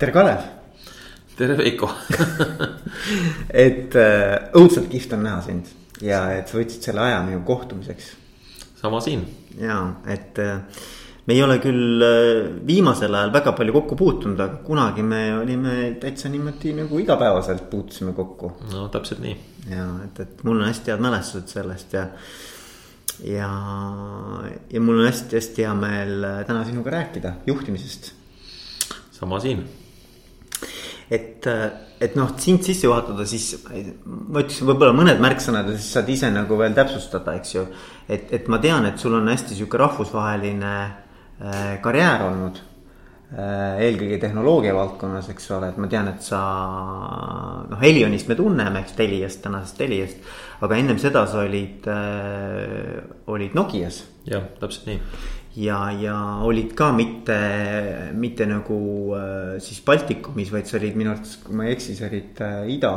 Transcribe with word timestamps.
tere, 0.00 0.12
Kalev. 0.12 0.44
tere, 1.36 1.56
Veiko 1.58 1.90
et 3.66 3.96
äh, 4.00 4.48
õudselt 4.56 4.88
kihvt 4.88 5.12
on 5.12 5.26
näha 5.26 5.42
sind 5.44 5.68
ja 6.00 6.22
et 6.38 6.48
sa 6.48 6.56
võtsid 6.56 6.86
selle 6.88 7.02
aja 7.04 7.18
minu 7.26 7.42
kohtumiseks. 7.44 8.06
sama 8.80 9.02
siin. 9.04 9.26
ja, 9.60 9.76
et 10.08 10.40
äh, 10.40 10.62
me 11.26 11.36
ei 11.36 11.42
ole 11.44 11.58
küll 11.60 12.04
äh, 12.06 12.48
viimasel 12.66 13.12
ajal 13.12 13.32
väga 13.34 13.52
palju 13.58 13.74
kokku 13.76 13.98
puutunud, 14.00 14.40
aga 14.40 14.62
kunagi 14.64 15.04
me 15.04 15.20
olime 15.36 15.74
täitsa 16.00 16.32
niimoodi 16.32 16.72
nagu 16.78 17.02
igapäevaselt 17.02 17.68
puutusime 17.70 18.14
kokku. 18.16 18.54
no 18.72 18.86
täpselt 18.94 19.20
nii. 19.26 19.36
ja 19.74 19.84
et, 20.06 20.22
et 20.24 20.40
mul 20.48 20.62
on 20.62 20.70
hästi 20.70 20.94
head 20.94 21.04
mälestused 21.04 21.52
sellest 21.52 21.92
ja 21.98 22.06
ja, 23.28 23.52
ja 24.72 24.80
mul 24.80 25.02
on 25.02 25.10
hästi-hästi 25.10 25.68
hea 25.68 25.76
meel 25.76 26.26
täna 26.48 26.64
sinuga 26.64 26.96
rääkida 26.96 27.34
juhtimisest. 27.52 28.14
sama 29.20 29.44
siin 29.44 29.60
et, 31.10 31.46
et 32.00 32.16
noh, 32.18 32.30
sind 32.38 32.62
sisse 32.64 32.86
juhatada, 32.86 33.26
siis 33.28 33.52
ma 33.66 34.44
ütleksin 34.44 34.68
võib-olla 34.68 34.94
mõned 34.94 35.22
märksõnad 35.22 35.72
ja 35.72 35.76
siis 35.76 35.90
saad 35.96 36.10
ise 36.12 36.30
nagu 36.32 36.58
veel 36.60 36.76
täpsustada, 36.76 37.34
eks 37.40 37.54
ju. 37.56 37.66
et, 38.06 38.30
et 38.38 38.50
ma 38.50 38.60
tean, 38.62 38.86
et 38.86 38.98
sul 39.02 39.16
on 39.18 39.30
hästi 39.30 39.58
sihuke 39.58 39.80
rahvusvaheline 39.80 40.74
äh, 40.80 41.72
karjäär 41.82 42.26
olnud 42.28 42.60
äh,. 42.60 43.82
eelkõige 43.88 44.20
tehnoloogia 44.22 44.74
valdkonnas, 44.74 45.32
eks 45.34 45.50
ole, 45.56 45.72
et 45.72 45.82
ma 45.82 45.90
tean, 45.90 46.12
et 46.14 46.22
sa 46.22 46.40
noh, 47.66 47.82
Elionist 47.90 48.30
me 48.30 48.38
tunneme, 48.38 48.84
eks 48.84 48.94
Teliast, 48.98 49.42
tänasest 49.42 49.82
Teliast. 49.82 50.32
aga 50.62 50.78
ennem 50.78 50.98
seda 51.02 51.26
sa 51.26 51.42
olid 51.42 51.90
äh,, 51.90 53.02
olid 53.26 53.58
Nokias. 53.58 54.04
jah, 54.30 54.46
täpselt 54.62 54.86
nii 54.92 55.02
ja, 55.56 55.78
ja 55.98 56.16
olid 56.46 56.74
ka 56.78 56.90
mitte, 56.94 57.38
mitte 58.14 58.46
nagu 58.46 58.78
äh, 59.16 59.56
siis 59.62 59.80
Baltikumis, 59.86 60.52
vaid 60.54 60.70
sa 60.70 60.78
olid 60.78 60.98
minu 60.98 61.10
arvates, 61.14 61.40
kui 61.44 61.56
ma 61.58 61.66
ei 61.66 61.74
eksi, 61.74 61.96
sa 61.98 62.06
olid 62.10 62.44
äh, 62.46 62.60
ida. 62.76 62.92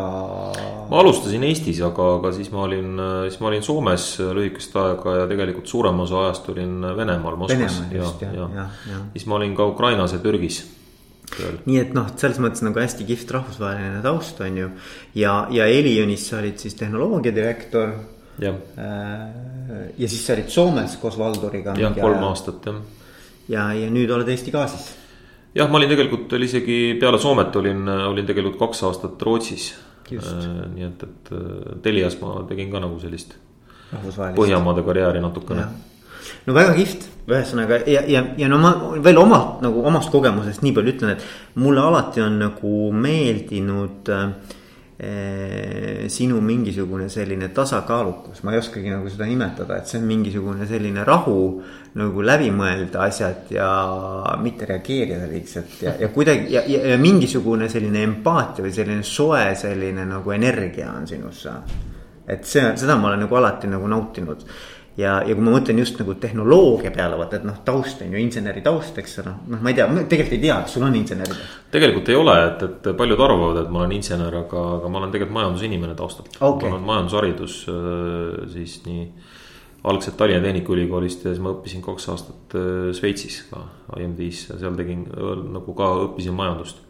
ma 0.91 1.01
alustasin 1.01 1.47
Eestis, 1.47 1.81
aga, 1.85 2.11
aga 2.19 2.33
siis 2.35 2.51
ma 2.53 2.67
olin, 2.67 2.93
siis 3.29 3.41
ma 3.41 3.49
olin 3.49 3.65
Soomes 3.65 4.07
lühikest 4.37 4.77
aega 4.83 5.17
ja 5.23 5.25
tegelikult 5.31 5.69
suurema 5.69 6.05
osa 6.05 6.27
ajast 6.27 6.53
olin 6.53 6.79
Venemaal, 6.97 7.41
Moskvas. 7.41 7.81
ja, 7.91 8.03
ja, 8.03 8.13
ja, 8.29 8.47
ja. 8.53 8.69
ja. 8.91 9.03
siis 9.17 9.27
ma 9.27 9.41
olin 9.41 9.57
ka 9.57 9.67
Ukrainas 9.73 10.15
ja 10.15 10.21
Türgis 10.23 10.63
tööl. 11.37 11.59
nii 11.65 11.79
et 11.81 11.93
noh, 11.95 12.09
selles 12.19 12.39
mõttes 12.43 12.63
nagu 12.65 12.79
hästi 12.79 13.05
kihvt 13.07 13.31
rahvusvaheline 13.37 14.01
taust 14.05 14.41
on 14.43 14.57
ju. 14.59 14.71
ja, 15.17 15.35
ja 15.53 15.67
Elionis 15.69 16.27
sa 16.29 16.39
olid 16.41 16.61
siis 16.61 16.77
tehnoloogiadirektor 16.79 17.93
jah. 17.93 18.09
Äh, 18.41 19.93
ja 19.97 20.09
siis 20.09 20.25
sa 20.25 20.33
olid 20.33 20.49
Soomes 20.49 20.97
koos 21.01 21.17
Valduriga. 21.19 21.75
jah, 21.77 21.93
kolm 21.93 22.23
aastat 22.29 22.65
jah. 22.65 22.81
ja, 23.49 23.69
ja 23.77 23.89
nüüd 23.93 24.11
oled 24.11 24.29
Eesti 24.33 24.51
ka 24.51 24.65
siis? 24.71 24.89
jah, 25.55 25.69
ma 25.69 25.77
olin 25.77 25.91
tegelikult 25.93 26.33
oli 26.33 26.49
isegi 26.49 26.77
peale 26.99 27.19
Soomet 27.21 27.55
olin, 27.55 27.87
olin 28.09 28.25
tegelikult 28.25 28.59
kaks 28.59 28.83
aastat 28.89 29.21
Rootsis. 29.21 29.73
Äh, 30.13 30.19
nii 30.75 30.85
et, 30.89 31.03
et 31.07 31.33
äh, 31.33 31.79
Telias 31.81 32.17
ma 32.21 32.41
tegin 32.49 32.71
ka 32.73 32.81
nagu 32.83 32.99
sellist 33.01 33.37
Põhjamaade 33.93 34.81
karjääri 34.85 35.21
natukene. 35.21 35.67
no 36.47 36.55
väga 36.55 36.73
kihvt, 36.75 37.05
ühesõnaga 37.29 37.79
ja, 37.87 38.01
ja, 38.09 38.23
ja 38.37 38.49
no 38.51 38.57
ma 38.61 38.73
veel 39.03 39.19
omalt 39.21 39.61
nagu 39.63 39.83
omast 39.85 40.11
kogemusest 40.11 40.63
nii 40.65 40.73
palju 40.75 40.93
ütlen, 40.95 41.15
et 41.15 41.59
mulle 41.61 41.83
alati 41.83 42.23
on 42.23 42.39
nagu 42.41 42.91
meeldinud 43.05 44.11
äh, 44.11 44.57
sinu 44.97 46.41
mingisugune 46.41 47.07
selline 47.09 47.47
tasakaalukus, 47.49 48.43
ma 48.43 48.53
ei 48.53 48.59
oskagi 48.61 48.91
nagu 48.93 49.09
seda 49.09 49.25
nimetada, 49.25 49.79
et 49.79 49.89
see 49.89 49.97
on 49.99 50.05
mingisugune 50.07 50.67
selline 50.69 51.03
rahu. 51.03 51.63
nagu 51.93 52.23
läbi 52.25 52.47
mõelda 52.49 53.03
asjad 53.05 53.51
ja 53.53 53.67
mitte 54.41 54.65
reageerida 54.65 55.27
liigselt 55.29 55.75
ja, 55.83 55.91
ja 56.01 56.07
kuidagi 56.09 56.49
ja, 56.49 56.63
ja, 56.65 56.79
ja 56.89 56.95
mingisugune 56.97 57.67
selline 57.69 58.01
empaatia 58.01 58.65
või 58.65 58.71
selline 58.73 59.03
soe 59.05 59.51
selline 59.53 60.05
nagu 60.09 60.31
energia 60.33 60.89
on 60.89 61.05
sinus. 61.07 61.45
et 62.25 62.45
see, 62.49 62.65
seda 62.77 62.95
ma 62.97 63.11
olen 63.11 63.27
nagu 63.27 63.37
alati 63.37 63.69
nagu 63.69 63.87
nautinud 63.87 64.41
ja, 64.97 65.15
ja 65.25 65.33
kui 65.33 65.43
ma 65.43 65.55
mõtlen 65.55 65.79
just 65.81 65.97
nagu 66.01 66.15
tehnoloogia 66.21 66.91
peale, 66.93 67.17
vaata, 67.17 67.39
et 67.39 67.47
noh, 67.47 67.59
taust 67.65 68.03
on 68.05 68.13
ju 68.13 68.21
inseneri 68.21 68.61
taust, 68.65 68.97
eks 69.01 69.19
ole, 69.23 69.35
noh, 69.53 69.61
ma 69.63 69.71
ei 69.71 69.77
tea, 69.77 69.87
tegelikult 70.11 70.37
ei 70.37 70.43
tea, 70.43 70.57
kas 70.65 70.75
sul 70.77 70.85
on 70.87 70.97
inseneri 70.99 71.33
taust? 71.33 71.59
tegelikult 71.73 72.11
ei 72.13 72.19
ole, 72.19 72.35
et, 72.49 72.65
et 72.67 72.89
paljud 72.99 73.23
arvavad, 73.25 73.61
et 73.63 73.73
ma 73.73 73.83
olen 73.83 73.95
insener, 73.97 74.39
aga, 74.43 74.65
aga 74.77 74.91
ma 74.93 75.01
olen 75.01 75.15
tegelikult 75.15 75.39
majandusinimene 75.39 75.97
taustalt 75.99 76.37
okay.. 76.39 76.69
mul 76.69 76.77
on 76.77 76.87
majandusharidus 76.91 77.57
äh, 77.73 78.43
siis 78.53 78.79
nii 78.87 79.07
algselt 79.89 80.15
Tallinna 80.19 80.45
Tehnikaülikoolist 80.45 81.25
ja 81.25 81.33
siis 81.33 81.43
ma 81.43 81.55
õppisin 81.55 81.83
kaks 81.83 82.09
aastat 82.13 82.57
äh, 82.59 82.89
Šveitsis 82.95 83.43
ka 83.49 83.65
IMD-s 83.99 84.51
ja 84.51 84.61
seal 84.61 84.77
tegin 84.79 85.07
nagu 85.55 85.77
ka 85.77 85.89
õppisin 86.05 86.37
majandust 86.37 86.82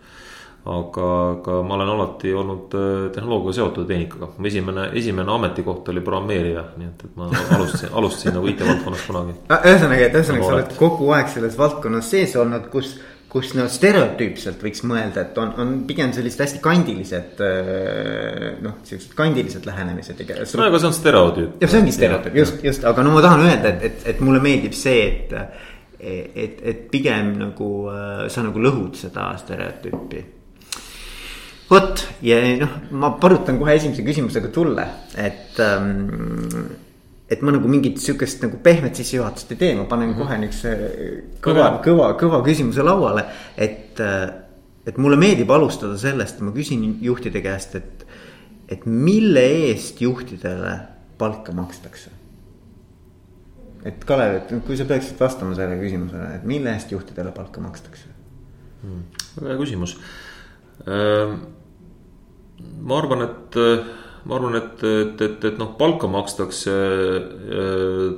aga, 0.63 1.07
aga 1.31 1.61
ma 1.67 1.75
olen 1.75 1.89
alati 1.91 2.33
olnud 2.33 2.75
äh, 2.79 2.91
tehnoloogiaga 3.15 3.55
seotud 3.57 3.87
tehnikaga, 3.87 4.29
mu 4.37 4.47
esimene, 4.47 4.89
esimene 4.99 5.31
ametikoht 5.35 5.89
oli 5.91 6.03
programmeerija, 6.03 6.67
nii 6.79 6.87
et, 6.87 7.07
et 7.07 7.17
ma 7.19 7.27
alustasin, 7.57 7.89
alustasin 7.91 8.37
nagu 8.37 8.51
IT-valdkonnas 8.51 9.07
kunagi. 9.09 9.35
ühesõnaga, 9.57 10.05
et 10.07 10.15
ühesõnaga 10.19 10.45
sa 10.45 10.53
oled 10.59 10.77
kogu 10.79 11.09
aeg 11.17 11.33
selles 11.33 11.57
valdkonnas 11.59 12.13
sees 12.15 12.35
olnud, 12.39 12.69
kus 12.71 12.93
kus 13.33 13.55
no 13.57 13.63
stereotüüpselt 13.65 14.61
võiks 14.61 14.83
mõelda, 14.85 15.23
et 15.25 15.37
on, 15.41 15.49
on 15.57 15.69
pigem 15.89 16.11
sellised 16.13 16.43
hästi 16.43 16.59
kandilised 16.63 17.41
äh, 17.41 18.45
noh, 18.61 18.77
siuksed 18.85 19.15
kandilised 19.17 19.65
lähenemised. 19.67 20.21
no 20.21 20.67
aga 20.67 20.79
see 20.79 20.89
on 20.91 20.95
stereotüüp. 20.95 21.57
jah, 21.59 21.73
see 21.73 21.81
ongi 21.81 21.95
stereotüüp, 21.97 22.37
just, 22.39 22.61
just, 22.63 22.85
aga 22.87 23.03
no 23.03 23.17
ma 23.17 23.25
tahan 23.25 23.43
öelda, 23.49 23.73
et, 23.73 23.83
et, 23.89 24.07
et 24.13 24.23
mulle 24.23 24.39
meeldib 24.43 24.77
see, 24.77 25.03
et. 25.09 25.35
et, 26.03 26.57
et 26.67 26.79
pigem 26.91 27.29
nagu 27.39 27.67
äh, 27.87 28.25
sa 28.27 28.43
nagu 28.43 28.59
lõhud 28.59 28.97
seda 28.99 29.29
stereotüüpi 29.39 30.23
vot 31.73 32.05
ja 32.25 32.39
noh, 32.61 32.79
ma 32.95 33.13
palutan 33.21 33.59
kohe 33.61 33.75
esimese 33.77 34.05
küsimusega 34.05 34.51
tulla, 34.53 34.85
et 35.19 35.59
ähm, 35.63 36.63
et 37.33 37.41
ma 37.41 37.53
nagu 37.55 37.69
mingit 37.71 37.99
sihukest 38.01 38.43
nagu 38.45 38.59
pehmet 38.63 38.97
sissejuhatust 38.99 39.53
ei 39.55 39.59
tee, 39.59 39.73
ma 39.77 39.85
panen 39.89 40.09
mm 40.09 40.13
-hmm. 40.13 40.21
kohe 40.21 40.37
niukse 40.37 40.71
kõva, 41.41 41.67
kõva, 41.85 42.09
kõva 42.19 42.41
küsimuse 42.45 42.83
lauale. 42.83 43.25
et, 43.57 43.99
äh, 43.99 44.29
et 44.85 44.97
mulle 44.97 45.17
meeldib 45.17 45.51
alustada 45.51 45.97
sellest, 45.97 46.41
ma 46.41 46.51
küsin 46.51 46.97
juhtide 47.01 47.41
käest, 47.41 47.75
et, 47.75 48.05
et 48.69 48.85
mille 48.85 49.39
eest 49.39 50.01
juhtidele 50.01 50.79
palka 51.17 51.51
makstakse? 51.51 52.09
et 53.85 54.05
Kalev, 54.05 54.35
et 54.35 54.53
kui 54.65 54.77
sa 54.77 54.85
peaksid 54.85 55.19
vastama 55.19 55.55
sellele 55.55 55.81
küsimusele, 55.81 56.35
et 56.35 56.43
mille 56.43 56.71
eest 56.71 56.91
juhtidele 56.91 57.31
palka 57.31 57.61
makstakse 57.61 58.07
mm,? 58.83 59.03
väga 59.41 59.49
hea 59.49 59.59
küsimus 59.65 59.97
ma 62.61 62.97
arvan, 62.99 63.25
et, 63.25 63.57
ma 64.25 64.37
arvan, 64.37 64.57
et, 64.59 64.83
et, 64.83 65.21
et, 65.21 65.45
et 65.49 65.59
noh, 65.59 65.73
palka 65.79 66.09
makstakse 66.11 66.73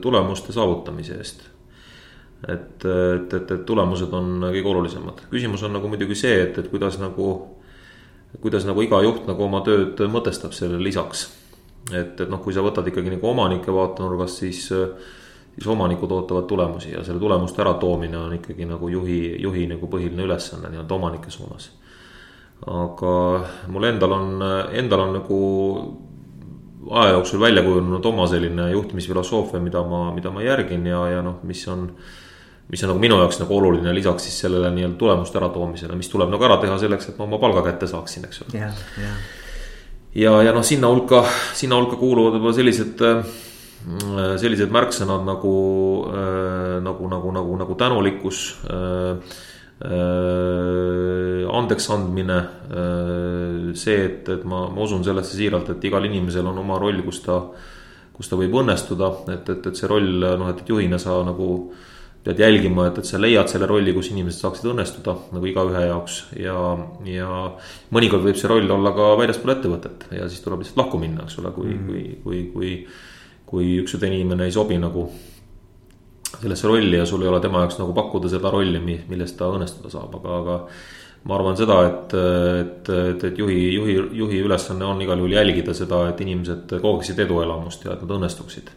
tulemuste 0.04 0.56
saavutamise 0.56 1.20
eest. 1.20 1.46
et, 2.48 2.86
et, 2.86 3.34
et, 3.34 3.52
et 3.52 3.66
tulemused 3.66 4.12
on 4.14 4.48
kõige 4.50 4.72
olulisemad, 4.74 5.26
küsimus 5.32 5.64
on 5.66 5.74
nagu 5.78 5.90
muidugi 5.90 6.18
see, 6.20 6.36
et, 6.44 6.58
et 6.62 6.72
kuidas 6.72 7.00
nagu. 7.02 7.36
kuidas 8.42 8.66
nagu 8.68 8.82
iga 8.84 9.00
juht 9.00 9.30
nagu 9.30 9.46
oma 9.46 9.62
tööd 9.64 10.02
mõtestab 10.12 10.54
sellele 10.54 10.84
lisaks. 10.84 11.30
et, 11.92 12.20
et 12.20 12.30
noh, 12.30 12.42
kui 12.44 12.54
sa 12.54 12.66
võtad 12.66 12.88
ikkagi 12.88 13.14
nagu 13.16 13.30
omanike 13.32 13.74
vaatenurgast, 13.74 14.44
siis 14.44 14.68
siis 15.56 15.68
omanikud 15.72 16.12
ootavad 16.12 16.44
tulemusi 16.50 16.92
ja 16.92 17.04
selle 17.04 17.20
tulemuste 17.20 17.62
äratoomine 17.64 18.18
on 18.18 18.34
ikkagi 18.36 18.66
nagu 18.68 18.90
juhi, 18.92 19.38
juhi 19.40 19.68
nagu 19.72 19.88
põhiline 19.88 20.26
ülesanne 20.28 20.68
nii-öelda 20.68 20.98
omanike 20.98 21.32
suunas 21.32 21.70
aga 22.66 23.14
mul 23.70 23.88
endal 23.92 24.16
on, 24.16 24.44
endal 24.74 25.04
on 25.06 25.16
nagu 25.20 25.40
aja 26.92 27.16
jooksul 27.18 27.42
välja 27.42 27.64
kujunenud 27.66 28.06
oma 28.06 28.28
selline 28.28 28.70
juhtimisfilosoofia, 28.72 29.60
mida 29.60 29.84
ma, 29.84 30.12
mida 30.14 30.32
ma 30.32 30.44
järgin 30.46 30.86
ja, 30.88 31.02
ja 31.18 31.22
noh, 31.26 31.42
mis 31.44 31.68
on. 31.68 31.90
mis 32.66 32.82
on 32.84 32.90
nagu 32.90 33.00
minu 33.00 33.20
jaoks 33.22 33.38
nagu 33.38 33.58
oluline 33.58 33.92
lisaks 33.94 34.24
siis 34.26 34.40
sellele 34.42 34.72
nii-öelda 34.74 34.98
tulemuste 34.98 35.38
äratoomisele, 35.38 35.96
mis 35.96 36.08
tuleb 36.10 36.32
nagu 36.34 36.46
ära 36.48 36.56
teha 36.58 36.78
selleks, 36.82 37.12
et 37.12 37.18
ma 37.20 37.28
oma 37.28 37.38
palga 37.38 37.62
kätte 37.68 37.88
saaksin, 37.88 38.26
eks 38.26 38.42
ole. 38.42 38.58
ja, 38.58 38.72
ja, 38.98 39.12
ja, 40.16 40.32
ja 40.48 40.54
noh, 40.56 40.66
sinna 40.66 40.90
hulka, 40.90 41.22
sinna 41.54 41.78
hulka 41.78 42.00
kuuluvad 42.02 42.40
võib-olla 42.40 42.58
sellised 42.58 43.04
sellised 44.42 44.72
märksõnad 44.74 45.28
nagu, 45.28 45.56
nagu, 46.82 47.10
nagu, 47.12 47.34
nagu, 47.36 47.58
nagu 47.62 47.76
tänulikkus 47.78 48.40
äh, 48.66 49.36
andeks 51.56 51.90
andmine, 51.92 52.38
äh, 52.72 53.74
see, 53.76 54.06
et, 54.06 54.30
et 54.30 54.46
ma, 54.48 54.66
ma 54.72 54.86
usun 54.86 55.04
sellesse 55.04 55.36
siiralt, 55.36 55.74
et 55.74 55.90
igal 55.90 56.06
inimesel 56.08 56.48
on 56.48 56.62
oma 56.62 56.78
roll, 56.80 57.02
kus 57.04 57.20
ta, 57.26 57.42
kus 58.16 58.32
ta 58.32 58.40
võib 58.40 58.56
õnnestuda, 58.62 59.12
et, 59.34 59.52
et, 59.52 59.68
et 59.68 59.76
see 59.76 59.90
roll 59.92 60.24
noh, 60.24 60.48
et, 60.52 60.64
et 60.64 60.72
juhina 60.72 61.00
sa 61.02 61.18
nagu 61.28 61.50
pead 62.26 62.40
jälgima, 62.42 62.88
et, 62.90 62.98
et 62.98 63.06
sa 63.06 63.20
leiad 63.22 63.52
selle 63.52 63.68
rolli, 63.70 63.94
kus 63.94 64.10
inimesed 64.10 64.42
saaksid 64.42 64.72
õnnestuda 64.72 65.14
nagu 65.36 65.46
igaühe 65.52 65.84
jaoks 65.86 66.22
ja, 66.42 66.56
ja 67.06 67.30
mõnikord 67.94 68.26
võib 68.26 68.40
see 68.40 68.50
roll 68.50 68.72
olla 68.80 68.96
ka 68.96 69.12
väljaspool 69.20 69.54
ettevõtet 69.54 70.08
ja 70.16 70.26
siis 70.32 70.42
tuleb 70.42 70.64
lihtsalt 70.64 70.82
lahku 70.82 71.02
minna, 71.04 71.28
eks 71.28 71.38
ole, 71.44 71.52
kui 71.54 71.70
mm, 71.76 71.84
-hmm. 71.84 71.92
kui, 71.92 72.02
kui, 72.24 72.42
kui, 72.56 72.72
kui 73.46 73.78
üks 73.84 73.94
või 73.94 74.06
teine 74.08 74.18
inimene 74.24 74.50
ei 74.50 74.56
sobi 74.56 74.80
nagu 74.82 75.06
sellesse 76.42 76.68
rolli 76.68 76.98
ja 76.98 77.06
sul 77.06 77.24
ei 77.24 77.32
ole 77.32 77.40
tema 77.44 77.64
jaoks 77.64 77.80
nagu 77.80 77.94
pakkuda 77.96 78.30
seda 78.32 78.52
rolli, 78.54 78.82
millest 78.82 79.38
ta 79.40 79.50
õnnestuda 79.54 79.92
saab, 79.94 80.16
aga, 80.20 80.38
aga. 80.42 80.58
ma 81.26 81.38
arvan 81.40 81.58
seda, 81.58 81.78
et, 81.90 82.16
et, 82.62 82.90
et, 82.94 83.24
et 83.30 83.40
juhi, 83.42 83.60
juhi, 83.74 83.96
juhi 84.20 84.42
ülesanne 84.46 84.86
on 84.86 85.02
igal 85.02 85.22
juhul 85.22 85.34
jälgida 85.38 85.74
seda, 85.74 86.04
et 86.10 86.22
inimesed 86.22 86.76
kogeksid 86.82 87.22
eduelamust 87.26 87.86
ja 87.86 87.96
et 87.96 88.04
nad 88.06 88.16
õnnestuksid. 88.20 88.70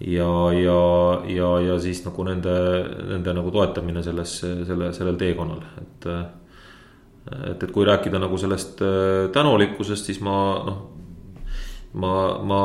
ja, 0.00 0.30
ja, 0.56 0.80
ja, 1.28 1.50
ja 1.68 1.78
siis 1.80 2.04
nagu 2.04 2.24
nende, 2.28 2.54
nende 3.14 3.36
nagu 3.36 3.50
toetamine 3.54 4.02
selles, 4.02 4.38
selle, 4.42 4.92
sellel 4.96 5.18
teekonnal, 5.20 5.64
et. 5.82 6.08
et, 6.10 7.62
et 7.62 7.70
kui 7.70 7.84
rääkida 7.86 8.18
nagu 8.18 8.38
sellest 8.40 8.80
tänulikkusest, 9.32 10.08
siis 10.08 10.22
ma 10.24 10.36
noh, 10.66 10.80
ma, 11.92 12.12
ma 12.42 12.60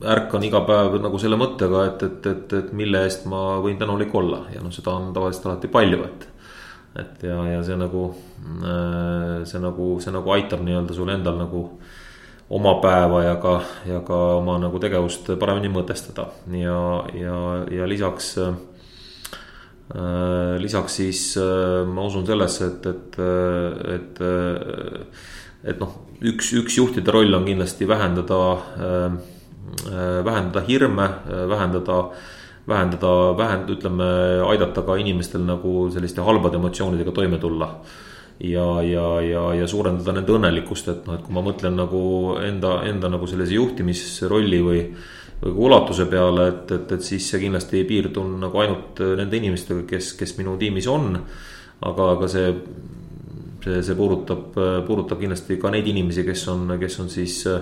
ärkan 0.00 0.44
iga 0.46 0.62
päev 0.64 0.96
nagu 1.02 1.18
selle 1.20 1.36
mõttega, 1.40 1.84
et, 1.90 2.02
et, 2.06 2.26
et, 2.26 2.52
et 2.60 2.72
mille 2.76 3.04
eest 3.04 3.26
ma 3.28 3.58
võin 3.60 3.78
tänulik 3.80 4.14
olla 4.16 4.46
ja 4.54 4.62
noh, 4.64 4.72
seda 4.72 4.94
on 4.96 5.10
tavaliselt 5.16 5.50
alati 5.50 5.68
palju, 5.72 6.04
et 6.08 6.28
et 6.98 7.22
ja, 7.22 7.36
ja 7.46 7.60
see 7.62 7.76
nagu, 7.78 8.08
äh, 8.66 9.44
see 9.46 9.60
nagu, 9.62 9.92
see 10.02 10.10
nagu 10.14 10.32
aitab 10.34 10.64
nii-öelda 10.66 10.96
sul 10.96 11.12
endal 11.12 11.36
nagu 11.38 11.60
oma 12.50 12.72
päeva 12.82 13.22
ja 13.22 13.36
ka, 13.42 13.60
ja 13.86 14.00
ka 14.06 14.18
oma 14.40 14.56
nagu 14.58 14.80
tegevust 14.82 15.30
paremini 15.38 15.70
mõtestada 15.70 16.26
ja, 16.58 16.80
ja, 17.14 17.36
ja 17.70 17.86
lisaks 17.86 18.32
äh,. 18.42 18.58
lisaks 20.62 20.96
siis 20.98 21.22
äh, 21.38 21.86
ma 21.86 22.08
usun 22.08 22.26
sellesse, 22.26 22.72
et, 22.72 22.86
et, 22.90 23.20
et, 23.94 24.20
et 25.72 25.80
noh, 25.82 25.94
üks, 26.26 26.50
üks 26.58 26.78
juhtide 26.78 27.14
roll 27.14 27.38
on 27.38 27.46
kindlasti 27.46 27.86
vähendada 27.90 28.40
äh,, 28.58 29.20
vähendada 30.24 30.60
hirme, 30.66 31.08
vähendada 31.48 31.98
äh, 31.98 32.28
vähendada, 32.70 33.10
vähend-, 33.38 33.70
ütleme, 33.72 34.06
aidata 34.48 34.84
ka 34.86 34.96
inimestel 35.00 35.44
nagu 35.46 35.88
selliste 35.92 36.24
halbade 36.26 36.60
emotsioonidega 36.60 37.12
toime 37.16 37.38
tulla. 37.38 37.74
ja, 38.40 38.82
ja, 38.82 39.20
ja, 39.20 39.40
ja 39.54 39.66
suurendada 39.68 40.14
nende 40.16 40.32
õnnelikkust, 40.32 40.86
et 40.88 41.02
noh, 41.04 41.18
et 41.18 41.24
kui 41.26 41.34
ma 41.36 41.42
mõtlen 41.44 41.74
nagu 41.76 41.98
enda, 42.40 42.78
enda 42.88 43.10
nagu 43.12 43.26
sellise 43.28 43.52
juhtimisrolli 43.58 44.60
või 44.64 44.84
või 45.40 45.52
ulatuse 45.66 46.04
peale, 46.08 46.46
et, 46.48 46.72
et, 46.72 46.90
et 46.92 47.04
siis 47.04 47.24
see 47.30 47.38
kindlasti 47.40 47.78
ei 47.78 47.86
piirdu 47.88 48.20
nagu 48.42 48.58
ainult 48.60 48.98
nende 49.16 49.38
inimestega, 49.38 49.86
kes, 49.88 50.10
kes 50.16 50.34
minu 50.36 50.58
tiimis 50.60 50.88
on. 50.88 51.14
aga, 51.80 52.08
aga 52.14 52.28
see, 52.28 52.50
see, 53.64 53.78
see 53.84 53.96
puudutab, 53.96 54.56
puudutab 54.88 55.20
kindlasti 55.20 55.56
ka 55.60 55.72
neid 55.72 55.88
inimesi, 55.88 56.24
kes 56.24 56.44
on, 56.52 56.76
kes 56.80 56.98
on 57.00 57.08
siis 57.12 57.38
äh, 57.48 57.60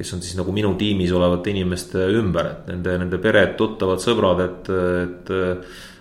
kes 0.00 0.14
on 0.16 0.24
siis 0.24 0.38
nagu 0.38 0.52
minu 0.56 0.72
tiimis 0.80 1.12
olevate 1.12 1.52
inimeste 1.52 2.08
ümber, 2.16 2.46
et 2.54 2.72
nende, 2.72 2.96
nende 3.04 3.20
pered, 3.20 3.52
tuttavad, 3.60 4.00
sõbrad, 4.00 4.44
et, 4.46 4.74
et. 5.04 5.32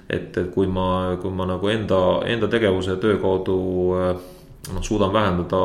et, 0.09 0.37
et 0.39 0.39
kui 0.49 0.65
ma, 0.65 1.17
kui 1.21 1.29
ma 1.29 1.45
nagu 1.45 1.67
enda, 1.69 1.99
enda 2.25 2.47
tegevuse 2.49 2.95
töö 2.97 3.19
kaudu 3.21 3.57
noh, 3.93 4.81
suudan 4.81 5.11
vähendada 5.13 5.59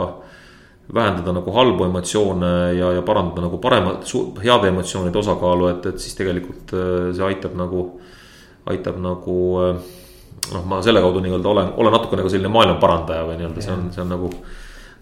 vähendada 0.94 1.32
nagu 1.32 1.52
halbu 1.52 1.84
emotsioone 1.84 2.74
ja, 2.76 2.90
ja 2.92 3.02
parandada 3.02 3.46
nagu 3.46 3.58
paremat, 3.58 4.04
heade 4.44 4.68
emotsioonide 4.68 5.18
osakaalu, 5.18 5.68
et, 5.72 5.86
et 5.94 6.02
siis 6.02 6.16
tegelikult 6.18 6.74
see 7.16 7.24
aitab 7.24 7.54
nagu, 7.56 7.86
aitab 8.68 9.00
nagu. 9.00 9.38
noh, 10.52 10.64
ma 10.68 10.82
selle 10.84 11.00
kaudu 11.00 11.22
nii-öelda 11.24 11.48
olen, 11.48 11.68
olen 11.80 11.94
natuke 11.94 12.18
nagu 12.20 12.28
selline 12.28 12.50
maailma 12.52 12.76
parandaja 12.82 13.24
või 13.24 13.38
nii-öelda, 13.38 13.62
see 13.64 13.72
on, 13.72 13.86
see 13.94 14.02
on 14.02 14.10
nagu 14.12 14.28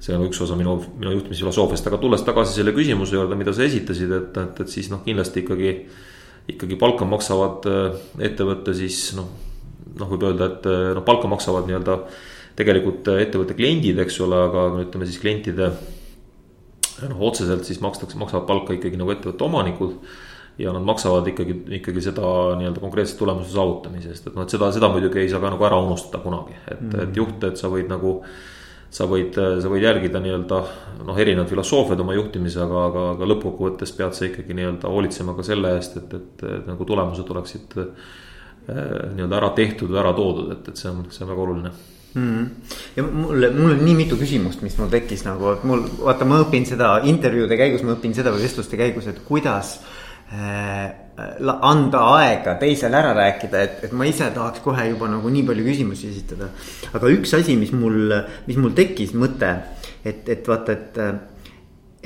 see 0.02 0.16
on 0.16 0.25
üks 0.26 0.40
osa 0.43 0.56
minu, 0.58 0.75
minu 0.99 1.14
juhtimisfilosoofiast, 1.16 1.87
aga 1.87 2.00
tulles 2.02 2.25
tagasi 2.26 2.56
selle 2.58 2.75
küsimuse 2.75 3.14
juurde, 3.14 3.38
mida 3.38 3.54
sa 3.54 3.62
esitasid, 3.66 4.10
et, 4.16 4.40
et, 4.40 4.60
et 4.64 4.72
siis 4.72 4.90
noh, 4.90 5.02
kindlasti 5.06 5.44
ikkagi. 5.44 5.76
ikkagi 6.50 6.75
palka 6.75 7.06
maksavad 7.06 7.66
äh, 7.70 7.99
ettevõtte 8.26 8.75
siis 8.75 9.12
noh, 9.14 9.28
noh, 10.00 10.08
võib 10.10 10.25
öelda, 10.26 10.49
et 10.50 10.66
äh, 10.66 10.88
noh, 10.96 11.04
palka 11.06 11.31
maksavad 11.31 11.69
nii-öelda. 11.69 12.00
tegelikult 12.58 13.08
äh, 13.08 13.22
ettevõtte 13.22 13.54
kliendid, 13.54 14.00
eks 14.02 14.19
ole, 14.26 14.40
aga 14.49 14.66
ütleme 14.82 15.06
siis 15.06 15.20
klientide. 15.22 15.70
noh, 17.06 17.22
otseselt 17.31 17.64
siis 17.64 17.81
makstakse, 17.81 18.19
maksavad 18.19 18.46
palka 18.46 18.75
ikkagi 18.75 18.98
nagu 18.98 19.14
ettevõtte 19.14 19.46
omanikud 19.46 19.94
ja 20.58 20.72
nad 20.75 20.82
maksavad 20.84 21.31
ikkagi, 21.31 21.55
ikkagi 21.78 22.02
seda 22.05 22.56
nii-öelda 22.58 22.82
konkreetse 22.82 23.14
tulemuse 23.16 23.55
saavutamise 23.55 24.10
eest, 24.10 24.26
et 24.26 24.34
noh, 24.34 24.44
et 24.44 24.52
seda, 24.52 24.69
seda 24.75 24.90
muidugi 24.93 25.22
ei 25.22 25.31
saa 25.31 25.40
ka 25.40 25.55
nagu 25.55 25.64
ära 25.64 25.78
unustada 25.81 26.20
kunagi, 26.26 26.58
et 26.66 26.81
mm, 26.81 26.90
-hmm. 26.90 27.06
et 27.06 27.16
juhte, 27.16 27.46
et 27.48 27.56
sa 27.56 27.70
võid 27.72 27.88
nagu 27.88 28.19
sa 28.93 29.06
võid, 29.09 29.37
sa 29.37 29.71
võid 29.73 29.87
järgida 29.87 30.21
nii-öelda 30.21 30.59
noh, 31.06 31.21
erinevad 31.21 31.49
filosoofiad 31.50 32.03
oma 32.05 32.17
juhtimise, 32.17 32.61
aga, 32.61 32.83
aga, 32.91 33.05
aga 33.15 33.29
lõppkokkuvõttes 33.31 33.94
pead 33.97 34.19
sa 34.19 34.27
ikkagi 34.29 34.56
nii-öelda 34.59 34.93
hoolitsema 34.93 35.37
ka 35.39 35.47
selle 35.47 35.73
eest, 35.79 35.97
et, 36.03 36.12
et, 36.19 36.44
et 36.59 36.69
nagu 36.69 36.87
tulemused 36.89 37.33
oleksid 37.35 37.79
äh, 37.81 38.12
nii-öelda 38.69 39.41
ära 39.41 39.50
tehtud 39.56 39.93
või 39.93 40.03
ära 40.05 40.12
toodud, 40.17 40.53
et, 40.56 40.69
et 40.69 40.85
see 40.85 40.93
on, 40.93 41.06
see 41.09 41.25
on 41.25 41.33
väga 41.33 41.47
oluline 41.47 41.73
mm. 42.21 42.44
ja 42.99 43.06
mulle, 43.09 43.50
mul 43.56 43.75
on 43.79 43.83
nii 43.87 43.97
mitu 44.05 44.21
küsimust, 44.21 44.61
mis 44.67 44.77
mul 44.81 44.93
tekkis 44.93 45.25
nagu, 45.29 45.55
et 45.56 45.65
mul 45.69 45.87
vaata, 46.03 46.29
ma 46.29 46.43
õpin 46.44 46.69
seda 46.69 46.99
intervjuude 47.09 47.59
käigus, 47.61 47.87
ma 47.87 47.97
õpin 47.97 48.12
seda 48.19 48.35
või 48.35 48.44
vestluste 48.44 48.81
käigus, 48.81 49.09
et 49.09 49.25
kuidas 49.25 49.79
äh, 49.81 50.01
anda 50.32 52.00
aega 52.17 52.55
teisel 52.61 52.94
ära 52.96 53.12
rääkida, 53.17 53.62
et, 53.62 53.84
et 53.84 53.93
ma 53.93 54.06
ise 54.08 54.31
tahaks 54.32 54.62
kohe 54.64 54.87
juba 54.88 55.08
nagu 55.11 55.29
nii 55.29 55.44
palju 55.44 55.64
küsimusi 55.67 56.08
esitada. 56.08 56.49
aga 56.93 57.11
üks 57.12 57.34
asi, 57.37 57.56
mis 57.56 57.73
mul, 57.73 58.14
mis 58.46 58.56
mul 58.56 58.73
tekkis 58.76 59.12
mõte, 59.19 59.50
et, 60.05 60.29
et 60.29 60.49
vaata, 60.49 60.73
et, 60.73 61.00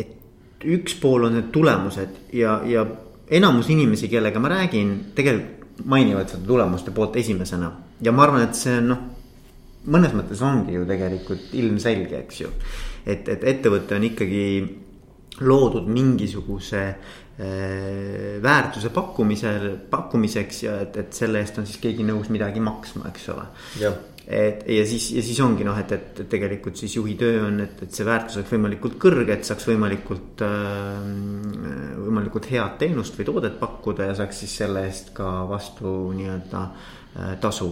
et 0.02 0.66
üks 0.76 0.96
pool 1.00 1.28
on 1.28 1.36
need 1.38 1.52
tulemused 1.54 2.32
ja, 2.34 2.60
ja 2.66 2.86
enamus 3.30 3.70
inimesi, 3.70 4.10
kellega 4.10 4.42
ma 4.42 4.50
räägin, 4.56 4.96
tegelikult 5.14 5.84
mainivad 5.84 6.30
seda 6.32 6.46
tulemuste 6.48 6.90
poolt 6.96 7.18
esimesena. 7.20 7.70
ja 8.00 8.12
ma 8.12 8.24
arvan, 8.24 8.46
et 8.48 8.56
see 8.58 8.80
noh, 8.80 8.98
mõnes 9.86 10.16
mõttes 10.16 10.40
ongi 10.42 10.74
ju 10.74 10.86
tegelikult 10.88 11.52
ilmselge, 11.54 12.24
eks 12.24 12.40
ju. 12.40 12.50
et, 13.06 13.28
et 13.28 13.44
ettevõte 13.54 13.94
on 13.94 14.08
ikkagi 14.10 14.42
loodud 15.46 15.84
mingisuguse 15.92 16.82
Äh, 16.86 17.25
väärtuse 17.36 18.88
pakkumisel, 18.96 19.66
pakkumiseks 19.90 20.62
ja 20.62 20.78
et, 20.86 20.96
et 21.02 21.16
selle 21.16 21.42
eest 21.44 21.58
on 21.60 21.66
siis 21.68 21.82
keegi 21.82 22.04
nõus 22.06 22.30
midagi 22.32 22.62
maksma, 22.64 23.10
eks 23.10 23.26
ole. 23.34 23.44
et 24.26 24.64
ja 24.72 24.86
siis, 24.88 25.10
ja 25.14 25.22
siis 25.22 25.38
ongi 25.44 25.64
noh, 25.66 25.76
et, 25.78 25.92
et, 25.92 26.22
et 26.24 26.30
tegelikult 26.32 26.80
siis 26.80 26.96
juhi 26.96 27.14
töö 27.18 27.44
on, 27.46 27.60
et, 27.62 27.82
et 27.84 27.92
see 27.94 28.06
väärtus 28.06 28.40
oleks 28.40 28.54
võimalikult 28.56 28.96
kõrge, 29.02 29.36
et 29.36 29.46
saaks 29.46 29.68
võimalikult 29.68 30.42
äh,. 30.46 31.04
võimalikult 32.06 32.48
head 32.50 32.80
teenust 32.80 33.18
või 33.18 33.28
toodet 33.28 33.60
pakkuda 33.60 34.10
ja 34.10 34.16
saaks 34.18 34.42
siis 34.42 34.56
selle 34.62 34.86
eest 34.88 35.12
ka 35.16 35.28
vastu 35.50 35.92
nii-öelda 36.16 36.64
äh, 36.64 37.36
tasu 37.42 37.70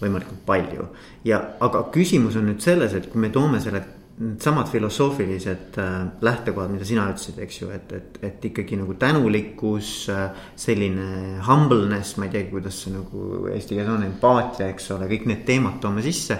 võimalikult 0.00 0.44
palju. 0.46 0.90
ja, 1.24 1.40
aga 1.60 1.86
küsimus 1.94 2.36
on 2.40 2.50
nüüd 2.50 2.60
selles, 2.64 2.94
et 2.96 3.08
kui 3.12 3.20
me 3.20 3.32
toome 3.32 3.60
selle 3.62 3.84
needsamad 4.20 4.68
filosoofilised 4.68 5.78
äh, 5.78 6.06
lähtekohad, 6.20 6.70
mida 6.70 6.84
sina 6.84 7.06
ütlesid, 7.08 7.38
eks 7.40 7.60
ju, 7.62 7.70
et, 7.72 7.92
et, 7.96 8.18
et 8.26 8.44
ikkagi 8.50 8.76
nagu 8.76 8.94
tänulikkus 9.00 9.92
äh,. 10.12 10.26
selline 10.60 11.38
humbleness, 11.46 12.18
ma 12.20 12.28
ei 12.28 12.34
teagi, 12.34 12.50
kuidas 12.52 12.82
see 12.82 12.92
nagu 12.92 13.46
eesti 13.54 13.78
keeles 13.78 13.94
on, 13.94 14.04
empaatia, 14.04 14.68
eks 14.74 14.90
ole, 14.96 15.08
kõik 15.08 15.24
need 15.30 15.46
teemad 15.48 15.80
toome 15.80 16.04
sisse. 16.04 16.36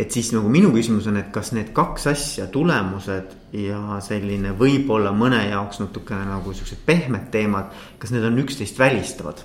et 0.00 0.08
siis 0.08 0.30
nagu 0.32 0.48
minu 0.48 0.70
küsimus 0.72 1.10
on, 1.10 1.18
et 1.20 1.28
kas 1.34 1.52
need 1.52 1.74
kaks 1.76 2.06
asja, 2.14 2.46
tulemused 2.48 3.36
ja 3.60 3.98
selline 4.00 4.54
võib-olla 4.56 5.12
mõne 5.12 5.42
jaoks 5.50 5.82
natukene 5.82 6.24
nagu 6.30 6.54
siuksed 6.56 6.80
pehmed 6.86 7.28
teemad, 7.34 7.68
kas 8.00 8.14
need 8.16 8.24
on 8.24 8.40
üksteist 8.40 8.80
välistavad? 8.80 9.44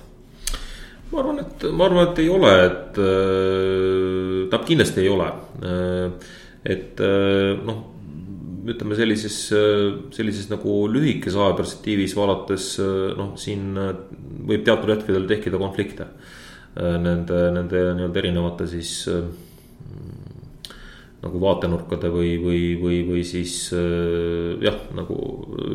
ma 1.12 1.20
arvan, 1.20 1.44
et 1.44 1.68
ma 1.68 1.84
arvan, 1.90 2.08
et 2.08 2.24
ei 2.24 2.32
ole, 2.32 2.56
et 2.64 2.98
äh, 3.04 3.14
tähendab 4.48 4.66
kindlasti 4.72 5.04
ei 5.04 5.12
ole 5.12 5.28
äh, 5.60 6.34
et 6.66 7.00
äh, 7.04 7.54
noh, 7.66 7.84
ütleme 8.66 8.96
sellises, 8.98 9.36
sellises 10.14 10.48
nagu 10.50 10.72
lühikese 10.90 11.38
aja 11.38 11.54
perspektiivis 11.54 12.16
vaadates 12.18 12.72
noh, 13.14 13.36
siin 13.38 13.76
võib 13.76 14.64
teatud 14.66 14.90
hetkedel 14.90 15.28
tekkida 15.30 15.60
konflikte. 15.60 16.08
Nende, 16.74 17.44
nende 17.54 17.84
nii-öelda 17.94 18.20
erinevate 18.20 18.66
siis 18.68 19.06
nagu 21.22 21.44
vaatenurkade 21.46 22.10
või, 22.10 22.34
või, 22.42 22.58
või, 22.82 22.98
või 23.06 23.22
siis 23.24 23.54
jah, 23.70 24.82
nagu 24.98 25.14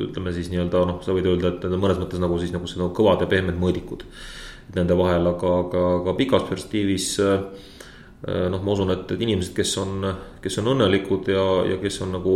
ütleme 0.10 0.36
siis 0.36 0.52
nii-öelda 0.52 0.84
noh, 0.92 1.00
sa 1.00 1.16
võid 1.16 1.32
öelda, 1.32 1.56
et 1.56 1.64
need 1.64 1.80
on 1.80 1.86
mõnes 1.88 2.04
mõttes 2.04 2.20
nagu 2.20 2.44
siis 2.44 2.52
nagu 2.52 2.68
seda 2.68 2.92
kõvad 2.92 3.24
ja 3.24 3.32
pehmed 3.32 3.56
mõõdikud. 3.64 4.04
Nende 4.76 5.00
vahel, 5.00 5.32
aga, 5.32 5.58
aga, 5.64 5.88
aga 6.02 6.20
pikas 6.20 6.44
perspektiivis 6.52 7.14
äh, 7.24 7.40
Äh, 7.40 7.71
noh, 8.22 8.62
ma 8.62 8.75
usun, 8.75 8.92
et, 8.94 9.10
et 9.16 9.22
inimesed, 9.25 9.56
kes 9.58 9.72
on, 9.82 10.06
kes 10.44 10.60
on 10.62 10.68
õnnelikud 10.75 11.32
ja, 11.34 11.46
ja 11.72 11.80
kes 11.82 12.01
on 12.06 12.13
nagu 12.20 12.36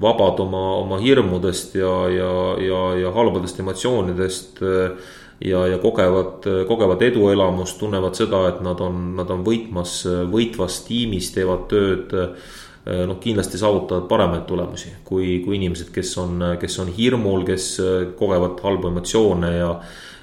vabad 0.00 0.40
oma, 0.40 0.62
oma 0.80 0.98
hirmudest 1.00 1.74
ja, 1.74 1.94
ja, 2.12 2.30
ja, 2.62 2.82
ja 3.00 3.12
halbadest 3.14 3.60
emotsioonidest. 3.60 4.62
Äh, 4.62 5.16
ja, 5.40 5.62
ja 5.66 5.78
kogevad, 5.80 6.44
kogevad 6.68 7.00
eduelamust, 7.00 7.78
tunnevad 7.80 8.12
seda, 8.18 8.42
et 8.50 8.58
nad 8.60 8.80
on, 8.84 9.14
nad 9.16 9.30
on 9.32 9.40
võitmas, 9.40 10.02
võitvas 10.28 10.82
tiimis, 10.84 11.30
teevad 11.32 11.64
tööd. 11.70 12.12
Äh, 12.12 13.04
noh, 13.08 13.16
kindlasti 13.20 13.60
saavutavad 13.60 14.06
paremaid 14.08 14.46
tulemusi 14.48 14.92
kui, 15.04 15.38
kui 15.44 15.58
inimesed, 15.58 15.90
kes 15.94 16.12
on, 16.20 16.44
kes 16.60 16.78
on 16.80 16.88
hirmul, 16.96 17.44
kes 17.48 17.74
kogevad 18.18 18.60
halbu 18.64 18.88
emotsioone 18.92 19.52
ja 19.58 19.74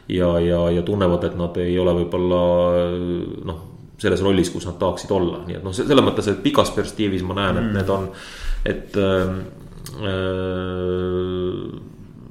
ja, 0.08 0.30
ja, 0.40 0.60
ja 0.72 0.82
tunnevad, 0.88 1.26
et 1.28 1.36
nad 1.36 1.58
ei 1.60 1.76
ole 1.80 1.94
võib-olla 2.00 2.40
noh 3.46 3.77
selles 3.98 4.22
rollis, 4.22 4.52
kus 4.54 4.68
nad 4.70 4.78
tahaksid 4.82 5.12
olla, 5.16 5.42
nii 5.48 5.58
et 5.60 5.66
noh, 5.66 5.74
selles 5.76 6.06
mõttes, 6.06 6.30
et 6.30 6.44
pikas 6.44 6.70
perspektiivis 6.76 7.26
ma 7.26 7.38
näen, 7.40 7.62
et 7.62 7.66
mm. 7.66 7.74
need 7.80 7.90
on, 7.94 8.04
et 8.68 8.92
äh, 9.02 9.28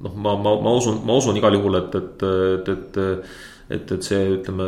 noh, 0.07 0.15
ma, 0.15 0.37
ma, 0.39 0.57
ma 0.63 0.79
usun, 0.79 1.03
ma 1.07 1.19
usun 1.19 1.39
igal 1.41 1.59
juhul, 1.59 1.81
et, 1.83 2.01
et, 2.01 2.27
et, 2.27 2.73
et 2.77 2.97
et, 3.67 3.93
et 3.93 4.07
see, 4.07 4.19
ütleme 4.37 4.67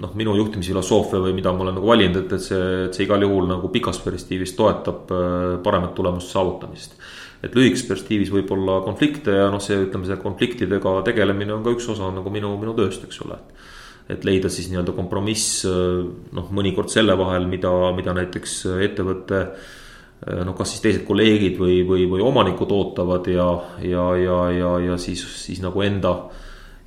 noh, 0.00 0.12
minu 0.16 0.32
juhtimisfilosoofia 0.38 1.20
või 1.20 1.34
mida 1.36 1.52
ma 1.52 1.66
olen 1.66 1.78
nagu 1.78 1.88
valinud, 1.90 2.16
et, 2.22 2.30
et 2.32 2.44
see, 2.44 2.68
et 2.86 2.96
see 2.96 3.04
igal 3.04 3.20
juhul 3.24 3.48
nagu 3.50 3.68
pikas 3.72 4.00
perspektiivis 4.00 4.54
toetab 4.56 5.12
äh, 5.12 5.56
paremat 5.64 5.92
tulemuste 5.98 6.32
saavutamist. 6.32 6.96
et 7.44 7.54
lühikeses 7.54 7.86
perspektiivis 7.86 8.32
võib 8.34 8.48
olla 8.56 8.80
konflikte 8.82 9.36
ja 9.36 9.50
noh, 9.52 9.60
see 9.62 9.76
ütleme, 9.84 10.08
see 10.08 10.16
konfliktidega 10.22 10.94
tegelemine 11.06 11.54
on 11.54 11.66
ka 11.66 11.76
üks 11.76 11.86
osa 11.92 12.08
nagu 12.14 12.32
minu, 12.34 12.56
minu 12.58 12.74
tööst, 12.78 13.04
eks 13.04 13.20
ole. 13.26 13.36
et 13.36 13.77
leida 14.24 14.50
siis 14.52 14.70
nii-öelda 14.72 14.94
kompromiss 14.96 15.64
äh, 15.68 16.00
noh, 16.36 16.48
mõnikord 16.54 16.92
selle 16.92 17.16
vahel, 17.18 17.48
mida, 17.50 17.72
mida 17.96 18.14
näiteks 18.16 18.58
ettevõte 18.88 19.40
äh, 19.44 20.42
noh, 20.44 20.56
kas 20.58 20.74
siis 20.74 20.84
teised 20.84 21.06
kolleegid 21.08 21.60
või, 21.60 21.80
või, 21.88 22.08
või 22.10 22.24
omanikud 22.24 22.72
ootavad 22.74 23.28
ja, 23.32 23.48
ja, 23.84 24.10
ja, 24.20 24.42
ja, 24.56 24.74
ja 24.90 25.00
siis, 25.00 25.24
siis 25.44 25.64
nagu 25.64 25.84
enda 25.84 26.18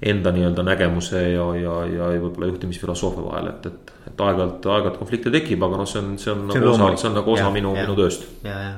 enda 0.02 0.32
nii-öelda 0.34 0.64
nägemuse 0.66 1.20
ja, 1.30 1.44
ja, 1.56 1.74
ja, 1.86 2.06
võib-olla 2.24 2.48
juhtimisfilosoofia 2.50 3.22
vahel, 3.22 3.50
et, 3.52 3.68
et, 3.70 3.92
et 4.10 4.24
aeg-ajalt, 4.26 4.66
aeg-ajalt 4.66 4.98
konflikte 4.98 5.34
tekib, 5.34 5.62
aga 5.68 5.78
noh, 5.78 5.90
see 5.90 6.02
on, 6.02 6.16
see 6.18 6.32
on 6.34 6.48
see 6.50 6.62
nagu 6.64 6.72
osa, 6.72 6.88
see 6.98 7.10
on 7.12 7.18
nagu 7.20 7.34
osa 7.36 7.44
ja, 7.44 7.52
minu, 7.54 7.74
minu 7.78 7.98
tööst. 8.00 8.26
ja, 8.48 8.56
ja, 8.66 8.72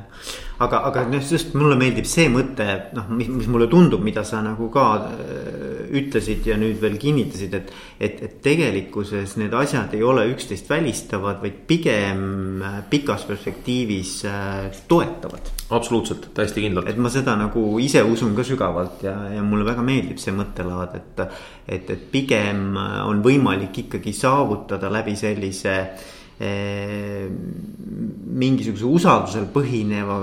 aga, 0.68 0.82
aga 0.90 1.06
noh, 1.14 1.24
just 1.32 1.56
mulle 1.56 1.78
meeldib 1.80 2.10
see 2.12 2.28
mõte, 2.34 2.68
noh, 2.98 3.08
mis, 3.16 3.32
mis 3.32 3.48
mulle 3.52 3.70
tundub, 3.72 4.04
mida 4.04 4.26
sa 4.28 4.44
nagu 4.44 4.68
ka 4.74 4.88
äh, 5.14 5.83
ütlesid 5.94 6.48
ja 6.48 6.58
nüüd 6.60 6.80
veel 6.82 6.98
kinnitasid, 7.02 7.54
et. 7.58 7.74
et, 8.00 8.22
et 8.26 8.40
tegelikkuses 8.44 9.38
need 9.40 9.54
asjad 9.56 9.94
ei 9.96 10.04
ole 10.04 10.26
üksteist 10.34 10.70
välistavad, 10.70 11.40
vaid 11.44 11.62
pigem 11.70 12.64
äh, 12.64 12.80
pikas 12.90 13.28
perspektiivis 13.30 14.14
äh, 14.30 14.82
toetavad. 14.88 15.52
absoluutselt, 15.70 16.30
täiesti 16.34 16.66
kindlalt. 16.66 16.90
et 16.90 16.98
ma 16.98 17.12
seda 17.14 17.36
nagu 17.40 17.66
ise 17.82 18.04
usun 18.04 18.36
ka 18.36 18.46
sügavalt 18.48 19.06
ja, 19.06 19.16
ja 19.38 19.44
mulle 19.46 19.68
väga 19.68 19.86
meeldib 19.86 20.22
see 20.22 20.36
mõttelaad, 20.36 20.98
et. 21.00 21.24
et, 21.68 21.94
et 21.96 22.10
pigem 22.12 22.76
on 22.78 23.24
võimalik 23.24 23.86
ikkagi 23.86 24.14
saavutada 24.14 24.92
läbi 24.92 25.16
sellise 25.18 25.78
mingisuguse 28.34 28.86
usaldusel 28.90 29.46
põhineva 29.54 30.18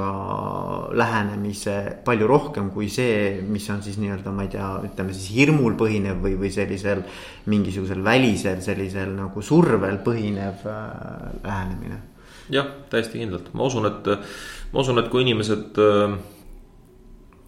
lähenemise 0.98 2.02
palju 2.04 2.26
rohkem 2.28 2.70
kui 2.74 2.88
see, 2.92 3.38
mis 3.46 3.68
on 3.70 3.82
siis 3.84 3.98
nii-öelda, 4.02 4.32
ma 4.34 4.42
ei 4.46 4.50
tea, 4.52 4.68
ütleme 4.88 5.14
siis 5.14 5.30
hirmul 5.36 5.76
põhinev 5.78 6.18
või, 6.24 6.34
või 6.40 6.50
sellisel. 6.54 7.04
mingisugusel 7.50 8.02
välisel 8.04 8.60
sellisel 8.62 9.14
nagu 9.16 9.42
survel 9.42 10.00
põhinev 10.04 10.66
äh, 10.66 10.82
lähenemine. 11.44 12.02
jah, 12.50 12.66
täiesti 12.90 13.22
kindlalt, 13.22 13.54
ma 13.54 13.70
usun, 13.70 13.86
et, 13.86 14.06
ma 14.72 14.80
usun, 14.82 14.98
et 14.98 15.08
kui 15.08 15.22
inimesed 15.22 15.78
äh, 15.78 16.18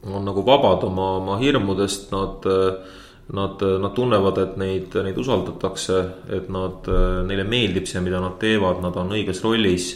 on 0.07 0.25
nagu 0.27 0.43
vabad 0.47 0.85
oma, 0.87 1.17
oma 1.21 1.39
hirmudest, 1.43 2.11
nad 2.15 2.47
äh, 2.47 3.01
Nad, 3.33 3.63
nad 3.81 3.93
tunnevad, 3.95 4.39
et 4.43 4.57
neid, 4.61 4.97
neid 5.07 5.19
usaldatakse, 5.19 5.99
et 6.37 6.49
nad, 6.53 6.89
neile 7.29 7.45
meeldib 7.49 7.87
see, 7.89 8.03
mida 8.05 8.19
nad 8.21 8.35
teevad, 8.43 8.83
nad 8.83 8.97
on 8.99 9.15
õiges 9.15 9.41
rollis. 9.45 9.93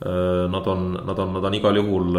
Nad 0.00 0.66
on, 0.68 0.88
nad 1.06 1.20
on, 1.22 1.30
nad 1.36 1.44
on 1.46 1.54
igal 1.56 1.78
juhul 1.78 2.18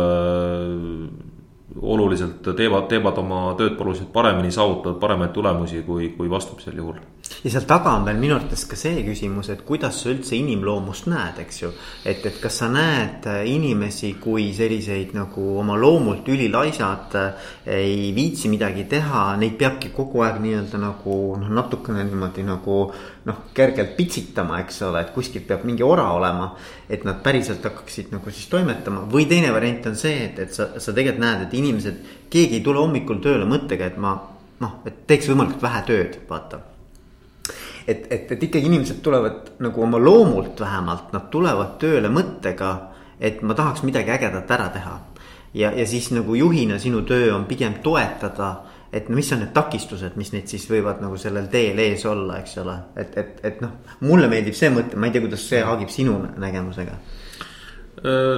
oluliselt 1.81 2.47
teevad, 2.57 2.87
teevad 2.89 3.19
oma 3.21 3.41
tööd 3.59 3.77
oluliselt 3.81 4.09
paremini, 4.13 4.53
saavutavad 4.53 4.97
paremaid 5.01 5.33
tulemusi 5.35 5.83
kui, 5.85 6.11
kui 6.17 6.29
vastupidisel 6.31 6.79
juhul. 6.79 7.01
Ja 7.43 7.51
seal 7.51 7.65
taga 7.69 7.93
on 7.97 8.05
veel 8.07 8.19
minu 8.21 8.35
arvates 8.37 8.65
ka 8.69 8.77
see 8.79 9.03
küsimus, 9.05 9.49
et 9.53 9.63
kuidas 9.67 10.01
sa 10.01 10.11
üldse 10.11 10.35
inimloomust 10.37 11.09
näed, 11.11 11.41
eks 11.43 11.61
ju. 11.61 11.71
et, 12.05 12.25
et 12.25 12.39
kas 12.41 12.61
sa 12.61 12.69
näed 12.71 13.27
inimesi 13.49 14.13
kui 14.21 14.49
selliseid 14.57 15.13
nagu 15.17 15.43
oma 15.61 15.77
loomult 15.79 16.27
ülilaisad, 16.29 17.17
ei 17.65 18.11
viitsi 18.15 18.51
midagi 18.51 18.87
teha, 18.89 19.27
neid 19.39 19.57
peabki 19.59 19.91
kogu 19.95 20.23
aeg 20.25 20.39
nii-öelda 20.43 20.81
nagu 20.81 21.19
noh, 21.41 21.51
natukene 21.59 22.05
niimoodi 22.07 22.45
nagu 22.47 22.79
noh, 23.27 23.43
kergelt 23.57 23.95
pitsitama, 23.97 24.61
eks 24.63 24.81
ole, 24.87 25.03
et 25.03 25.13
kuskilt 25.15 25.47
peab 25.49 25.65
mingi 25.67 25.85
ora 25.85 26.09
olema. 26.15 26.53
et 26.89 27.03
nad 27.03 27.17
päriselt 27.19 27.65
hakkaksid 27.67 28.13
nagu 28.13 28.31
siis 28.31 28.47
toimetama 28.47 29.01
või 29.11 29.25
teine 29.27 29.49
variant 29.51 29.89
on 29.89 29.97
see, 29.99 30.21
et, 30.29 30.39
et 30.39 30.55
sa, 30.55 30.69
sa 30.79 30.93
tegelikult 30.95 31.19
näed, 31.25 31.41
et 31.43 31.57
inimesed, 31.59 31.99
keegi 32.31 32.61
ei 32.61 32.63
tule 32.63 32.79
hommikul 32.79 33.19
tööle 33.19 33.43
mõttega, 33.49 33.91
et 33.91 33.99
ma 33.99 34.15
noh, 34.63 34.79
et 34.87 35.03
teeks 35.09 35.27
võimalikult 35.31 35.67
vähe 35.67 35.83
tööd, 35.91 36.19
vaata. 36.29 36.63
Et, 37.87 38.07
et, 38.11 38.31
et 38.31 38.43
ikkagi 38.43 38.67
inimesed 38.67 39.01
tulevad 39.03 39.51
nagu 39.63 39.83
oma 39.83 39.99
loomult 40.01 40.59
vähemalt, 40.59 41.11
nad 41.15 41.29
tulevad 41.31 41.77
tööle 41.81 42.11
mõttega, 42.13 42.71
et 43.19 43.41
ma 43.41 43.55
tahaks 43.57 43.83
midagi 43.87 44.13
ägedat 44.13 44.51
ära 44.51 44.69
teha. 44.73 44.97
ja, 45.53 45.71
ja 45.71 45.85
siis 45.87 46.11
nagu 46.11 46.35
juhina 46.35 46.79
sinu 46.79 47.01
töö 47.01 47.33
on 47.35 47.45
pigem 47.45 47.79
toetada 47.83 48.55
et 48.93 49.09
mis 49.09 49.31
on 49.33 49.41
need 49.43 49.53
takistused, 49.53 50.15
mis 50.15 50.31
neid 50.31 50.47
siis 50.47 50.63
võivad 50.69 51.01
nagu 51.03 51.17
sellel 51.19 51.47
teel 51.51 51.79
ees 51.79 52.05
olla, 52.05 52.39
eks 52.39 52.57
ole, 52.61 52.75
et, 52.95 53.17
et, 53.17 53.39
et 53.43 53.61
noh, 53.61 53.73
mulle 54.07 54.29
meeldib 54.31 54.55
see 54.55 54.69
mõte, 54.71 54.95
ma 54.95 55.09
ei 55.09 55.15
tea, 55.15 55.23
kuidas 55.25 55.43
see 55.49 55.63
haagib 55.63 55.91
sinu 55.91 56.19
nägemusega 56.39 56.95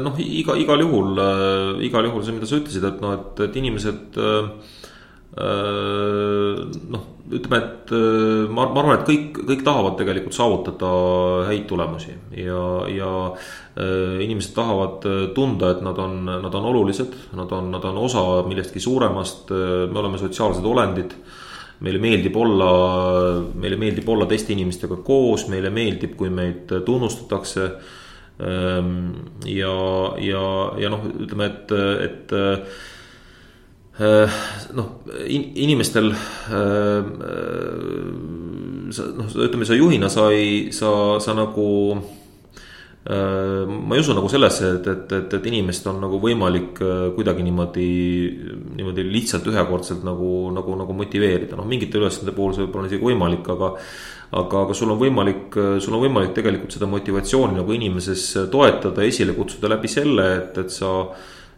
noh, 0.04 0.16
iga, 0.24 0.56
igal 0.56 0.80
juhul, 0.80 1.20
igal 1.84 2.08
juhul 2.08 2.24
see, 2.24 2.36
mida 2.36 2.48
sa 2.48 2.60
ütlesid, 2.60 2.86
et 2.88 3.02
noh, 3.04 3.16
et, 3.18 3.42
et 3.44 3.58
inimesed 3.60 4.20
äh, 4.24 4.70
noh, 6.96 7.08
ütleme, 7.30 7.60
et 7.60 7.92
ma, 8.50 8.66
ma 8.74 8.82
arvan, 8.82 9.00
et 9.00 9.08
kõik, 9.08 9.42
kõik 9.52 9.62
tahavad 9.66 9.98
tegelikult 10.00 10.36
saavutada 10.36 10.90
häid 11.50 11.68
tulemusi 11.70 12.16
ja, 12.38 12.64
ja 12.90 13.12
inimesed 14.26 14.56
tahavad 14.56 15.06
tunda, 15.36 15.70
et 15.76 15.84
nad 15.86 16.00
on, 16.02 16.18
nad 16.26 16.58
on 16.58 16.68
olulised, 16.72 17.14
nad 17.38 17.54
on, 17.56 17.70
nad 17.76 17.86
on 17.86 18.02
osa 18.02 18.24
millestki 18.48 18.82
suuremast, 18.84 19.54
me 19.54 20.02
oleme 20.02 20.20
sotsiaalsed 20.22 20.66
olendid 20.66 21.14
meile 21.86 22.02
meeldib 22.04 22.36
olla, 22.36 22.72
meile 23.56 23.78
meeldib 23.80 24.10
olla 24.10 24.28
teiste 24.28 24.52
inimestega 24.56 25.00
koos, 25.06 25.48
meile 25.54 25.72
meeldib, 25.72 26.18
kui 26.20 26.34
meid 26.34 26.74
tunnustatakse 26.86 27.70
Ehm, 28.40 29.12
ja, 29.46 29.76
ja, 30.24 30.44
ja 30.80 30.92
noh, 30.94 31.04
ütleme, 31.12 31.50
et, 31.50 31.74
et 32.06 32.34
äh, 32.36 32.80
noh, 34.00 34.88
inimestel 35.28 36.08
äh, 36.14 37.04
noh, 39.18 39.34
ütleme 39.44 39.68
sa 39.68 39.76
juhina 39.76 40.08
sa 40.12 40.30
ei, 40.32 40.70
sa, 40.76 41.20
sa 41.20 41.36
nagu 41.36 41.66
äh, 43.04 43.66
ma 43.68 43.98
ei 43.98 44.04
usu 44.04 44.16
nagu 44.16 44.30
sellesse, 44.32 44.70
et, 44.78 44.88
et, 44.88 45.12
et, 45.18 45.34
et 45.36 45.50
inimest 45.52 45.90
on 45.92 46.00
nagu 46.00 46.20
võimalik 46.24 46.80
kuidagi 47.18 47.44
niimoodi, 47.44 47.90
niimoodi 48.78 49.04
lihtsalt 49.10 49.50
ühekordselt 49.52 50.06
nagu, 50.08 50.48
nagu, 50.56 50.78
nagu 50.80 50.96
motiveerida, 50.96 51.60
noh 51.60 51.68
mingite 51.68 52.00
ülesande 52.00 52.32
puhul 52.36 52.56
see 52.56 52.64
võib-olla 52.64 52.88
on 52.88 52.92
isegi 52.94 53.10
võimalik, 53.10 53.52
aga 53.52 53.74
aga, 54.30 54.62
aga 54.62 54.78
sul 54.78 54.94
on 54.94 55.02
võimalik, 55.02 55.58
sul 55.82 55.98
on 55.98 56.06
võimalik 56.06 56.32
tegelikult 56.38 56.72
seda 56.76 56.88
motivatsiooni 56.88 57.60
nagu 57.60 57.76
inimeses 57.76 58.30
toetada, 58.54 59.04
esile 59.04 59.36
kutsuda 59.36 59.74
läbi 59.74 59.92
selle, 59.92 60.30
et, 60.38 60.64
et 60.64 60.72
sa 60.72 60.94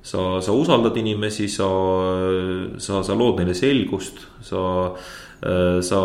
sa, 0.02 0.42
sa 0.42 0.56
usaldad 0.58 0.98
inimesi, 0.98 1.48
sa, 1.50 1.68
sa, 2.82 3.02
sa 3.06 3.18
lood 3.18 3.40
neile 3.42 3.56
selgust, 3.58 4.24
sa, 4.42 4.62
sa, 5.42 6.00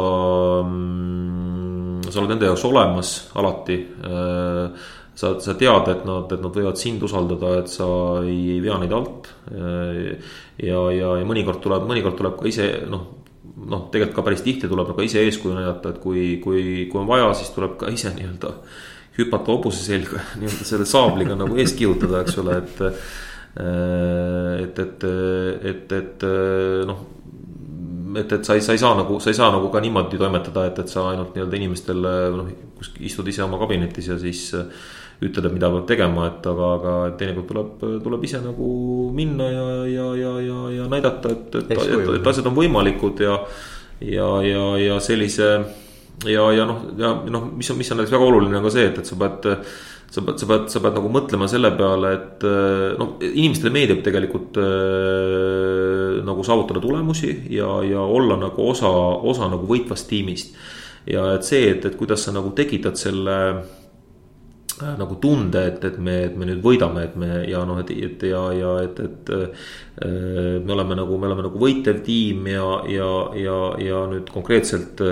sa 2.06 2.20
oled 2.20 2.30
nende 2.32 2.48
jaoks 2.50 2.64
olemas 2.68 3.12
alati. 3.36 3.78
sa, 5.16 5.30
sa 5.40 5.54
tead, 5.56 5.86
et 5.88 6.02
nad, 6.04 6.32
et 6.32 6.42
nad 6.44 6.52
võivad 6.52 6.76
sind 6.76 7.02
usaldada, 7.02 7.54
et 7.62 7.72
sa 7.72 7.86
ei, 8.20 8.56
ei 8.56 8.60
vea 8.64 8.76
neid 8.82 8.92
alt. 8.92 9.30
ja, 9.50 10.80
ja, 10.92 11.14
ja 11.20 11.28
mõnikord 11.28 11.62
tuleb, 11.64 11.88
mõnikord 11.88 12.18
tuleb 12.20 12.36
ka 12.40 12.50
ise 12.52 12.68
noh 12.90 13.14
noh, 13.56 13.86
tegelikult 13.92 14.18
ka 14.18 14.24
päris 14.26 14.44
tihti 14.44 14.68
tuleb 14.70 14.90
nagu 14.92 15.04
ise 15.04 15.22
eeskuju 15.24 15.54
näidata, 15.56 15.94
et 15.94 16.02
kui, 16.02 16.26
kui, 16.42 16.62
kui 16.90 17.00
on 17.00 17.08
vaja, 17.08 17.30
siis 17.38 17.52
tuleb 17.54 17.76
ka 17.80 17.90
ise 17.92 18.12
nii-öelda 18.16 18.52
hüpata 19.16 19.54
hobuse 19.54 19.84
selga, 19.86 20.20
nii-öelda 20.40 20.68
selle 20.68 20.88
saabliga 20.88 21.38
nagu 21.38 21.56
ees 21.60 21.74
kihutada, 21.78 22.24
eks 22.24 22.42
ole, 22.42 22.60
et. 22.64 22.84
Et, 23.56 24.78
et, 24.78 25.04
et, 25.70 25.92
et 25.96 26.26
noh, 26.88 26.98
et, 28.16 28.32
et 28.32 28.44
sa 28.44 28.56
ei, 28.56 28.64
sa 28.64 28.76
ei 28.76 28.80
saa 28.80 28.96
nagu, 28.98 29.18
sa 29.20 29.32
ei 29.32 29.38
saa 29.38 29.48
nagu 29.54 29.70
ka 29.72 29.80
niimoodi 29.80 30.20
toimetada, 30.20 30.66
et, 30.70 30.78
et 30.82 30.92
sa 30.92 31.08
ainult 31.12 31.34
nii-öelda 31.36 31.58
inimestele 31.60 32.12
noh, 32.36 32.52
istud 33.00 33.28
ise 33.32 33.44
oma 33.46 33.60
kabinetis 33.62 34.10
ja 34.12 34.18
siis 34.20 34.50
ütled, 35.24 35.46
et 35.48 35.54
mida 35.54 35.70
peab 35.72 35.86
tegema, 35.88 36.26
et 36.28 36.44
aga, 36.50 36.68
aga 36.76 36.94
teinekord 37.16 37.48
tuleb, 37.48 37.86
tuleb 38.04 38.28
ise 38.28 38.42
nagu 38.44 38.68
minna 39.16 39.48
ja, 39.48 39.64
ja, 39.88 40.06
ja, 40.20 40.34
ja, 40.44 40.60
ja 40.74 40.88
näidata, 40.92 41.32
et, 41.32 41.58
et, 41.62 41.72
et, 41.72 42.14
et 42.18 42.30
asjad 42.32 42.50
on 42.50 42.56
võimalikud 42.58 43.24
ja. 43.24 43.40
ja, 44.04 44.28
ja, 44.44 44.64
ja 44.82 45.00
sellise 45.00 45.48
ja, 46.28 46.46
ja 46.52 46.68
noh, 46.68 46.84
ja 47.00 47.14
noh, 47.32 47.48
mis 47.56 47.70
on, 47.72 47.80
mis 47.80 47.92
on 47.92 48.02
näiteks 48.02 48.16
väga 48.16 48.28
oluline 48.28 48.60
on 48.60 48.68
ka 48.68 48.74
see, 48.76 48.90
et, 48.90 49.00
et 49.00 49.08
sa 49.08 49.16
pead 49.20 49.48
sa 50.10 50.22
pead, 50.22 50.38
sa 50.40 50.48
pead, 50.50 50.68
sa 50.72 50.82
pead 50.82 50.96
nagu 50.98 51.10
mõtlema 51.12 51.48
selle 51.50 51.72
peale, 51.76 52.12
et 52.16 52.44
noh, 53.00 53.16
inimestele 53.20 53.72
meeldib 53.74 54.02
tegelikult 54.06 54.58
äh, 54.62 56.20
nagu 56.26 56.44
saavutada 56.46 56.82
tulemusi 56.82 57.32
ja, 57.54 57.68
ja 57.86 58.02
olla 58.02 58.38
nagu 58.40 58.68
osa, 58.70 58.90
osa 59.26 59.50
nagu 59.52 59.66
võitvast 59.68 60.08
tiimist. 60.10 60.54
ja 61.06 61.32
et 61.36 61.46
see, 61.46 61.70
et, 61.70 61.84
et 61.86 61.98
kuidas 61.98 62.24
sa 62.26 62.34
nagu 62.34 62.50
tekitad 62.56 62.98
selle 62.98 63.36
äh, 63.50 64.94
nagu 64.98 65.18
tunde, 65.22 65.62
et, 65.72 65.84
et 65.84 65.98
me, 65.98 66.16
et 66.28 66.36
me 66.36 66.48
nüüd 66.48 66.62
võidame, 66.64 67.06
et 67.06 67.16
me 67.18 67.42
ja 67.50 67.64
noh, 67.68 67.80
et, 67.82 67.90
et 67.90 68.28
ja, 68.30 68.42
ja 68.56 68.76
et, 68.86 69.00
et 69.00 69.34
äh, 69.34 69.74
me 70.62 70.76
oleme 70.76 70.98
nagu, 70.98 71.18
me 71.18 71.30
oleme 71.30 71.48
nagu 71.48 71.60
võitev 71.60 72.02
tiim 72.06 72.46
ja, 72.52 72.70
ja, 72.90 73.10
ja, 73.42 73.58
ja 73.82 74.06
nüüd 74.12 74.30
konkreetselt 74.34 75.02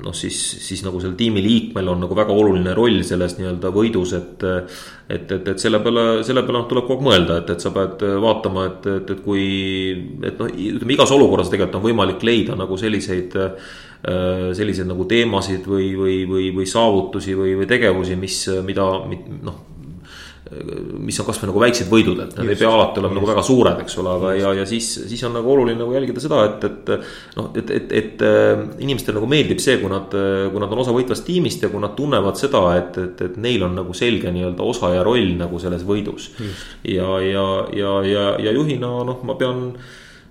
noh, 0.00 0.14
siis, 0.16 0.38
siis 0.62 0.84
nagu 0.86 1.00
sellel 1.00 1.16
tiimi 1.18 1.42
liikmel 1.44 1.90
on 1.92 2.04
nagu 2.04 2.16
väga 2.16 2.32
oluline 2.32 2.74
roll 2.76 3.02
selles 3.06 3.36
nii-öelda 3.38 3.72
võidus, 3.74 4.14
et. 4.18 4.46
et, 5.10 5.26
et, 5.26 5.52
et 5.54 5.58
selle 5.58 5.82
peale, 5.82 6.22
selle 6.26 6.44
peale 6.46 6.60
noh, 6.60 6.68
tuleb 6.70 6.86
kogu 6.86 7.00
aeg 7.00 7.06
mõelda, 7.08 7.40
et, 7.42 7.54
et 7.56 7.66
sa 7.66 7.74
pead 7.74 8.04
vaatama, 8.22 8.66
et, 8.70 8.90
et, 9.00 9.14
et 9.16 9.22
kui. 9.24 9.44
et 10.22 10.38
noh, 10.38 10.50
ütleme 10.50 10.96
igas 10.96 11.14
olukorras 11.16 11.50
tegelikult 11.52 11.80
on 11.80 11.86
võimalik 11.90 12.26
leida 12.26 12.58
nagu 12.58 12.78
selliseid 12.80 13.38
Äh, 14.00 14.54
selliseid 14.56 14.88
nagu 14.88 15.04
teemasid 15.04 15.66
või, 15.68 15.90
või, 15.92 16.22
või, 16.24 16.46
või 16.56 16.64
saavutusi 16.64 17.34
või, 17.36 17.50
või 17.58 17.66
tegevusi, 17.68 18.14
mis, 18.16 18.46
mida 18.64 18.86
noh 19.44 19.58
mis 20.50 21.18
on 21.22 21.26
kasvõi 21.28 21.46
nagu 21.46 21.60
väiksed 21.62 21.90
võidud, 21.90 22.18
et 22.24 22.32
nad 22.34 22.48
ei 22.50 22.58
pea 22.58 22.70
alati 22.74 22.98
olema 22.98 23.14
nagu 23.16 23.28
väga 23.28 23.44
suured, 23.46 23.82
eks 23.84 23.96
ole, 24.02 24.14
aga 24.18 24.32
ja, 24.34 24.50
ja 24.58 24.64
siis, 24.66 24.88
siis 25.06 25.22
on 25.28 25.36
nagu 25.38 25.52
oluline 25.52 25.78
nagu 25.78 25.94
jälgida 25.94 26.22
seda, 26.22 26.40
et, 26.48 26.66
et. 26.66 26.90
noh, 27.38 27.52
et, 27.60 27.70
et, 27.76 27.94
et 28.00 28.24
inimestele 28.82 29.20
nagu 29.20 29.30
meeldib 29.30 29.62
see, 29.62 29.78
kui 29.78 29.92
nad, 29.92 30.10
kui 30.10 30.62
nad 30.64 30.74
on 30.74 30.82
osa 30.82 30.94
võitvast 30.96 31.26
tiimist 31.28 31.62
ja 31.62 31.70
kui 31.70 31.82
nad 31.82 31.94
tunnevad 31.98 32.40
seda, 32.40 32.64
et, 32.80 32.98
et, 32.98 33.24
et 33.28 33.38
neil 33.42 33.62
on 33.66 33.78
nagu 33.78 33.94
selge 33.96 34.34
nii-öelda 34.34 34.66
osa 34.66 34.90
ja 34.96 35.06
roll 35.06 35.36
nagu 35.38 35.62
selles 35.62 35.86
võidus. 35.86 36.32
ja, 36.82 37.14
ja, 37.22 37.46
ja, 37.76 37.96
ja, 38.06 38.28
ja 38.42 38.54
juhina 38.56 38.90
noh, 39.06 39.22
ma 39.26 39.38
pean 39.38 39.68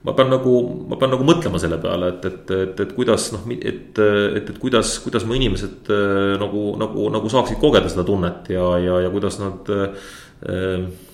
ma 0.04 0.14
pean 0.16 0.32
nagu, 0.32 0.54
ma 0.88 0.96
pean 1.00 1.12
nagu 1.12 1.26
mõtlema 1.28 1.60
selle 1.60 1.80
peale, 1.82 2.14
et, 2.14 2.26
et, 2.30 2.54
et, 2.56 2.82
et 2.86 2.96
kuidas 2.96 3.30
noh, 3.36 3.44
et, 3.52 4.00
et, 4.00 4.40
et 4.40 4.58
kuidas, 4.62 4.94
kuidas 5.04 5.26
mu 5.28 5.36
inimesed 5.36 5.92
äh, 5.92 6.38
nagu, 6.40 6.64
nagu, 6.80 7.10
nagu 7.12 7.32
saaksid 7.32 7.60
kogeda 7.60 7.92
seda 7.92 8.06
tunnet 8.08 8.48
ja, 8.54 8.72
ja, 8.80 9.04
ja 9.06 9.14
kuidas 9.14 9.40
nad 9.44 9.70
äh,. 9.76 10.10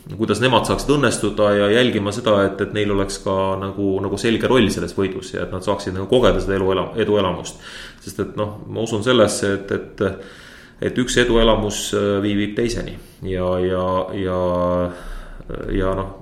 kuidas 0.06 0.38
nemad 0.38 0.68
saaksid 0.70 0.92
õnnestuda 0.94 1.48
ja 1.58 1.70
jälgima 1.74 2.12
seda, 2.14 2.36
et, 2.46 2.60
et 2.62 2.76
neil 2.78 2.92
oleks 2.94 3.16
ka 3.24 3.56
nagu, 3.58 3.96
nagu 4.04 4.20
selge 4.22 4.46
roll 4.46 4.68
selles 4.70 4.94
võidus 4.94 5.32
ja 5.34 5.48
et 5.48 5.56
nad 5.56 5.66
saaksid 5.66 5.96
nagu 5.96 6.06
kogeda 6.12 6.44
seda 6.44 6.60
elu 6.60 6.68
elam-, 6.76 6.92
eduelamust. 7.02 7.58
sest 8.06 8.22
et 8.22 8.36
noh, 8.38 8.60
ma 8.70 8.86
usun 8.86 9.02
sellesse, 9.02 9.50
et, 9.58 9.74
et, 9.74 10.06
et 10.92 11.02
üks 11.02 11.18
eduelamus 11.26 11.88
äh, 11.98 12.12
viib 12.22 12.54
teiseni 12.54 12.94
ja, 13.26 13.50
ja, 13.66 13.88
ja, 14.22 14.38
ja 15.74 15.98
noh 15.98 16.14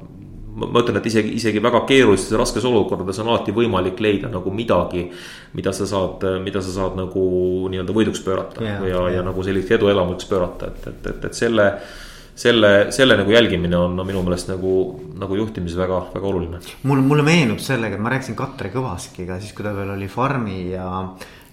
ma 0.53 0.83
ütlen, 0.83 0.99
et 0.99 1.09
isegi, 1.09 1.33
isegi 1.39 1.61
väga 1.63 1.83
keerulistes 1.89 2.33
ja 2.33 2.39
raskes 2.41 2.65
olukordades 2.69 3.19
on 3.23 3.31
alati 3.31 3.55
võimalik 3.55 3.99
leida 4.03 4.29
nagu 4.31 4.53
midagi, 4.53 5.07
mida 5.57 5.73
sa 5.73 5.87
saad, 5.89 6.25
mida 6.43 6.61
sa 6.61 6.73
saad 6.75 6.97
nagu 6.99 7.25
nii-öelda 7.73 7.95
võiduks 7.95 8.23
pöörata 8.25 8.65
ja, 8.65 8.79
ja, 8.87 9.03
ja 9.17 9.25
nagu 9.25 9.45
selliseks 9.45 9.79
eduelamuseks 9.79 10.29
pöörata, 10.29 10.71
et, 10.71 10.89
et, 10.93 11.13
et, 11.13 11.29
et 11.29 11.37
selle 11.37 11.69
selle, 12.35 12.71
selle 12.89 13.17
nagu 13.17 13.31
jälgimine 13.31 13.77
on 13.77 13.95
no, 13.97 14.05
minu 14.07 14.23
meelest 14.25 14.49
nagu, 14.49 14.71
nagu 15.21 15.37
juhtimises 15.37 15.77
väga, 15.77 15.99
väga 16.15 16.29
oluline. 16.29 16.61
mul, 16.89 17.03
mulle 17.05 17.25
meenub 17.25 17.61
sellega, 17.61 17.97
et 17.97 18.03
ma 18.03 18.13
rääkisin 18.13 18.37
Katre 18.37 18.71
Kõvaskiga 18.73 19.37
siis, 19.41 19.53
kui 19.53 19.65
ta 19.65 19.73
veel 19.75 19.93
oli 19.93 20.09
Farmi 20.09 20.71
ja, 20.71 20.87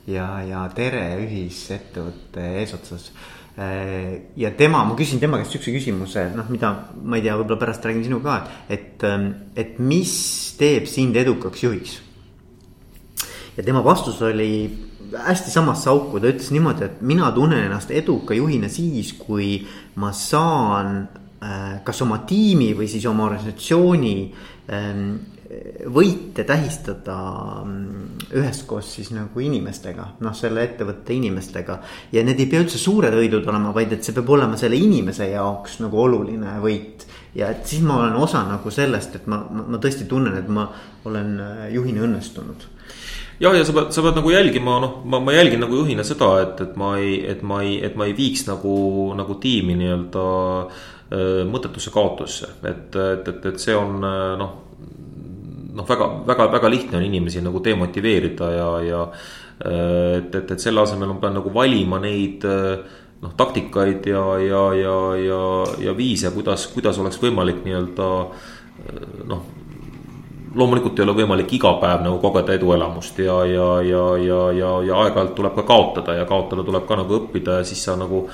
ja, 0.08 0.30
ja 0.46 0.64
Tere 0.74 1.04
ühisettevõtte 1.20 2.46
eesotsas 2.62 3.10
ja 3.56 4.50
tema, 4.56 4.84
ma 4.86 4.94
küsin 4.96 5.20
tema 5.20 5.40
käest 5.40 5.52
sihukese 5.52 5.74
küsimuse, 5.74 6.28
noh, 6.36 6.46
mida 6.52 6.70
ma 7.02 7.18
ei 7.18 7.24
tea, 7.24 7.34
võib-olla 7.36 7.58
pärast 7.60 7.84
räägin 7.84 8.06
sinuga 8.06 8.36
ka, 8.38 8.60
et, 8.72 9.02
ähm, 9.04 9.26
et 9.58 9.80
mis 9.82 10.12
teeb 10.60 10.86
sind 10.88 11.18
edukaks 11.20 11.64
juhiks? 11.66 11.98
ja 13.56 13.64
tema 13.66 13.82
vastus 13.84 14.22
oli 14.22 14.70
hästi 15.12 15.50
samasse 15.50 15.90
auku, 15.90 16.20
ta 16.20 16.30
ütles 16.30 16.52
niimoodi, 16.54 16.86
et 16.86 17.02
mina 17.02 17.30
tunnen 17.34 17.66
ennast 17.66 17.90
eduka 17.90 18.34
juhina 18.38 18.70
siis, 18.72 19.12
kui 19.18 19.58
ma 20.00 20.12
saan 20.16 21.02
äh, 21.42 21.80
kas 21.84 22.00
oma 22.06 22.22
tiimi 22.28 22.70
või 22.78 22.88
siis 22.88 23.04
oma 23.10 23.26
organisatsiooni 23.26 24.14
ähm, 24.70 25.04
võite 25.90 26.44
tähistada 26.46 27.16
mm, 27.64 28.26
üheskoos 28.38 28.92
siis 28.94 29.10
nagu 29.14 29.42
inimestega, 29.42 30.06
noh, 30.22 30.34
selle 30.36 30.62
ettevõtte 30.62 31.14
inimestega. 31.16 31.78
ja 32.12 32.22
need 32.26 32.38
ei 32.38 32.46
pea 32.50 32.62
üldse 32.62 32.78
suured 32.78 33.14
võidud 33.16 33.48
olema, 33.50 33.72
vaid 33.74 33.96
et 33.96 34.06
see 34.06 34.14
peab 34.14 34.30
olema 34.36 34.58
selle 34.60 34.78
inimese 34.78 35.30
jaoks 35.32 35.80
nagu 35.82 35.98
oluline 36.04 36.58
võit. 36.62 37.06
ja 37.34 37.50
et 37.50 37.66
siis 37.66 37.82
ma 37.82 37.98
olen 37.98 38.14
osa 38.22 38.44
nagu 38.46 38.70
sellest, 38.70 39.16
et 39.18 39.26
ma, 39.26 39.42
ma, 39.50 39.66
ma 39.74 39.82
tõesti 39.82 40.06
tunnen, 40.06 40.38
et 40.38 40.48
ma 40.48 40.68
olen 41.10 41.34
äh, 41.40 41.66
juhina 41.74 42.06
õnnestunud 42.06 42.68
jah, 43.40 43.56
ja 43.56 43.66
sa 43.66 43.74
pead, 43.74 43.90
sa 43.96 44.06
pead 44.06 44.22
nagu 44.22 44.30
jälgima, 44.30 44.78
noh, 44.86 44.96
ma, 45.02 45.18
ma 45.18 45.34
jälgin 45.34 45.64
nagu 45.66 45.82
juhina 45.82 46.06
seda, 46.06 46.32
et, 46.44 46.62
et 46.62 46.78
ma 46.78 46.94
ei, 47.02 47.18
et 47.26 47.42
ma 47.42 47.62
ei, 47.66 47.80
et 47.82 47.98
ma 47.98 48.06
ei 48.06 48.14
viiks 48.14 48.46
nagu, 48.46 48.78
nagu 49.18 49.40
tiimi 49.42 49.74
nii-öelda 49.82 50.26
äh, 50.62 51.44
mõttetusse 51.50 51.90
kaotusse, 51.90 52.58
et, 52.62 52.90
et, 52.94 53.30
et, 53.34 53.46
et 53.54 53.62
see 53.62 53.74
on 53.74 53.98
äh, 53.98 54.34
noh 54.38 54.58
noh, 55.74 55.86
väga, 55.88 56.08
väga, 56.26 56.48
väga 56.52 56.70
lihtne 56.72 56.98
on 56.98 57.06
inimesi 57.06 57.42
nagu 57.44 57.62
demotiveerida 57.64 58.50
ja, 58.54 58.70
ja 58.86 59.02
äh, 59.06 60.18
et, 60.18 60.34
et, 60.34 60.50
et 60.56 60.60
selle 60.60 60.82
asemel 60.84 61.12
ma 61.14 61.20
pean 61.22 61.38
nagu 61.38 61.52
valima 61.54 62.00
neid 62.02 62.44
äh, 62.48 62.98
noh, 63.20 63.36
taktikaid 63.36 64.06
ja, 64.10 64.24
ja, 64.42 64.64
ja, 64.74 64.98
ja, 65.20 65.40
ja 65.86 65.96
viise, 65.96 66.32
kuidas, 66.34 66.68
kuidas 66.74 67.00
oleks 67.02 67.20
võimalik 67.22 67.64
nii-öelda 67.66 68.12
äh, 68.20 69.08
noh 69.30 69.48
loomulikult 70.54 70.98
ei 70.98 71.04
ole 71.04 71.14
võimalik 71.20 71.52
iga 71.54 71.70
päev 71.78 72.00
nagu 72.02 72.18
kogeda 72.22 72.56
eduelamust 72.56 73.20
ja, 73.22 73.36
ja, 73.46 73.68
ja, 73.86 74.00
ja, 74.18 74.40
ja, 74.56 74.70
ja 74.88 74.96
aeg-ajalt 75.04 75.36
tuleb 75.38 75.54
ka 75.60 75.64
kaotada 75.68 76.16
ja 76.18 76.24
kaotada 76.26 76.64
tuleb 76.66 76.88
ka 76.88 76.98
nagu 76.98 77.20
õppida 77.20 77.60
ja 77.60 77.68
siis 77.68 77.84
sa 77.86 77.94
nagu 77.98 78.24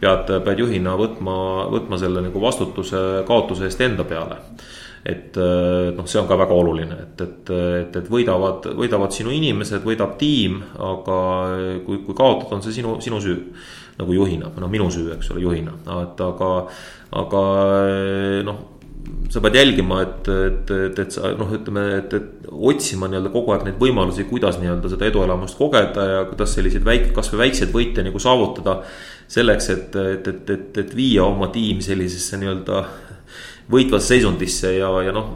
pead, 0.00 0.32
pead 0.46 0.62
juhina 0.64 0.96
võtma, 0.96 1.36
võtma 1.72 2.00
selle 2.00 2.24
nagu 2.24 2.40
vastutuse 2.40 3.02
kaotuse 3.28 3.68
eest 3.68 3.84
enda 3.84 4.08
peale 4.08 4.40
et 5.06 5.38
äh, 5.38 5.94
noh, 5.94 6.06
see 6.10 6.20
on 6.20 6.28
ka 6.28 6.38
väga 6.40 6.56
oluline, 6.56 7.00
et, 7.06 7.24
et, 7.24 7.50
et, 7.54 7.98
et 8.02 8.12
võidavad, 8.12 8.66
võidavad 8.78 9.14
sinu 9.14 9.30
inimesed, 9.34 9.84
võidab 9.86 10.16
tiim, 10.20 10.60
aga 10.82 11.18
kui, 11.86 12.02
kui 12.06 12.16
kaotad, 12.16 12.52
on 12.56 12.64
see 12.64 12.80
sinu, 12.80 12.98
sinu 13.04 13.22
süü. 13.22 13.40
nagu 13.96 14.12
juhina, 14.12 14.50
no 14.60 14.68
minu 14.68 14.90
süü, 14.92 15.08
eks 15.14 15.30
ole, 15.32 15.40
juhina, 15.40 15.72
et 16.02 16.18
aga, 16.20 16.48
aga 17.16 17.44
noh 18.44 18.64
sa 19.30 19.40
pead 19.42 19.56
jälgima, 19.58 20.00
et, 20.02 20.28
et, 20.28 20.70
et, 20.70 20.98
et 21.02 21.14
sa 21.14 21.32
noh, 21.38 21.50
ütleme, 21.56 21.82
et, 21.98 22.14
et 22.16 22.46
otsima 22.50 23.08
nii-öelda 23.10 23.32
kogu 23.34 23.54
aeg 23.54 23.66
neid 23.66 23.80
võimalusi, 23.80 24.26
kuidas 24.30 24.58
nii-öelda 24.60 24.90
seda 24.92 25.08
eduelamust 25.10 25.58
kogeda 25.58 26.06
ja 26.10 26.22
kuidas 26.30 26.54
selliseid 26.56 26.86
väike, 26.86 27.10
kasvõi 27.16 27.46
väikseid 27.46 27.74
võite 27.74 28.06
nagu 28.06 28.22
saavutada. 28.22 28.80
selleks, 29.28 29.68
et, 29.74 29.96
et, 29.96 30.28
et, 30.30 30.50
et, 30.54 30.78
et 30.78 30.94
viia 30.94 31.24
oma 31.26 31.48
tiim 31.54 31.80
sellisesse 31.82 32.38
nii-öelda 32.38 32.84
võitvasse 33.72 34.14
seisundisse 34.14 34.76
ja, 34.76 34.90
ja 35.02 35.14
noh. 35.14 35.32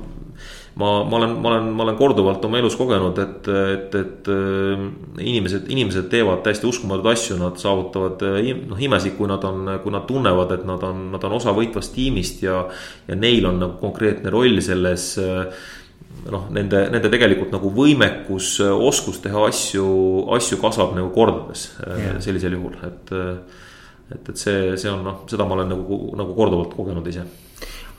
ma, 0.79 0.91
ma 1.05 1.19
olen, 1.19 1.35
ma 1.43 1.51
olen, 1.53 1.71
ma 1.75 1.85
olen 1.87 1.99
korduvalt 1.99 2.45
oma 2.47 2.61
elus 2.61 2.77
kogenud, 2.79 3.19
et, 3.19 3.49
et, 3.75 3.97
et 3.99 4.31
äh, 4.31 4.85
inimesed, 5.25 5.67
inimesed 5.73 6.07
teevad 6.13 6.45
täiesti 6.47 6.69
uskumatuid 6.71 7.11
asju, 7.13 7.41
nad 7.41 7.59
saavutavad 7.61 8.23
äh, 8.29 8.53
noh 8.71 8.81
imesid, 8.81 9.17
kui 9.19 9.29
nad 9.31 9.45
on, 9.49 9.75
kui 9.83 9.95
nad 9.95 10.07
tunnevad, 10.09 10.55
et 10.57 10.65
nad 10.69 10.87
on, 10.87 11.09
nad 11.15 11.27
on 11.27 11.37
osa 11.41 11.55
võitvast 11.57 11.95
tiimist 11.97 12.45
ja. 12.47 12.63
ja 13.11 13.19
neil 13.19 13.51
on 13.51 13.61
nagu 13.65 13.79
konkreetne 13.83 14.33
roll 14.33 14.63
selles 14.65 15.13
äh, 15.23 15.67
noh, 16.31 16.47
nende, 16.55 16.87
nende 16.95 17.11
tegelikult 17.11 17.53
nagu 17.55 17.75
võimekus, 17.75 18.59
oskus 18.63 19.21
teha 19.25 19.43
asju, 19.49 19.91
asju 20.37 20.61
kasvab 20.63 20.95
nagu 20.99 21.11
kordades 21.15 21.73
yeah. 21.83 22.23
sellisel 22.23 22.57
juhul, 22.59 22.79
et. 22.87 23.13
et, 23.17 23.59
et 24.11 24.35
see, 24.35 24.75
see 24.75 24.91
on 24.91 25.05
noh, 25.07 25.21
seda 25.31 25.45
ma 25.47 25.55
olen 25.55 25.69
nagu, 25.71 26.01
nagu 26.19 26.35
korduvalt 26.35 26.73
kogenud 26.75 27.07
ise 27.07 27.23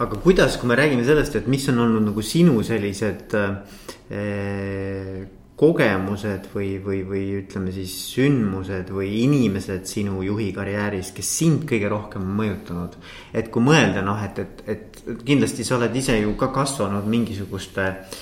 aga 0.01 0.17
kuidas, 0.23 0.57
kui 0.57 0.69
me 0.71 0.77
räägime 0.79 1.05
sellest, 1.05 1.37
et 1.37 1.47
mis 1.51 1.67
on 1.69 1.83
olnud 1.85 2.09
nagu 2.09 2.23
sinu 2.25 2.61
sellised 2.65 3.35
äh, 3.37 5.21
kogemused 5.61 6.47
või, 6.55 6.71
või, 6.81 7.03
või 7.05 7.21
ütleme 7.43 7.73
siis 7.75 7.93
sündmused 8.15 8.89
või 8.89 9.11
inimesed 9.27 9.85
sinu 9.85 10.23
juhi 10.25 10.49
karjääris, 10.55 11.11
kes 11.13 11.29
sind 11.43 11.67
kõige 11.69 11.91
rohkem 11.91 12.25
on 12.25 12.33
mõjutanud. 12.39 12.97
et 13.33 13.51
kui 13.53 13.61
mõelda 13.61 14.01
noh, 14.01 14.17
et, 14.25 14.41
et, 14.41 14.65
et 14.65 15.23
kindlasti 15.27 15.67
sa 15.67 15.77
oled 15.77 15.95
ise 15.95 16.17
ju 16.17 16.33
ka 16.39 16.49
kasvanud 16.55 17.05
mingisuguste 17.05 17.87
äh, 17.91 18.19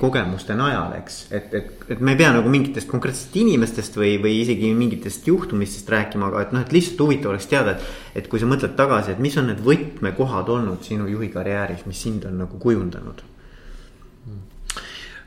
kogemuste 0.00 0.54
najal, 0.56 0.94
eks. 0.96 1.16
et, 1.36 1.54
et, 1.54 1.82
et 1.92 2.00
me 2.00 2.14
ei 2.14 2.18
pea 2.22 2.30
nagu 2.32 2.48
mingitest 2.48 2.88
konkreetsetest 2.88 3.36
inimestest 3.36 3.98
või, 4.00 4.14
või 4.22 4.38
isegi 4.40 4.70
mingitest 4.72 5.28
juhtumistest 5.28 5.90
rääkima, 5.92 6.30
aga 6.30 6.46
et 6.46 6.54
noh, 6.56 6.64
et 6.64 6.72
lihtsalt 6.72 7.02
huvitav 7.04 7.34
oleks 7.34 7.50
teada, 7.50 7.76
et. 7.76 7.88
et 8.22 8.30
kui 8.32 8.40
sa 8.40 8.48
mõtled 8.48 8.72
tagasi, 8.78 9.12
et 9.12 9.20
mis 9.20 9.36
on 9.36 9.50
need 9.50 9.60
võtmekohad 9.64 10.48
olnud 10.54 10.86
sinu 10.88 11.08
juhi 11.12 11.28
karjääris, 11.34 11.84
mis 11.90 12.00
sind 12.00 12.24
on 12.28 12.40
nagu 12.46 12.60
kujundanud 12.62 13.24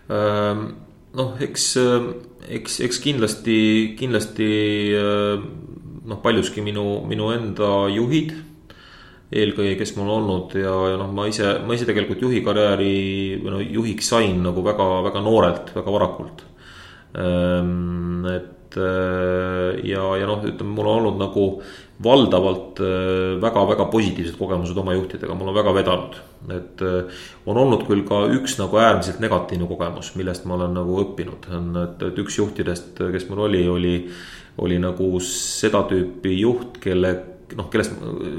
ähm,? 0.10 0.66
noh, 1.14 1.36
eks, 1.44 1.66
eks, 2.48 2.80
eks 2.88 3.02
kindlasti, 3.04 3.58
kindlasti 4.00 4.48
noh, 6.08 6.22
paljuski 6.24 6.64
minu, 6.66 7.02
minu 7.08 7.30
enda 7.36 7.72
juhid 7.92 8.34
eelkõige, 9.32 9.78
kes 9.80 9.96
mul 9.96 10.10
olnud 10.12 10.56
ja, 10.60 10.74
ja 10.92 10.98
noh, 11.00 11.12
ma 11.16 11.28
ise, 11.32 11.58
ma 11.66 11.76
ise 11.78 11.88
tegelikult 11.88 12.24
juhi 12.24 12.42
karjääri 12.44 12.96
või 13.44 13.54
no 13.54 13.62
juhiks 13.64 14.12
sain 14.12 14.42
nagu 14.44 14.64
väga, 14.66 14.88
väga 15.08 15.22
noorelt, 15.24 15.76
väga 15.76 15.94
varakult. 15.98 16.44
Ehm, 17.20 18.26
et 18.32 18.58
et 18.72 19.88
ja, 19.88 20.04
ja 20.16 20.28
noh, 20.28 20.44
ütleme, 20.48 20.76
mul 20.76 20.88
on 20.88 21.00
olnud 21.02 21.18
nagu 21.20 21.46
valdavalt 22.02 22.80
väga-väga 23.42 23.86
positiivsed 23.94 24.38
kogemused 24.40 24.78
oma 24.78 24.96
juhtidega, 24.96 25.36
mul 25.38 25.52
on 25.52 25.58
väga 25.58 25.74
vedanud. 25.76 26.20
et 26.50 26.82
on 27.46 27.58
olnud 27.58 27.86
küll 27.86 28.02
ka 28.08 28.24
üks 28.34 28.58
nagu 28.58 28.80
äärmiselt 28.82 29.20
negatiivne 29.22 29.68
kogemus, 29.70 30.16
millest 30.16 30.48
ma 30.50 30.56
olen 30.56 30.74
nagu 30.80 30.98
õppinud, 31.04 31.46
on, 31.54 31.74
et, 31.84 32.06
et 32.08 32.22
üks 32.24 32.40
juhtidest, 32.40 32.96
kes 32.98 33.28
mul 33.30 33.46
oli, 33.50 33.68
oli 33.70 33.96
oli 34.62 34.78
nagu 34.82 35.20
seda 35.24 35.86
tüüpi 35.88 36.34
juht, 36.42 36.76
kelle 36.84 37.14
noh, 37.58 37.68
kellest 37.72 37.96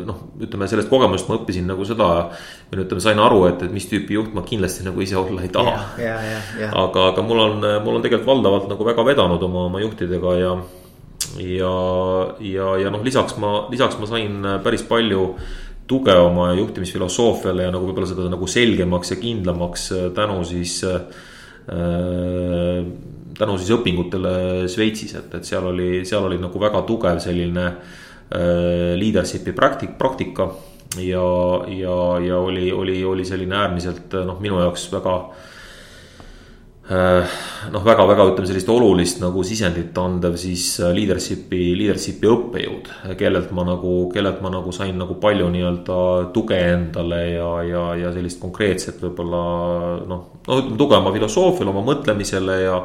noh, 0.07 0.21
ütleme 0.43 0.69
sellest 0.71 0.91
kogemusest 0.91 1.31
ma 1.31 1.39
õppisin 1.39 1.67
nagu 1.71 1.87
seda. 1.89 2.09
või 2.71 2.85
ütleme, 2.85 3.05
sain 3.05 3.21
aru, 3.23 3.45
et, 3.51 3.65
et 3.67 3.75
mis 3.75 3.89
tüüpi 3.89 4.17
juht 4.17 4.37
ma 4.37 4.45
kindlasti 4.47 4.87
nagu 4.87 5.03
ise 5.05 5.19
olla 5.21 5.45
ei 5.45 5.51
taha. 5.53 5.75
aga, 6.85 7.09
aga 7.13 7.27
mul 7.27 7.43
on, 7.47 7.67
mul 7.85 7.99
on 7.99 8.05
tegelikult 8.05 8.31
valdavalt 8.31 8.71
nagu 8.73 8.87
väga 8.89 9.07
vedanud 9.13 9.43
oma, 9.49 9.67
oma 9.71 9.83
juhtidega 9.83 10.37
ja. 10.41 10.55
ja, 11.43 11.75
ja, 12.53 12.71
ja 12.85 12.95
noh, 12.95 13.05
lisaks 13.05 13.37
ma, 13.43 13.67
lisaks 13.73 14.01
ma 14.01 14.11
sain 14.11 14.41
päris 14.65 14.87
palju 14.89 15.33
tuge 15.91 16.15
oma 16.17 16.53
juhtimisfilosoofiale 16.57 17.67
ja 17.67 17.73
nagu 17.75 17.89
võib-olla 17.89 18.09
seda 18.09 18.29
nagu 18.33 18.47
selgemaks 18.49 19.13
ja 19.13 19.19
kindlamaks 19.21 19.89
tänu 20.17 20.39
siis 20.49 20.79
äh, 20.89 21.03
tänu 23.33 23.57
siis 23.59 23.73
õpingutele 23.75 24.69
Šveitsis, 24.71 25.17
et, 25.19 25.35
et 25.35 25.47
seal 25.47 25.67
oli, 25.69 26.07
seal 26.09 26.25
oli 26.29 26.39
nagu 26.41 26.61
väga 26.63 26.83
tugev 26.89 27.21
selline 27.23 27.67
äh, 27.67 27.99
leadership'i 28.33 29.53
praktik, 29.53 29.97
praktika. 29.99 30.51
ja, 30.97 31.25
ja, 31.69 31.97
ja 32.21 32.39
oli, 32.39 32.73
oli, 32.73 33.05
oli 33.05 33.25
selline 33.25 33.57
äärmiselt 33.57 34.13
noh, 34.27 34.41
minu 34.41 34.61
jaoks 34.61 34.87
väga 34.93 35.15
äh, 35.17 35.52
noh, 36.91 37.85
väga-väga 37.87 38.25
ütleme 38.33 38.49
sellist 38.49 38.71
olulist 38.73 39.21
nagu 39.23 39.45
sisendit 39.47 39.97
andev 40.03 40.35
siis 40.41 40.65
äh, 40.83 40.91
leadership'i, 40.97 41.61
leadership'i 41.79 42.27
õppejõud. 42.27 42.91
kellelt 43.19 43.53
ma 43.55 43.65
nagu, 43.69 43.95
kellelt 44.15 44.43
ma 44.43 44.51
nagu 44.51 44.75
sain 44.75 44.99
nagu 44.99 45.15
palju 45.23 45.47
nii-öelda 45.55 45.99
tuge 46.35 46.59
endale 46.59 47.23
ja, 47.37 47.49
ja, 47.69 47.87
ja 48.03 48.13
sellist 48.15 48.43
konkreetset 48.43 48.99
võib-olla 49.05 49.43
noh. 50.11 50.29
no 50.49 50.61
ütleme 50.61 50.79
tuge 50.81 50.99
oma 50.99 51.15
filosoofiale, 51.15 51.71
oma 51.71 51.87
mõtlemisele 51.93 52.63
ja 52.65 52.85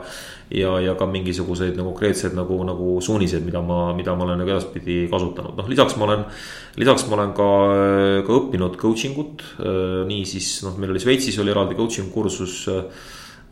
ja, 0.53 0.77
ja 0.79 0.93
ka 0.95 1.03
mingisuguseid 1.11 1.75
nagu 1.75 1.91
konkreetseid 1.91 2.35
nagu, 2.37 2.61
nagu 2.63 3.01
suuniseid, 3.03 3.43
mida 3.43 3.59
ma, 3.59 3.91
mida 3.97 4.13
ma 4.15 4.23
olen 4.23 4.39
nagu 4.39 4.53
edaspidi 4.53 5.01
kasutanud, 5.11 5.57
noh 5.57 5.67
lisaks 5.67 5.97
ma 5.99 6.07
olen. 6.07 6.23
lisaks 6.79 7.07
ma 7.09 7.17
olen 7.17 7.33
ka, 7.35 7.51
ka 8.27 8.35
õppinud 8.37 8.77
coaching 8.79 9.17
ut, 9.19 9.43
äh, 9.59 10.05
niisiis 10.07 10.61
noh, 10.63 10.77
meil 10.79 10.93
oli 10.93 11.03
Šveitsis 11.03 11.41
oli 11.41 11.51
eraldi 11.51 11.75
coaching 11.75 12.13
kursus 12.13 12.61
äh, 12.71 12.85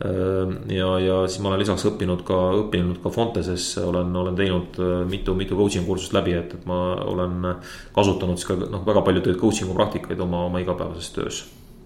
ja, 0.00 0.88
ja 1.00 1.18
siis 1.24 1.40
ma 1.40 1.48
olen 1.50 1.62
lisaks 1.62 1.86
õppinud 1.88 2.24
ka, 2.28 2.38
õppinud 2.62 3.00
ka 3.00 3.12
Fonteses 3.14 3.70
olen, 3.80 4.10
olen 4.16 4.36
teinud 4.36 4.80
äh, 4.82 4.96
mitu, 5.08 5.34
mitu 5.38 5.56
coaching 5.56 5.86
kursust 5.88 6.16
läbi, 6.16 6.34
et, 6.36 6.52
et 6.52 6.66
ma 6.68 6.80
olen 7.00 7.52
kasutanud 7.96 8.36
siis 8.36 8.50
ka 8.50 8.58
noh, 8.60 8.84
väga 8.84 9.04
palju 9.06 9.24
tööd 9.24 9.40
coaching'u 9.40 9.76
praktikaid 9.76 10.20
oma, 10.20 10.44
oma 10.50 10.60
igapäevases 10.64 11.14
töös 11.16 11.44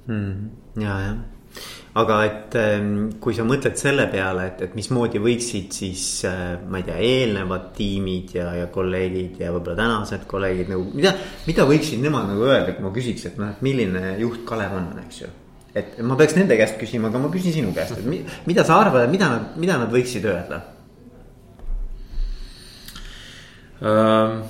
mm,. 0.08 0.48
ja, 0.82 0.96
jah 1.06 1.20
aga 1.98 2.16
et 2.22 2.54
ähm, 2.58 2.90
kui 3.22 3.34
sa 3.34 3.42
mõtled 3.46 3.74
selle 3.80 4.06
peale, 4.12 4.46
et, 4.52 4.60
et 4.66 4.76
mismoodi 4.78 5.18
võiksid 5.22 5.74
siis 5.74 6.04
äh, 6.28 6.54
ma 6.70 6.78
ei 6.78 6.86
tea, 6.86 6.98
eelnevad 7.02 7.72
tiimid 7.74 8.36
ja, 8.36 8.52
ja 8.60 8.68
kolleegid 8.70 9.40
ja 9.42 9.50
võib-olla 9.54 9.78
tänased 9.80 10.26
kolleegid 10.30 10.70
nagu, 10.70 10.86
mida, 10.94 11.16
mida 11.48 11.66
võiksid 11.66 12.02
nemad 12.04 12.30
nagu 12.30 12.46
öelda, 12.46 12.76
kui 12.76 12.86
ma 12.86 12.94
küsiks, 12.94 13.26
et 13.30 13.40
noh, 13.42 13.50
et 13.50 13.64
milline 13.66 14.14
juht 14.22 14.44
Kalev 14.46 14.76
on, 14.78 14.92
eks 15.02 15.24
ju. 15.24 15.32
Et 15.74 15.98
ma 16.02 16.16
peaks 16.18 16.36
nende 16.38 16.56
käest 16.58 16.78
küsima, 16.80 17.10
aga 17.10 17.22
ma 17.22 17.32
küsin 17.32 17.54
sinu 17.54 17.74
käest, 17.76 17.98
et 17.98 18.06
mi, 18.06 18.22
mida 18.48 18.64
sa 18.66 18.80
arvad, 18.82 19.10
mida 19.12 19.28
nad, 19.30 19.50
mida 19.60 19.78
nad 19.80 19.92
võiksid 19.94 20.26
öelda 20.30 20.62
ähm,? 23.82 24.40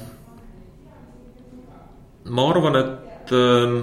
ma 2.31 2.47
arvan, 2.53 2.77
et 2.79 3.33
ähm, 3.35 3.81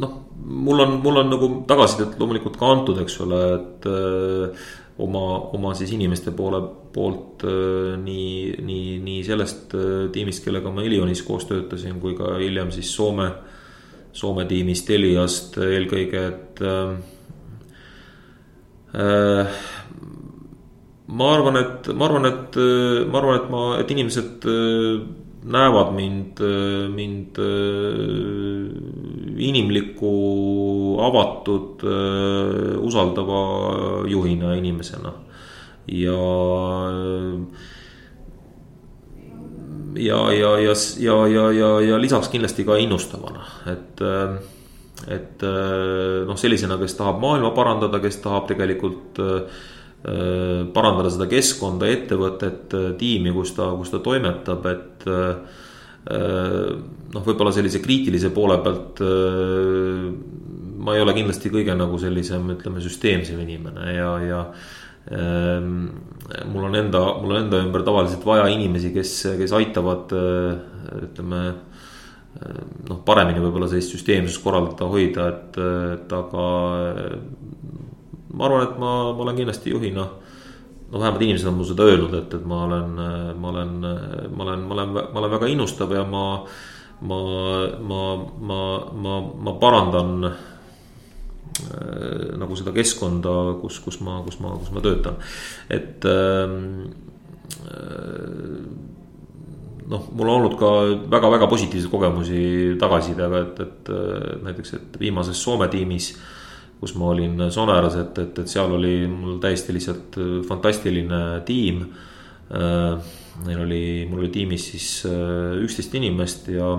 noh, 0.00 0.14
mul 0.40 0.84
on, 0.84 0.98
mul 1.04 1.22
on 1.22 1.30
nagu 1.30 1.48
tagasisidet 1.68 2.18
loomulikult 2.20 2.58
ka 2.58 2.70
antud, 2.74 3.00
eks 3.02 3.18
ole, 3.24 3.40
et 3.56 3.88
äh, 3.90 4.68
oma, 5.00 5.24
oma 5.56 5.74
siis 5.78 5.92
inimeste 5.96 6.34
poole 6.36 6.62
poolt 6.94 7.44
äh, 7.46 7.94
nii, 8.00 8.56
nii, 8.66 8.98
nii 9.04 9.22
sellest 9.26 9.76
äh, 9.78 10.08
tiimist, 10.14 10.44
kellega 10.44 10.72
ma 10.74 10.84
Elionis 10.86 11.22
koos 11.26 11.46
töötasin, 11.50 12.00
kui 12.02 12.16
ka 12.18 12.36
hiljem 12.40 12.72
siis 12.74 12.92
Soome, 12.96 13.30
Soome 14.12 14.44
tiimist, 14.50 14.88
Teliast 14.88 15.56
eelkõige, 15.62 16.22
et 16.32 16.60
ma 21.06 21.30
arvan, 21.36 21.58
et 21.60 21.90
ma 21.94 22.08
arvan, 22.08 22.26
et 22.26 22.60
ma 23.06 23.20
arvan, 23.20 23.38
et 23.38 23.48
ma, 23.54 23.62
et 23.78 23.92
inimesed 23.94 24.46
näevad 25.50 25.94
mind, 25.96 26.42
mind 26.94 27.38
inimliku, 29.40 30.14
avatud, 31.06 31.86
usaldava 32.84 33.42
juhina, 34.10 34.54
inimesena. 34.58 35.14
ja, 35.88 36.18
ja, 39.96 40.20
ja, 40.32 40.54
ja, 40.60 40.74
ja, 40.98 41.18
ja, 41.26 41.44
ja, 41.52 41.70
ja 41.88 42.00
lisaks 42.00 42.30
kindlasti 42.32 42.66
ka 42.68 42.78
innustavana, 42.80 43.44
et 43.72 44.04
et 45.10 45.42
noh, 46.28 46.36
sellisena, 46.36 46.76
kes 46.76 46.98
tahab 46.98 47.22
maailma 47.22 47.54
parandada, 47.56 48.02
kes 48.02 48.18
tahab 48.20 48.50
tegelikult 48.50 49.16
parandada 50.74 51.08
seda 51.12 51.26
keskkonda, 51.28 51.88
ettevõtet, 51.88 52.76
tiimi, 53.00 53.32
kus 53.32 53.54
ta, 53.56 53.70
kus 53.80 53.92
ta 53.92 54.00
toimetab, 54.04 54.68
et 54.68 55.08
Äh, 56.08 56.68
noh, 57.12 57.24
võib-olla 57.26 57.52
sellise 57.52 57.82
kriitilise 57.84 58.30
poole 58.32 58.56
pealt 58.64 59.02
äh, 59.04 60.06
ma 60.80 60.94
ei 60.96 61.02
ole 61.04 61.12
kindlasti 61.12 61.52
kõige 61.52 61.74
nagu 61.76 61.98
sellisem, 62.00 62.46
ütleme, 62.54 62.80
süsteemsem 62.80 63.42
inimene 63.44 63.92
ja, 63.92 64.14
ja 64.24 64.38
mul 65.08 66.66
on 66.68 66.76
enda, 66.76 67.00
mul 67.22 67.34
on 67.34 67.40
enda 67.44 67.60
ümber 67.64 67.82
tavaliselt 67.86 68.24
vaja 68.26 68.46
inimesi, 68.52 68.92
kes, 68.94 69.14
kes 69.40 69.54
aitavad 69.56 70.12
äh, 70.14 70.58
ütleme 71.08 71.40
noh, 72.88 73.00
paremini 73.06 73.42
võib-olla 73.42 73.68
sellist 73.70 73.96
süsteemsust 73.96 74.42
korraldada, 74.44 74.86
hoida, 74.90 75.26
et, 75.32 75.58
et 75.96 76.12
aga 76.14 76.44
ma 78.30 78.46
arvan, 78.46 78.66
et 78.68 78.76
ma, 78.78 78.90
ma 79.10 79.24
olen 79.24 79.40
kindlasti 79.40 79.72
juhina 79.72 80.04
no, 80.06 80.98
vähemalt 80.98 81.24
inimesed 81.26 81.50
on 81.50 81.58
mulle 81.58 81.72
seda 81.72 81.88
öelnud, 81.90 82.14
et, 82.20 82.36
et 82.38 82.46
ma 82.46 82.64
olen, 82.68 82.92
ma 83.40 83.54
olen, 83.54 83.72
ma 83.80 84.46
olen, 84.46 84.62
ma 84.68 84.76
olen, 84.76 84.94
ma 85.00 85.22
olen 85.22 85.34
väga 85.38 85.50
innustav 85.54 85.96
ja 85.96 86.04
ma. 86.04 86.26
ma, 87.00 87.16
ma, 87.80 88.00
ma, 88.44 88.56
ma, 88.92 89.12
ma 89.44 89.52
parandan 89.56 90.26
nagu 92.40 92.56
seda 92.56 92.72
keskkonda, 92.72 93.34
kus, 93.60 93.80
kus 93.84 94.00
ma, 94.04 94.20
kus 94.24 94.38
ma, 94.40 94.54
kus 94.60 94.70
ma 94.72 94.82
töötan, 94.84 95.18
et 95.68 96.06
äh, 96.08 96.54
noh, 99.90 100.10
mul 100.14 100.28
on 100.28 100.34
olnud 100.36 100.58
ka 100.60 100.72
väga-väga 101.12 101.50
positiivseid 101.50 101.92
kogemusi 101.92 102.42
tagasisidega, 102.80 103.46
et, 103.46 103.64
et 103.66 103.94
näiteks, 104.46 104.76
et 104.78 105.00
viimases 105.02 105.42
Soome 105.42 105.68
tiimis 105.72 106.12
äh, 106.14 106.20
kus 106.80 106.94
ma 106.96 107.10
olin 107.12 107.36
Sonaras, 107.52 107.96
et, 108.00 108.18
et, 108.18 108.38
et 108.40 108.48
seal 108.48 108.72
oli 108.72 109.04
mul 109.10 109.38
täiesti 109.42 109.74
lihtsalt 109.76 110.16
äh, 110.16 110.30
fantastiline 110.48 111.20
tiim. 111.48 111.84
Neil 112.50 113.58
äh, 113.58 113.64
oli, 113.66 113.84
mul 114.08 114.24
oli 114.24 114.32
tiimis 114.32 114.70
siis 114.72 114.88
äh, 115.08 115.60
üksteist 115.60 115.94
inimest 116.00 116.48
ja 116.54 116.72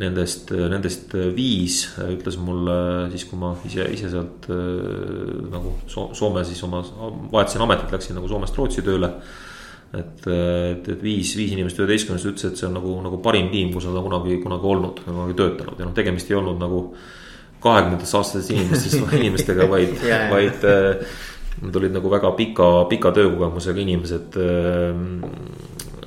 nendest, 0.00 0.52
nendest 0.54 1.14
viis 1.36 1.82
ütles 2.06 2.38
mulle 2.40 2.76
siis, 3.12 3.26
kui 3.28 3.40
ma 3.40 3.52
ise, 3.68 3.86
ise 3.92 4.10
sealt 4.12 4.48
nagu 5.52 5.74
Soome 5.90 6.44
siis 6.48 6.62
oma, 6.64 6.80
vahetasin 7.32 7.64
ametit, 7.66 7.92
läksin 7.92 8.16
nagu 8.16 8.30
Soomest 8.30 8.56
Rootsi 8.56 8.84
tööle. 8.86 9.12
et, 9.92 10.24
et, 10.24 10.86
et 10.88 11.02
viis, 11.04 11.34
viis 11.36 11.52
inimest 11.52 11.76
üheteistkümnest 11.82 12.30
ütles, 12.30 12.46
et 12.48 12.56
see 12.56 12.68
on 12.68 12.78
nagu, 12.78 12.94
nagu 13.04 13.18
parim 13.24 13.50
tiim, 13.52 13.74
kus 13.74 13.84
nad 13.90 13.98
on 14.00 14.06
kunagi, 14.08 14.38
kunagi 14.40 14.70
olnud, 14.74 15.02
kunagi 15.04 15.36
töötanud 15.36 15.82
ja 15.82 15.88
noh, 15.88 15.92
tegemist 15.96 16.32
ei 16.32 16.38
olnud 16.38 16.56
nagu 16.62 16.86
kahekümnendatest 17.62 18.16
aastatest 18.18 18.54
inimestest 18.54 19.12
inimestega, 19.20 19.68
vaid 19.70 19.92
yeah., 20.06 20.30
vaid 20.32 20.64
äh, 20.64 21.20
nad 21.62 21.76
olid 21.76 21.92
nagu 21.94 22.10
väga 22.10 22.32
pika, 22.36 22.68
pika 22.90 23.12
töökogemusega 23.12 23.80
inimesed. 23.84 24.38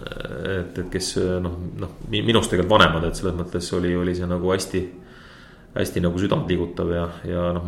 Et, 0.06 0.78
et 0.78 0.86
kes 0.94 1.16
noh, 1.42 1.56
noh 1.82 1.96
minust 2.14 2.52
tegelikult 2.52 2.76
vanemad, 2.76 3.08
et 3.08 3.18
selles 3.18 3.34
mõttes 3.38 3.72
oli, 3.74 3.96
oli 3.98 4.14
see 4.18 4.30
nagu 4.30 4.52
hästi 4.54 4.84
hästi 5.76 6.00
nagu 6.06 6.20
südantliigutav 6.22 6.92
ja, 6.94 7.06
ja 7.28 7.48
noh, 7.58 7.66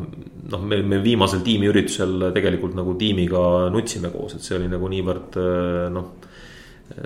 noh, 0.54 0.62
me, 0.64 0.78
me 0.86 1.02
viimasel 1.04 1.42
tiimiüritusel 1.44 2.30
tegelikult 2.36 2.78
nagu 2.78 2.94
tiimiga 3.00 3.42
nutsime 3.74 4.14
koos, 4.14 4.38
et 4.38 4.46
see 4.46 4.56
oli 4.56 4.70
nagu 4.72 4.88
niivõrd 4.94 5.40
noh 5.92 6.14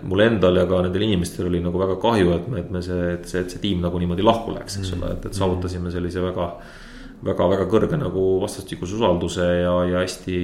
mul 0.05 0.23
endal 0.23 0.59
ja 0.59 0.67
ka 0.69 0.81
nendel 0.85 1.05
inimestel 1.07 1.47
oli 1.49 1.61
nagu 1.63 1.79
väga 1.81 1.97
kahju, 2.01 2.35
et 2.35 2.47
me, 2.51 2.61
et 2.61 2.69
me 2.73 2.81
see, 2.85 3.01
et 3.15 3.27
see, 3.27 3.41
et 3.41 3.53
see 3.53 3.61
tiim 3.63 3.81
nagu 3.83 3.99
niimoodi 3.99 4.25
lahku 4.25 4.53
läks, 4.53 4.77
eks 4.79 4.93
ole, 4.97 5.15
et, 5.15 5.25
et 5.25 5.37
saavutasime 5.37 5.93
sellise 5.93 6.23
väga. 6.23 6.47
väga, 7.21 7.47
väga 7.49 7.65
kõrge 7.69 7.97
nagu 8.01 8.21
vastastikuse 8.41 8.95
usalduse 8.97 9.45
ja, 9.45 9.73
ja 9.89 9.99
hästi. 10.01 10.37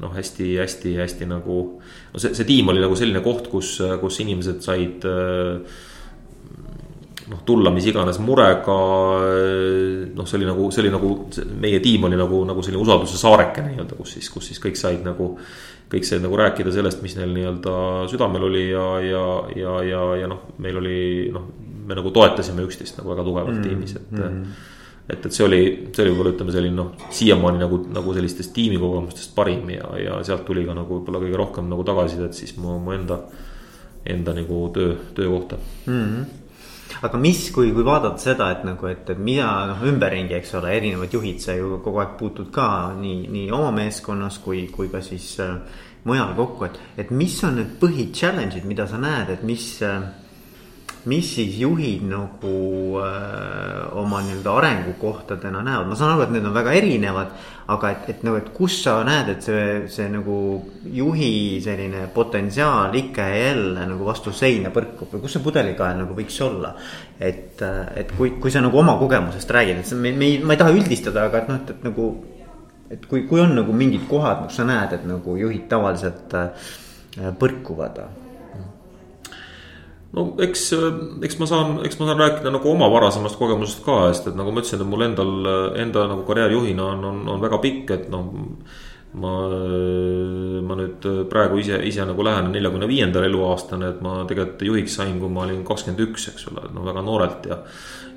noh, 0.00 0.12
hästi-hästi-hästi 0.16 1.28
nagu. 1.30 1.81
No 2.12 2.20
see, 2.20 2.34
see 2.36 2.48
tiim 2.48 2.68
oli 2.72 2.82
nagu 2.82 2.96
selline 2.98 3.22
koht, 3.24 3.48
kus, 3.52 3.78
kus 4.00 4.20
inimesed 4.24 4.60
said 4.64 5.06
noh, 7.32 7.42
tulla 7.48 7.72
mis 7.72 7.86
iganes 7.88 8.18
murega. 8.22 8.78
noh, 10.12 10.28
see 10.28 10.38
oli 10.40 10.48
nagu, 10.48 10.70
see 10.74 10.84
oli 10.84 10.92
nagu, 10.92 11.12
meie 11.62 11.80
tiim 11.84 12.08
oli 12.08 12.18
nagu, 12.20 12.42
nagu 12.48 12.64
selline 12.64 12.82
usalduse 12.82 13.20
saareke 13.20 13.64
nii-öelda, 13.66 13.98
kus 13.98 14.16
siis, 14.18 14.28
kus 14.32 14.50
siis 14.50 14.62
kõik 14.62 14.80
said 14.80 15.06
nagu. 15.06 15.36
kõik 15.92 16.06
said 16.08 16.22
nagu 16.24 16.36
rääkida 16.40 16.70
sellest, 16.72 17.02
mis 17.04 17.18
neil 17.18 17.34
nii-öelda 17.36 17.72
südamel 18.08 18.46
oli 18.46 18.62
ja, 18.70 18.84
ja, 19.04 19.24
ja, 19.52 19.74
ja, 19.84 20.04
ja 20.22 20.28
noh, 20.30 20.46
meil 20.64 20.78
oli 20.80 21.00
noh, 21.32 21.50
me 21.84 21.98
nagu 21.98 22.12
toetasime 22.14 22.64
üksteist 22.64 22.96
nagu 22.96 23.12
väga 23.12 23.26
tugevalt 23.26 23.58
mm, 23.58 23.66
tiimis, 23.66 23.98
et 24.00 24.14
mm 24.16 24.70
et, 25.08 25.18
et 25.18 25.32
see 25.32 25.46
oli, 25.46 25.62
see 25.92 26.04
oli 26.04 26.12
võib-olla 26.12 26.34
ütleme 26.34 26.54
selline 26.54 26.78
noh, 26.78 26.92
siiamaani 27.12 27.62
nagu, 27.62 27.80
nagu 27.92 28.14
sellistest 28.16 28.54
tiimikogemustest 28.56 29.34
parim 29.36 29.70
ja, 29.74 29.88
ja 30.00 30.20
sealt 30.26 30.44
tuli 30.48 30.66
ka 30.68 30.76
nagu 30.78 30.98
võib-olla 30.98 31.22
kõige 31.24 31.40
rohkem 31.40 31.72
nagu 31.72 31.86
tagasisidet 31.86 32.38
siis 32.38 32.54
mu, 32.60 32.78
mu 32.82 32.94
enda, 32.94 33.18
enda 34.08 34.36
nagu 34.36 34.68
töö, 34.74 34.94
töökohta 35.16 35.58
mm. 35.86 35.98
-hmm 35.98 36.30
aga 37.02 37.18
mis, 37.18 37.50
kui, 37.54 37.70
kui 37.72 37.84
vaadata 37.86 38.20
seda, 38.20 38.50
et 38.52 38.64
nagu, 38.66 38.86
et, 38.90 39.08
et 39.10 39.18
mida 39.18 39.48
noh, 39.70 39.80
ümberringi, 39.88 40.36
eks 40.36 40.54
ole, 40.58 40.74
erinevad 40.76 41.14
juhid, 41.14 41.40
sa 41.40 41.56
ju 41.56 41.78
kogu 41.82 42.02
aeg 42.02 42.18
puutud 42.18 42.50
ka 42.54 42.66
nii, 42.98 43.28
nii 43.32 43.50
oma 43.54 43.70
meeskonnas 43.74 44.38
kui, 44.44 44.66
kui 44.74 44.90
ka 44.92 45.00
siis 45.04 45.28
äh, 45.42 45.56
mujal 46.04 46.34
kokku, 46.36 46.68
et, 46.68 46.78
et 47.04 47.14
mis 47.14 47.38
on 47.48 47.56
need 47.60 47.76
põhi 47.80 48.10
challenge'id, 48.14 48.66
mida 48.68 48.86
sa 48.90 49.00
näed, 49.02 49.32
et 49.36 49.46
mis 49.46 49.66
äh, 49.86 50.02
mis 51.10 51.26
siis 51.34 51.56
juhid 51.58 52.04
nagu 52.06 52.52
äh, 53.02 53.96
oma 53.98 54.20
nii-öelda 54.22 54.52
arengukohtadena 54.54 55.62
näevad, 55.66 55.88
ma 55.90 55.98
saan 55.98 56.14
aru, 56.14 56.28
et 56.28 56.34
need 56.36 56.46
on 56.46 56.54
väga 56.54 56.76
erinevad. 56.78 57.32
aga 57.72 57.90
et, 57.94 58.08
et 58.10 58.22
nagu, 58.26 58.36
et 58.36 58.48
kus 58.52 58.74
sa 58.82 58.98
näed, 59.06 59.28
et 59.32 59.44
see, 59.46 59.66
see 59.90 60.08
nagu 60.12 60.36
juhi 60.92 61.60
selline 61.62 62.08
potentsiaal 62.14 62.94
ikka 62.98 63.26
ja 63.30 63.36
jälle 63.46 63.86
nagu 63.88 64.06
vastu 64.06 64.32
seina 64.34 64.72
põrkub 64.74 65.14
või 65.14 65.22
kus 65.22 65.36
see 65.38 65.44
pudelikael 65.44 66.02
nagu 66.02 66.16
võiks 66.18 66.38
olla. 66.44 66.74
et, 67.18 67.62
et 67.96 68.14
kui, 68.18 68.34
kui 68.42 68.50
sa 68.50 68.62
nagu 68.62 68.78
oma 68.78 68.98
kogemusest 69.00 69.50
räägid, 69.50 69.82
et 69.82 69.90
see, 69.90 69.98
me, 69.98 70.12
me 70.12 70.30
ei, 70.30 70.40
ma 70.42 70.54
ei 70.54 70.62
taha 70.62 70.74
üldistada, 70.74 71.26
aga 71.30 71.42
et 71.42 71.52
noh, 71.52 71.62
et, 71.62 71.70
et 71.70 71.86
nagu. 71.90 72.08
et 72.92 73.06
kui, 73.08 73.26
kui 73.26 73.40
on 73.40 73.54
nagu 73.56 73.72
mingid 73.72 74.06
kohad, 74.10 74.44
kus 74.46 74.58
sa 74.60 74.68
näed, 74.68 74.98
et 74.98 75.06
nagu 75.08 75.38
juhid 75.38 75.66
tavaliselt 75.70 76.34
äh, 76.38 76.68
põrkuvad 77.40 78.04
no 80.16 80.26
eks, 80.44 80.66
eks 81.24 81.38
ma 81.40 81.48
saan, 81.48 81.74
eks 81.86 81.98
ma 82.00 82.08
saan 82.10 82.20
rääkida 82.20 82.52
nagu 82.52 82.70
oma 82.72 82.88
varasemast 82.92 83.38
kogemusest 83.40 83.82
ka, 83.86 84.04
sest 84.12 84.30
et 84.32 84.38
nagu 84.38 84.52
ma 84.52 84.62
ütlesin, 84.62 84.82
et 84.84 84.92
mul 84.92 85.06
endal, 85.08 85.34
enda 85.80 86.06
nagu 86.10 86.26
karjäärijuhina 86.28 86.88
on, 86.94 87.04
on, 87.10 87.20
on 87.36 87.44
väga 87.44 87.60
pikk, 87.64 87.92
et 87.96 88.08
noh. 88.12 88.32
ma, 89.12 89.32
ma 90.64 90.76
nüüd 90.78 91.04
praegu 91.28 91.58
ise, 91.60 91.76
ise 91.84 92.04
nagu 92.08 92.24
lähenen 92.24 92.54
neljakümne 92.56 92.86
viiendale 92.88 93.28
eluaastane, 93.28 93.90
et 93.92 93.98
ma 94.04 94.22
tegelikult 94.28 94.64
juhiks 94.64 94.94
sain, 94.96 95.18
kui 95.20 95.28
ma 95.32 95.42
olin 95.44 95.60
kakskümmend 95.68 96.00
üks, 96.06 96.30
eks 96.30 96.46
ole, 96.48 96.64
no 96.72 96.86
väga 96.86 97.02
noorelt 97.04 97.48
ja. 97.50 97.58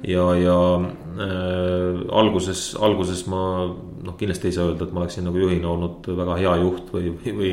ja, 0.07 0.23
ja 0.39 0.55
äh, 0.79 1.99
alguses, 2.15 2.69
alguses 2.79 3.25
ma 3.27 3.41
noh, 3.67 4.15
kindlasti 4.15 4.51
ei 4.51 4.55
saa 4.55 4.69
öelda, 4.69 4.87
et 4.87 4.95
ma 4.95 5.03
oleksin 5.03 5.27
nagu 5.27 5.43
juhina 5.43 5.73
olnud 5.73 6.07
väga 6.15 6.39
hea 6.39 6.55
juht 6.63 6.95
või, 6.95 7.11
või, 7.17 7.35
või 7.41 7.51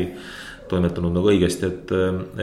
toimetanud 0.70 1.18
nagu 1.18 1.34
õigesti, 1.34 1.72
et, 1.72 1.96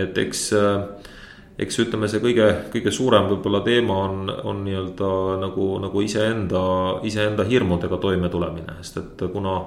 et 0.03 0.19
eks 0.25 0.43
äh, 0.59 1.15
eks 1.59 1.79
ütleme, 1.83 2.07
see 2.07 2.21
kõige, 2.23 2.47
kõige 2.73 2.91
suurem 2.95 3.27
võib-olla 3.33 3.59
teema 3.65 3.97
on, 4.05 4.29
on 4.47 4.63
nii-öelda 4.63 5.11
nagu, 5.41 5.69
nagu 5.83 6.03
iseenda, 6.05 6.63
iseenda 7.07 7.43
hirmudega 7.47 7.99
toimetulemine, 7.99 8.79
sest 8.79 9.01
et 9.03 9.25
kuna 9.33 9.59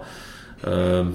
äh, 0.65 1.13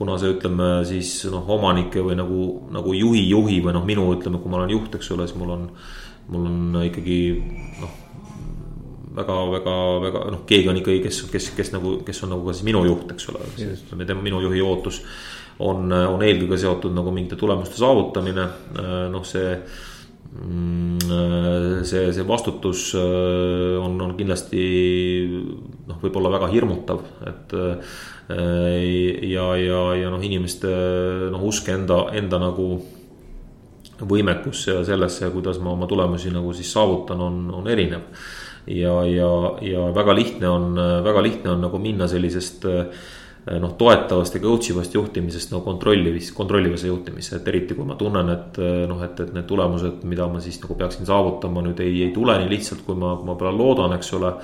kuna 0.00 0.16
see, 0.16 0.32
ütleme 0.32 0.68
siis 0.88 1.10
noh, 1.28 1.44
omanike 1.56 2.00
või 2.04 2.16
nagu, 2.16 2.44
nagu 2.72 2.94
juhi, 2.96 3.26
juhi 3.28 3.58
või 3.60 3.74
noh, 3.76 3.84
minu 3.84 4.06
ütleme, 4.14 4.40
kui 4.40 4.52
ma 4.52 4.62
olen 4.62 4.72
juht, 4.72 4.94
eks 4.96 5.10
ole, 5.12 5.26
siis 5.28 5.36
mul 5.36 5.52
on, 5.52 5.66
mul 6.32 6.46
on 6.48 6.78
ikkagi 6.86 7.18
noh. 7.82 7.98
väga, 9.18 9.36
väga, 9.56 9.74
väga 10.06 10.24
noh, 10.32 10.46
keegi 10.48 10.72
on 10.72 10.80
ikkagi, 10.80 11.02
kes, 11.04 11.20
kes, 11.32 11.50
kes 11.58 11.74
nagu, 11.76 11.98
kes 12.06 12.24
on 12.24 12.32
nagu 12.32 12.48
ka 12.48 12.56
siis 12.56 12.68
minu 12.70 12.80
juht, 12.88 13.12
eks 13.12 13.28
ole, 13.32 13.44
ütleme 13.66 14.08
tema, 14.08 14.24
minu 14.24 14.40
juhi 14.46 14.64
ootus. 14.64 15.02
on, 15.60 15.92
on 15.92 16.22
eelkõige 16.24 16.56
seotud 16.56 16.94
nagu 16.96 17.12
mingite 17.12 17.36
tulemuste 17.36 17.76
saavutamine, 17.76 18.46
noh, 19.12 19.24
see 19.28 19.50
see, 20.30 22.12
see 22.14 22.26
vastutus 22.26 22.94
äh, 22.94 23.78
on, 23.82 23.98
on 24.00 24.14
kindlasti 24.18 24.62
noh, 25.88 25.98
võib-olla 26.02 26.32
väga 26.38 26.50
hirmutav, 26.52 27.04
et. 27.26 27.54
Äh, 27.56 27.98
ja, 28.30 29.48
ja, 29.58 29.78
ja 29.98 30.10
noh, 30.12 30.22
inimeste 30.22 30.70
noh, 31.32 31.42
usk 31.48 31.66
enda, 31.74 32.04
enda 32.14 32.38
nagu 32.38 32.68
võimekusse 34.06 34.76
ja 34.76 34.84
sellesse, 34.86 35.32
kuidas 35.34 35.58
ma 35.58 35.72
oma 35.74 35.88
tulemusi 35.90 36.30
nagu 36.30 36.52
siis 36.54 36.70
saavutan, 36.70 37.18
on, 37.26 37.40
on 37.58 37.66
erinev. 37.66 38.06
ja, 38.70 38.94
ja, 39.02 39.30
ja 39.66 39.88
väga 39.96 40.14
lihtne 40.14 40.46
on, 40.46 40.78
väga 41.02 41.24
lihtne 41.26 41.56
on 41.56 41.66
nagu 41.66 41.82
minna 41.82 42.06
sellisest 42.06 42.68
äh, 42.70 43.02
noh, 43.46 43.72
toetavast 43.78 44.36
ja 44.36 44.40
coach 44.42 44.70
ivast 44.72 44.94
juhtimisest 44.94 45.52
no 45.54 45.62
kontrollivis, 45.64 46.30
kontrollivase 46.36 46.90
juhtimisse, 46.90 47.38
et 47.38 47.48
eriti 47.48 47.76
kui 47.76 47.86
ma 47.88 47.96
tunnen, 48.00 48.28
et 48.34 48.58
eh, 48.60 48.82
noh, 48.90 49.00
et, 49.06 49.22
et 49.24 49.32
need 49.36 49.46
tulemused, 49.48 50.02
mida 50.08 50.28
ma 50.30 50.42
siis 50.44 50.60
nagu 50.62 50.76
peaksin 50.78 51.08
saavutama 51.08 51.64
nüüd 51.64 51.80
ei, 51.84 52.02
ei 52.06 52.12
tule 52.14 52.36
nii 52.40 52.50
lihtsalt, 52.52 52.84
kui 52.86 52.98
ma, 53.00 53.14
ma 53.24 53.38
peale 53.40 53.56
loodan, 53.56 53.96
eks 53.96 54.12
ole. 54.18 54.34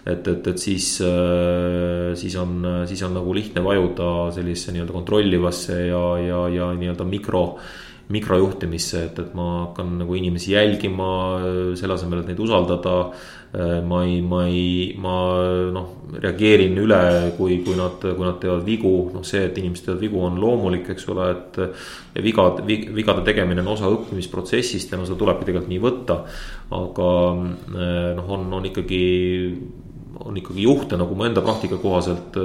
et, 0.00 0.26
et, 0.32 0.46
et 0.48 0.58
siis, 0.58 0.88
eh, 1.04 2.10
siis 2.18 2.34
on, 2.40 2.64
siis 2.88 3.04
on 3.06 3.14
nagu 3.20 3.36
lihtne 3.36 3.62
vajuda 3.64 4.30
sellisesse 4.34 4.74
nii-öelda 4.74 4.96
kontrollivasse 4.96 5.78
ja, 5.90 6.04
ja, 6.24 6.42
ja 6.56 6.72
nii-öelda 6.74 7.06
mikro 7.06 7.44
mikrojuhtimisse, 8.10 9.04
et, 9.08 9.18
et 9.22 9.34
ma 9.38 9.48
hakkan 9.66 9.98
nagu 10.02 10.16
inimesi 10.18 10.54
jälgima 10.56 11.10
selle 11.78 11.94
asemel, 11.94 12.24
et 12.24 12.32
neid 12.32 12.42
usaldada 12.42 12.96
ma 13.52 14.04
ei, 14.04 14.20
ma 14.22 14.44
ei, 14.46 14.94
ma 14.94 15.14
noh, 15.74 15.86
reageerin 16.22 16.76
üle, 16.78 17.00
kui, 17.34 17.56
kui 17.66 17.74
nad, 17.74 17.98
kui 17.98 18.22
nad 18.22 18.38
teevad 18.38 18.62
vigu, 18.62 18.92
noh, 19.10 19.24
see, 19.26 19.42
et 19.48 19.58
inimesed 19.58 19.88
teevad 19.88 20.04
vigu, 20.04 20.20
on 20.22 20.38
loomulik, 20.38 20.92
eks 20.94 21.08
ole, 21.10 21.26
et. 21.34 21.58
vigad, 22.22 22.62
vigade 22.66 23.24
tegemine 23.26 23.64
on 23.64 23.72
osa 23.74 23.90
õppimisprotsessist 23.90 24.94
ja 24.94 25.00
no 25.00 25.08
seda 25.08 25.18
tulebki 25.18 25.48
tegelikult 25.48 25.72
nii 25.72 25.82
võtta. 25.82 26.20
aga 26.78 27.08
noh, 27.74 28.30
on, 28.38 28.46
on 28.54 28.70
ikkagi, 28.70 29.02
on 30.22 30.38
ikkagi 30.38 30.68
juhte 30.68 31.00
nagu 31.00 31.18
mu 31.18 31.26
enda 31.26 31.42
praktika 31.42 31.80
kohaselt, 31.82 32.38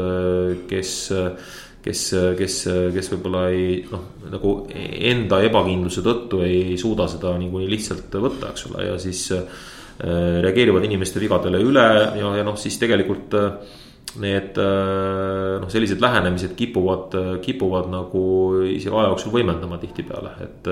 kes 0.72 0.96
kes, 1.86 2.02
kes, 2.40 2.58
kes 2.96 3.14
võib-olla 3.14 3.46
ei 3.54 3.80
noh, 3.92 4.10
nagu 4.34 4.58
enda 4.74 5.40
ebakindluse 5.46 6.02
tõttu 6.06 6.42
ei 6.46 6.76
suuda 6.82 7.06
seda 7.12 7.38
niikuinii 7.38 7.70
lihtsalt 7.72 8.20
võtta, 8.26 8.50
eks 8.52 8.68
ole, 8.72 8.90
ja 8.90 9.00
siis 9.02 9.30
Äh, 9.96 10.42
reageerivad 10.44 10.84
inimeste 10.84 11.22
vigadele 11.24 11.62
üle 11.64 11.84
ja, 12.20 12.32
ja 12.36 12.42
noh, 12.44 12.58
siis 12.60 12.76
tegelikult 12.82 13.32
äh, 13.40 13.46
need 14.20 14.58
äh, 14.60 15.54
noh, 15.62 15.70
sellised 15.72 16.04
lähenemised 16.04 16.52
kipuvad, 16.60 17.16
kipuvad 17.46 17.88
nagu 17.94 18.26
isegi 18.68 18.92
aja 18.92 19.14
jooksul 19.14 19.32
võimendama 19.38 19.80
tihtipeale, 19.80 20.36
et. 20.44 20.68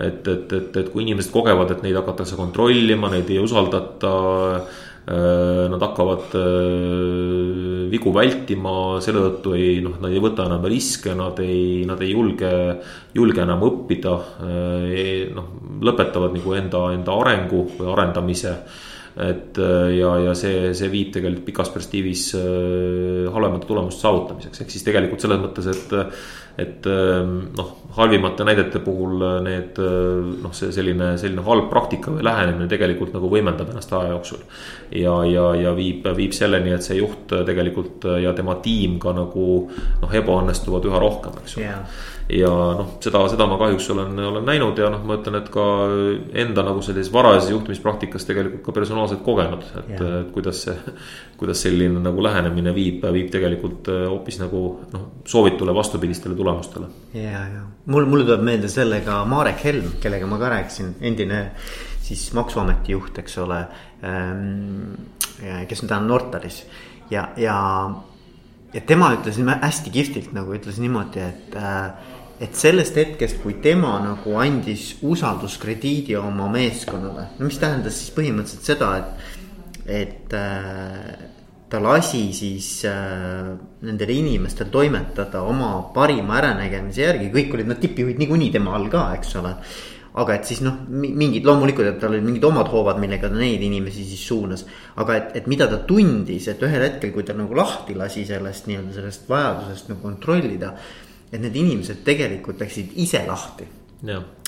et, 0.00 0.26
et, 0.32 0.52
et, 0.56 0.76
et 0.80 0.90
kui 0.90 1.04
inimesed 1.04 1.30
kogevad, 1.34 1.70
et 1.74 1.82
neid 1.84 1.98
hakatakse 1.98 2.38
kontrollima, 2.38 3.10
neid 3.12 3.30
ei 3.30 3.38
usaldata 3.42 4.12
Äh, 4.60 4.89
nad 5.10 5.82
hakkavad 5.82 6.34
äh, 6.38 7.86
vigu 7.90 8.12
vältima, 8.14 8.74
selle 9.02 9.22
tõttu 9.24 9.54
ei, 9.58 9.80
noh, 9.84 9.96
nad 10.02 10.12
ei 10.12 10.22
võta 10.22 10.46
enam 10.46 10.66
riske, 10.70 11.14
nad 11.18 11.40
ei, 11.42 11.82
nad 11.88 12.02
ei 12.04 12.12
julge, 12.12 12.52
julge 13.16 13.42
enam 13.42 13.64
õppida. 13.66 14.14
Äh, 14.46 15.26
noh, 15.34 15.50
lõpetavad 15.80 16.36
nagu 16.36 16.54
enda, 16.58 16.84
enda 16.94 17.18
arengu 17.24 17.66
või 17.78 17.90
arendamise 17.94 18.54
et 19.20 19.58
ja, 19.58 20.10
ja 20.22 20.32
see, 20.38 20.70
see 20.78 20.88
viib 20.88 21.08
tegelikult 21.12 21.42
pikas 21.44 21.72
perspektiivis 21.74 22.28
halvemate 23.34 23.66
tulemuste 23.66 24.04
saavutamiseks, 24.06 24.62
ehk 24.62 24.70
siis 24.70 24.84
tegelikult 24.86 25.24
selles 25.24 25.40
mõttes, 25.42 25.66
et 25.66 25.92
et 26.60 26.86
ehm, 26.86 27.34
noh, 27.56 27.70
halvimate 27.96 28.44
näidete 28.46 28.82
puhul 28.84 29.22
äh, 29.26 29.36
need 29.44 29.80
äh, 29.82 30.28
noh, 30.44 30.52
see 30.56 30.70
selline, 30.74 31.12
selline 31.20 31.44
halb 31.46 31.70
praktika 31.72 32.12
või 32.14 32.24
lähenemine 32.26 32.68
tegelikult 32.70 33.14
nagu 33.16 33.30
võimendab 33.32 33.72
ennast 33.72 33.92
aja 33.96 34.14
jooksul. 34.14 34.44
ja, 34.94 35.16
ja, 35.28 35.48
ja 35.58 35.74
viib, 35.76 36.06
viib 36.16 36.36
selleni, 36.36 36.74
et 36.76 36.86
see 36.86 37.00
juht 37.00 37.32
tegelikult 37.46 38.06
ja 38.22 38.34
tema 38.36 38.58
tiim 38.62 38.98
ka 39.02 39.14
nagu 39.16 39.50
noh, 39.72 40.16
ebaõnnestuvad 40.22 40.88
üha 40.90 41.02
rohkem, 41.02 41.42
eks 41.44 41.58
ole 41.58 41.68
yeah 41.70 42.08
ja 42.30 42.50
noh, 42.78 42.90
seda, 43.02 43.22
seda 43.30 43.46
ma 43.50 43.58
kahjuks 43.60 43.88
olen, 43.94 44.18
olen 44.30 44.46
näinud 44.46 44.78
ja 44.78 44.90
noh, 44.92 45.02
ma 45.06 45.16
ütlen, 45.18 45.38
et 45.40 45.48
ka 45.52 45.64
enda 46.42 46.64
nagu 46.66 46.82
sellises 46.84 47.10
varajases 47.12 47.50
juhtimispraktikas 47.54 48.26
tegelikult 48.28 48.62
ka 48.66 48.74
personaalselt 48.76 49.22
kogenud, 49.26 49.66
et, 49.82 49.90
et 49.96 50.30
kuidas 50.34 50.64
see. 50.66 50.76
kuidas 51.40 51.62
selline 51.64 52.02
nagu 52.04 52.20
lähenemine 52.20 52.74
viib, 52.76 53.04
viib 53.14 53.30
tegelikult 53.32 53.88
äh, 53.88 54.02
hoopis 54.10 54.36
nagu 54.42 54.58
noh, 54.92 55.06
soovitule 55.24 55.72
vastupidistele 55.72 56.36
tulemustele. 56.36 56.49
Ja, 57.14 57.44
ja 57.54 57.64
mul, 57.86 58.06
mulle 58.10 58.26
tuleb 58.28 58.44
meelde 58.46 58.68
sellega 58.72 59.22
Marek 59.28 59.64
Helm, 59.64 59.96
kellega 60.02 60.28
ma 60.30 60.38
ka 60.40 60.52
rääkisin, 60.56 60.94
endine 61.00 61.40
siis 62.02 62.28
maksuameti 62.36 62.94
juht, 62.96 63.18
eks 63.22 63.38
ole 63.38 63.64
ähm,. 64.04 64.94
kes 65.40 65.80
nüüd 65.82 65.92
on 65.96 66.08
Nortalis 66.10 66.64
ja, 67.10 67.30
ja 67.40 67.56
ja 68.74 68.80
tema 68.86 69.12
ütles 69.16 69.38
hästi 69.40 69.90
kihvtilt 69.90 70.32
nagu 70.36 70.54
ütles 70.54 70.78
niimoodi, 70.82 71.22
et 71.24 71.56
äh, 71.58 72.16
et 72.40 72.56
sellest 72.56 72.96
hetkest, 72.96 73.42
kui 73.42 73.58
tema 73.60 73.98
nagu 74.00 74.36
andis 74.40 74.94
usalduskrediidi 75.04 76.16
oma 76.16 76.46
meeskonnale, 76.48 77.26
no 77.36 77.48
mis 77.50 77.58
tähendas 77.60 77.98
siis 78.00 78.14
põhimõtteliselt 78.16 78.70
seda, 78.70 78.94
et, 78.96 79.90
et 80.00 80.36
äh, 80.38 81.10
ta 81.70 81.78
lasi 81.82 82.24
siis 82.34 82.68
äh, 82.88 83.52
nendel 83.86 84.10
inimestel 84.14 84.70
toimetada 84.72 85.44
oma 85.46 85.70
parima 85.94 86.40
äranägemise 86.40 87.06
järgi, 87.06 87.30
kõik 87.34 87.56
olid 87.56 87.70
nad 87.70 87.80
tippjuhid 87.82 88.18
niikuinii 88.20 88.52
tema 88.54 88.74
all 88.76 88.90
ka, 88.92 89.08
eks 89.18 89.36
ole 89.40 89.54
aga 90.20 90.34
et 90.34 90.48
siis 90.48 90.58
noh, 90.66 90.80
mingid 90.90 91.44
loomulikult, 91.46 91.86
et 91.86 92.00
tal 92.02 92.16
olid 92.16 92.24
mingid 92.26 92.44
omad 92.48 92.66
hoovad, 92.72 92.98
millega 92.98 93.28
ta 93.30 93.38
neid 93.38 93.62
inimesi 93.62 94.02
siis 94.08 94.24
suunas. 94.26 94.64
aga 94.98 95.16
et, 95.16 95.36
et 95.38 95.46
mida 95.46 95.68
ta 95.70 95.78
tundis, 95.86 96.48
et 96.50 96.66
ühel 96.66 96.82
hetkel, 96.88 97.12
kui 97.14 97.22
ta 97.22 97.36
nagu 97.38 97.54
lahti 97.54 97.94
lasi 97.94 98.26
sellest 98.26 98.66
nii-öelda 98.66 98.96
sellest 98.96 99.30
vajadusest 99.30 99.92
nagu 99.92 100.02
kontrollida 100.02 100.74
et 101.30 101.38
need 101.38 101.56
inimesed 101.56 102.02
tegelikult 102.06 102.62
läksid 102.62 102.96
ise 103.02 103.22
lahti. 103.26 103.66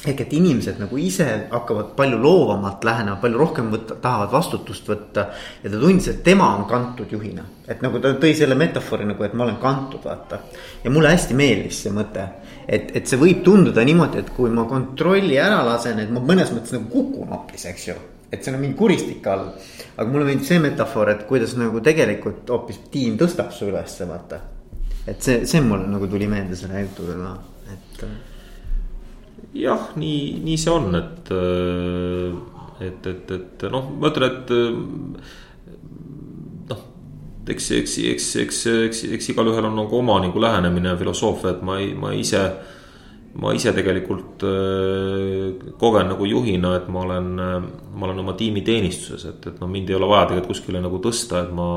Ehk 0.03 0.21
et 0.25 0.33
inimesed 0.33 0.79
nagu 0.81 0.99
ise 0.99 1.27
hakkavad 1.51 1.93
palju 1.97 2.19
loovamalt 2.19 2.85
lähenema, 2.85 3.19
palju 3.23 3.39
rohkem 3.39 3.69
võtta, 3.73 3.99
tahavad 4.03 4.33
vastutust 4.33 4.89
võtta. 4.89 5.27
ja 5.63 5.71
ta 5.71 5.81
tundis, 5.81 6.09
et 6.09 6.23
tema 6.25 6.49
on 6.57 6.65
kantud 6.71 7.13
juhina, 7.13 7.45
et 7.69 7.83
nagu 7.85 8.01
ta 8.01 8.15
tõi 8.23 8.33
selle 8.39 8.57
metafoori 8.59 9.07
nagu, 9.07 9.25
et 9.25 9.35
ma 9.35 9.45
olen 9.45 9.59
kantud, 9.63 10.01
vaata. 10.05 10.41
ja 10.85 10.91
mulle 10.91 11.13
hästi 11.13 11.37
meeldis 11.39 11.83
see 11.85 11.93
mõte, 11.93 12.25
et, 12.67 12.97
et 12.97 13.07
see 13.07 13.21
võib 13.21 13.45
tunduda 13.45 13.85
niimoodi, 13.85 14.25
et 14.25 14.33
kui 14.37 14.51
ma 14.51 14.65
kontrolli 14.71 15.37
ära 15.39 15.61
lasen, 15.69 16.01
et 16.01 16.11
ma 16.11 16.25
mõnes 16.25 16.51
mõttes 16.55 16.75
nagu 16.75 16.89
kukun 16.91 17.37
hoopis, 17.37 17.69
eks 17.71 17.87
ju 17.93 17.99
et 18.33 18.41
see 18.41 18.55
on 18.55 18.63
mingi 18.63 18.79
kuristik 18.79 19.27
all. 19.29 19.51
aga 19.97 20.09
mulle 20.09 20.25
meeldib 20.25 20.49
see 20.49 20.59
metafoor, 20.65 21.13
et 21.13 21.27
kuidas 21.29 21.53
nagu 21.61 21.85
tegelikult 21.85 22.49
hoopis 22.49 22.81
tiim 22.91 23.21
tõstab 23.21 23.53
su 23.53 23.69
ülesse, 23.69 24.09
vaata 24.09 24.41
et 25.07 25.23
see, 25.23 25.47
see 25.47 25.61
mulle 25.61 25.89
nagu 25.91 26.09
tuli 26.09 26.29
meelde 26.31 26.57
selle 26.59 26.85
jutuga 26.87 27.19
ka, 27.21 27.33
et. 27.75 28.07
Äh, 29.53 29.61
jah, 29.61 29.93
nii, 29.97 30.41
nii 30.45 30.57
see 30.59 30.73
on, 30.73 30.95
et, 30.97 31.31
äh, 31.31 32.33
et, 32.87 33.07
et, 33.07 33.31
et 33.31 33.65
noh, 33.71 33.89
ma 34.01 34.09
ütlen, 34.11 34.31
et 34.31 34.51
äh, 34.51 34.73
noh. 36.71 36.85
eks, 37.47 37.71
eks, 37.79 37.99
eks, 38.13 38.29
eks, 38.43 38.67
eks, 38.89 39.05
eks 39.17 39.33
igalühel 39.33 39.69
on 39.69 39.77
nagu 39.77 39.99
oma 39.99 40.21
nagu 40.25 40.41
lähenemine 40.41 40.89
ja 40.95 41.01
filosoofia, 41.01 41.57
et 41.57 41.63
ma 41.67 41.79
ei, 41.81 41.93
ma 41.95 42.15
ise 42.17 42.43
ma 43.33 43.55
ise 43.57 43.73
tegelikult 43.73 44.43
kogen 45.81 46.11
nagu 46.11 46.27
juhina, 46.29 46.75
et 46.77 46.89
ma 46.93 47.01
olen, 47.07 47.31
ma 47.33 48.05
olen 48.05 48.19
oma 48.21 48.35
tiimi 48.37 48.61
teenistuses, 48.61 49.25
et, 49.31 49.47
et 49.49 49.63
noh, 49.63 49.71
mind 49.73 49.89
ei 49.89 49.97
ole 49.97 50.11
vaja 50.11 50.27
tegelikult 50.29 50.53
kuskile 50.53 50.83
nagu 50.85 51.01
tõsta, 51.01 51.47
et 51.47 51.55
ma. 51.57 51.69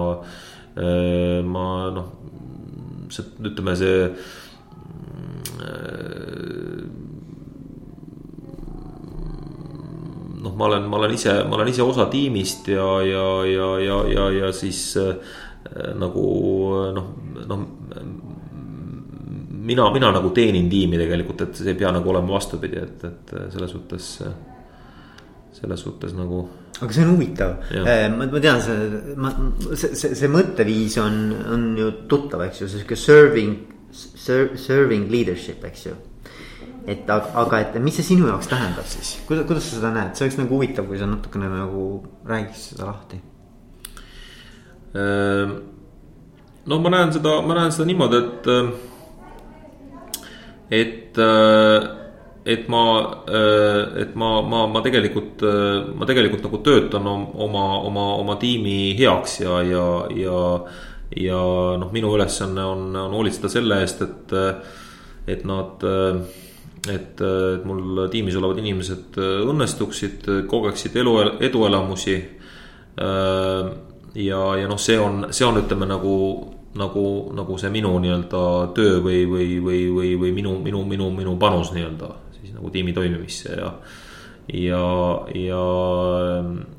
ma 1.48 1.66
noh, 1.96 2.10
see, 3.08 3.24
ütleme 3.48 3.78
see 3.80 4.10
noh, 10.46 10.54
ma 10.56 10.70
olen, 10.70 10.88
ma 10.90 11.00
olen 11.02 11.16
ise, 11.16 11.36
ma 11.50 11.58
olen 11.58 11.72
ise 11.72 11.86
osa 11.86 12.08
tiimist 12.12 12.70
ja, 12.74 12.88
ja, 13.06 13.26
ja, 13.50 13.70
ja, 13.82 14.00
ja, 14.14 14.30
ja 14.40 14.52
siis 14.56 14.82
äh, 15.02 15.16
nagu 15.98 16.26
noh, 16.96 17.08
noh. 17.50 17.64
mina, 19.66 19.88
mina 19.94 20.12
nagu 20.14 20.30
teenin 20.30 20.70
tiimi 20.70 21.00
tegelikult, 21.02 21.48
et 21.48 21.58
see 21.58 21.74
ei 21.74 21.80
pea 21.80 21.94
nagu 21.96 22.14
olema 22.14 22.38
vastupidi, 22.38 22.78
et, 22.78 23.08
et 23.10 23.34
selles 23.56 23.74
suhtes, 23.74 24.12
selles 25.58 25.88
suhtes 25.88 26.14
nagu 26.14 26.46
aga 26.82 26.92
see 26.92 27.06
on 27.06 27.14
huvitav, 27.14 27.56
äh, 27.72 28.10
ma, 28.12 28.26
ma 28.28 28.42
tean, 28.44 28.60
see, 28.64 29.14
ma, 29.16 29.32
see, 29.72 29.94
see, 29.96 30.12
see 30.18 30.32
mõtteviis 30.32 30.98
on, 31.00 31.22
on 31.56 31.70
ju 31.80 31.92
tuttav, 32.12 32.44
eks 32.50 32.64
ju, 32.64 32.68
sihuke 32.72 32.98
serving, 33.00 33.56
serving 33.96 35.08
leadership, 35.12 35.64
eks 35.70 35.86
ju. 35.88 35.96
Et 36.88 37.10
aga, 37.10 37.60
et 37.60 37.78
mis 37.82 37.96
see 37.98 38.06
sinu 38.06 38.28
jaoks 38.30 38.50
tähendab 38.52 38.86
siis, 38.90 39.16
kuidas, 39.28 39.46
kuidas 39.50 39.70
sa 39.70 39.80
seda 39.80 39.92
näed, 39.96 40.14
see 40.14 40.28
oleks 40.28 40.38
nagu 40.42 40.58
huvitav, 40.58 40.86
kui 40.90 41.00
sa 41.02 41.08
natukene 41.10 41.50
nagu 41.50 41.86
räägiks 42.30 42.70
seda 42.74 42.90
lahti. 42.92 43.22
Ehm, 44.96 45.56
no 46.70 46.80
ma 46.84 46.94
näen 46.94 47.14
seda, 47.16 47.40
ma 47.46 47.58
näen 47.58 47.74
seda 47.74 47.90
niimoodi, 47.90 48.22
et, 48.22 48.42
et 50.82 51.22
et 52.46 52.68
ma, 52.70 52.84
äh, 53.26 54.02
et 54.04 54.16
ma, 54.16 54.30
ma, 54.46 54.68
ma 54.70 54.82
tegelikult, 54.86 55.42
äh, 55.42 55.88
ma 55.98 56.06
tegelikult 56.06 56.44
nagu 56.46 56.60
töötan 56.62 57.08
oma, 57.10 57.64
oma, 57.82 58.04
oma 58.22 58.36
tiimi 58.38 58.94
heaks 59.00 59.40
ja, 59.42 59.64
ja, 59.66 59.86
ja. 60.14 60.42
ja 61.18 61.42
noh, 61.82 61.90
minu 61.94 62.14
ülesanne 62.14 62.62
on, 62.62 62.90
on 62.96 63.14
hoolitseda 63.18 63.50
selle 63.50 63.80
eest, 63.82 64.02
et, 64.06 64.34
et 65.34 65.46
nad, 65.48 65.82
et, 66.92 67.22
et 67.22 67.64
mul 67.66 68.06
tiimis 68.12 68.36
olevad 68.40 68.60
inimesed 68.62 69.18
õnnestuksid, 69.22 70.28
kogeksid 70.50 70.96
elu, 71.02 71.16
eduelamusi. 71.48 72.18
ja, 72.96 74.42
ja 74.60 74.68
noh, 74.70 74.80
see 74.80 75.00
on, 75.00 75.26
see 75.36 75.48
on, 75.48 75.60
ütleme 75.64 75.88
nagu 75.90 76.16
nagu, 76.76 77.06
nagu 77.36 77.58
see 77.60 77.72
minu 77.72 77.94
nii-öelda 78.04 78.44
töö 78.76 79.00
või, 79.04 79.24
või, 79.30 79.48
või, 79.64 79.82
või, 79.96 80.10
või 80.20 80.32
minu, 80.36 80.58
minu, 80.64 80.84
minu, 80.88 81.10
minu 81.16 81.36
panus 81.40 81.72
nii-öelda 81.76 82.12
nagu 82.56 82.72
tiimi 82.72 82.94
toimimisse 82.96 83.56
ja. 83.58 83.72
ja, 84.54 84.84
ja 85.36 85.64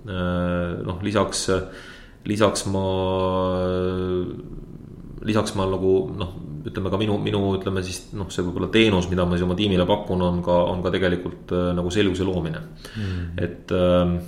äh, 0.09 0.73
noh, 0.87 1.01
lisaks, 1.05 1.47
lisaks 2.29 2.67
ma, 2.73 2.87
lisaks 5.27 5.57
ma 5.59 5.69
nagu 5.71 5.95
noh, 6.17 6.35
ütleme 6.67 6.91
ka 6.93 7.01
minu, 7.01 7.19
minu 7.23 7.43
ütleme 7.57 7.83
siis 7.87 8.09
noh, 8.17 8.31
see 8.33 8.45
võib-olla 8.47 8.71
teenus, 8.75 9.11
mida 9.11 9.27
ma 9.27 9.37
siis 9.37 9.47
oma 9.47 9.57
tiimile 9.59 9.87
pakun, 9.89 10.25
on 10.27 10.43
ka, 10.45 10.57
on 10.73 10.83
ka 10.85 10.93
tegelikult 10.95 11.55
äh, 11.55 11.71
nagu 11.79 11.93
selguse 11.95 12.27
loomine 12.27 12.63
mm., 12.63 13.31
et 13.47 13.77
äh, 13.77 14.19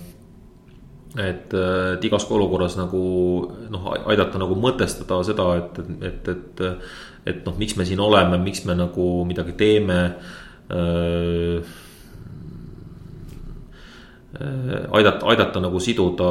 et, 1.18 1.55
et 1.55 2.05
igas 2.05 2.27
olukorras 2.31 2.77
nagu 2.79 2.98
noh, 3.72 3.87
aidata 4.12 4.38
nagu 4.38 4.55
mõtestada 4.61 5.22
seda, 5.27 5.46
et, 5.59 5.79
et, 5.81 6.03
et, 6.05 6.29
et, 6.29 6.90
et 7.33 7.46
noh, 7.48 7.57
miks 7.59 7.79
me 7.81 7.87
siin 7.88 8.03
oleme, 8.05 8.37
miks 8.42 8.66
me 8.68 8.77
nagu 8.77 9.07
midagi 9.27 9.57
teeme 9.59 10.03
Äh, 10.70 11.62
äh, 14.40 14.85
aidata, 14.92 15.27
aidata 15.27 15.61
nagu 15.61 15.81
siduda 15.81 16.29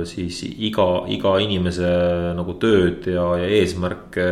äh, 0.00 0.04
siis 0.08 0.40
iga, 0.48 1.04
iga 1.12 1.34
inimese 1.44 1.90
nagu 2.38 2.56
tööd 2.56 3.04
ja, 3.12 3.34
ja 3.42 3.50
eesmärke. 3.60 4.30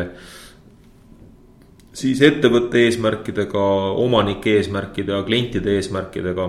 Siis 1.96 2.22
ettevõtte 2.24 2.84
eesmärkidega, 2.86 3.66
omanike 4.04 4.56
eesmärkidega, 4.60 5.22
klientide 5.28 5.76
eesmärkidega. 5.80 6.48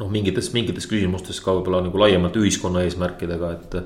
noh, 0.00 0.08
mingites, 0.08 0.52
mingites 0.54 0.86
küsimustes 0.88 1.42
ka 1.44 1.52
võib-olla 1.58 1.82
nagu 1.84 1.98
laiemalt 2.00 2.36
ühiskonna 2.40 2.84
eesmärkidega, 2.86 3.52
et 3.52 3.78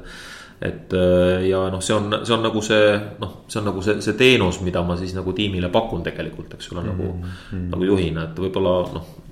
et 0.64 0.94
äh, 0.94 1.48
ja 1.48 1.64
noh, 1.70 1.80
see 1.82 1.96
on, 1.96 2.20
see 2.22 2.34
on 2.36 2.44
nagu 2.46 2.60
see 2.62 2.84
noh, 3.20 3.32
see 3.50 3.58
on 3.60 3.66
nagu 3.68 3.82
see, 3.82 3.98
see 4.04 4.14
teenus, 4.18 4.60
mida 4.62 4.84
ma 4.86 4.96
siis 4.96 5.14
nagu 5.16 5.34
tiimile 5.34 5.68
pakun 5.74 6.04
tegelikult, 6.06 6.54
eks 6.54 6.70
ole, 6.72 6.84
nagu 6.86 7.08
mm, 7.10 7.22
-hmm. 7.50 7.66
nagu 7.74 7.90
juhina, 7.90 8.28
et 8.28 8.38
võib-olla 8.38 8.76
noh 8.94 9.23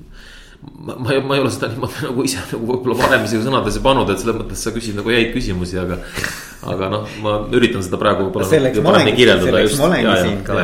ma, 0.63 0.95
ma, 0.99 1.21
ma 1.21 1.35
ei 1.35 1.41
ole 1.41 1.51
seda 1.51 1.69
niimoodi 1.73 2.07
nagu 2.07 2.25
ise 2.27 2.43
nagu 2.53 2.69
võib-olla 2.69 2.97
varem 3.01 3.27
isegi 3.27 3.47
sõnadesse 3.47 3.83
pannud, 3.85 4.11
et 4.13 4.23
selles 4.23 4.39
mõttes 4.39 4.65
sa 4.67 4.73
küsid 4.75 4.99
nagu 4.99 5.13
häid 5.13 5.33
küsimusi, 5.35 5.79
aga. 5.83 5.99
aga 6.73 6.89
noh, 6.93 7.07
ma 7.25 7.35
üritan 7.59 7.83
seda 7.83 7.99
praegu 7.99 8.29
võib-olla. 8.29 8.47
selleks 8.51 8.83
ma 8.85 8.93
olengi, 8.95 9.27
selleks 9.27 9.79
ma 9.81 9.89
olengi 9.89 10.15
siin 10.21 10.45
ka, 10.47 10.61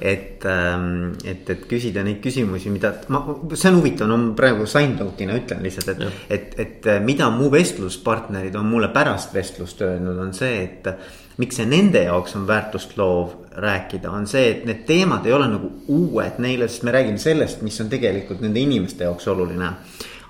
et, 0.00 0.46
ähm, 0.52 0.88
et, 1.24 1.52
et 1.52 1.66
küsida 1.68 2.04
neid 2.06 2.22
küsimusi, 2.24 2.72
mida 2.72 2.94
ma, 3.12 3.22
see 3.52 3.72
on 3.72 3.80
huvitav, 3.82 4.08
no 4.10 4.20
ma 4.22 4.32
praegu 4.38 4.68
sign 4.70 4.96
note'ina 5.00 5.36
ütlen 5.36 5.62
lihtsalt, 5.66 5.92
et. 5.92 6.24
et, 6.38 6.58
et 6.64 6.90
mida 7.04 7.28
mu 7.34 7.50
vestluspartnerid 7.52 8.56
on 8.56 8.68
mulle 8.70 8.92
pärast 8.94 9.36
vestlust 9.36 9.84
öelnud, 9.84 10.20
on 10.24 10.34
see, 10.36 10.64
et 10.64 11.24
miks 11.40 11.58
see 11.60 11.68
nende 11.68 12.06
jaoks 12.06 12.36
on 12.38 12.46
väärtust 12.48 12.96
loov 12.96 13.34
rääkida, 13.60 14.10
on 14.12 14.26
see, 14.28 14.50
et 14.52 14.66
need 14.68 14.84
teemad 14.88 15.26
ei 15.26 15.34
ole 15.36 15.48
nagu 15.52 15.70
uued 15.92 16.40
neile, 16.44 16.68
sest 16.68 16.84
me 16.84 16.92
räägime 16.96 17.20
sellest, 17.20 17.64
mis 17.64 17.78
on 17.80 17.90
tegelikult 17.92 18.42
nende 18.44 18.60
inimeste 18.60 19.08
jaoks 19.08 19.28
oluline. 19.32 19.72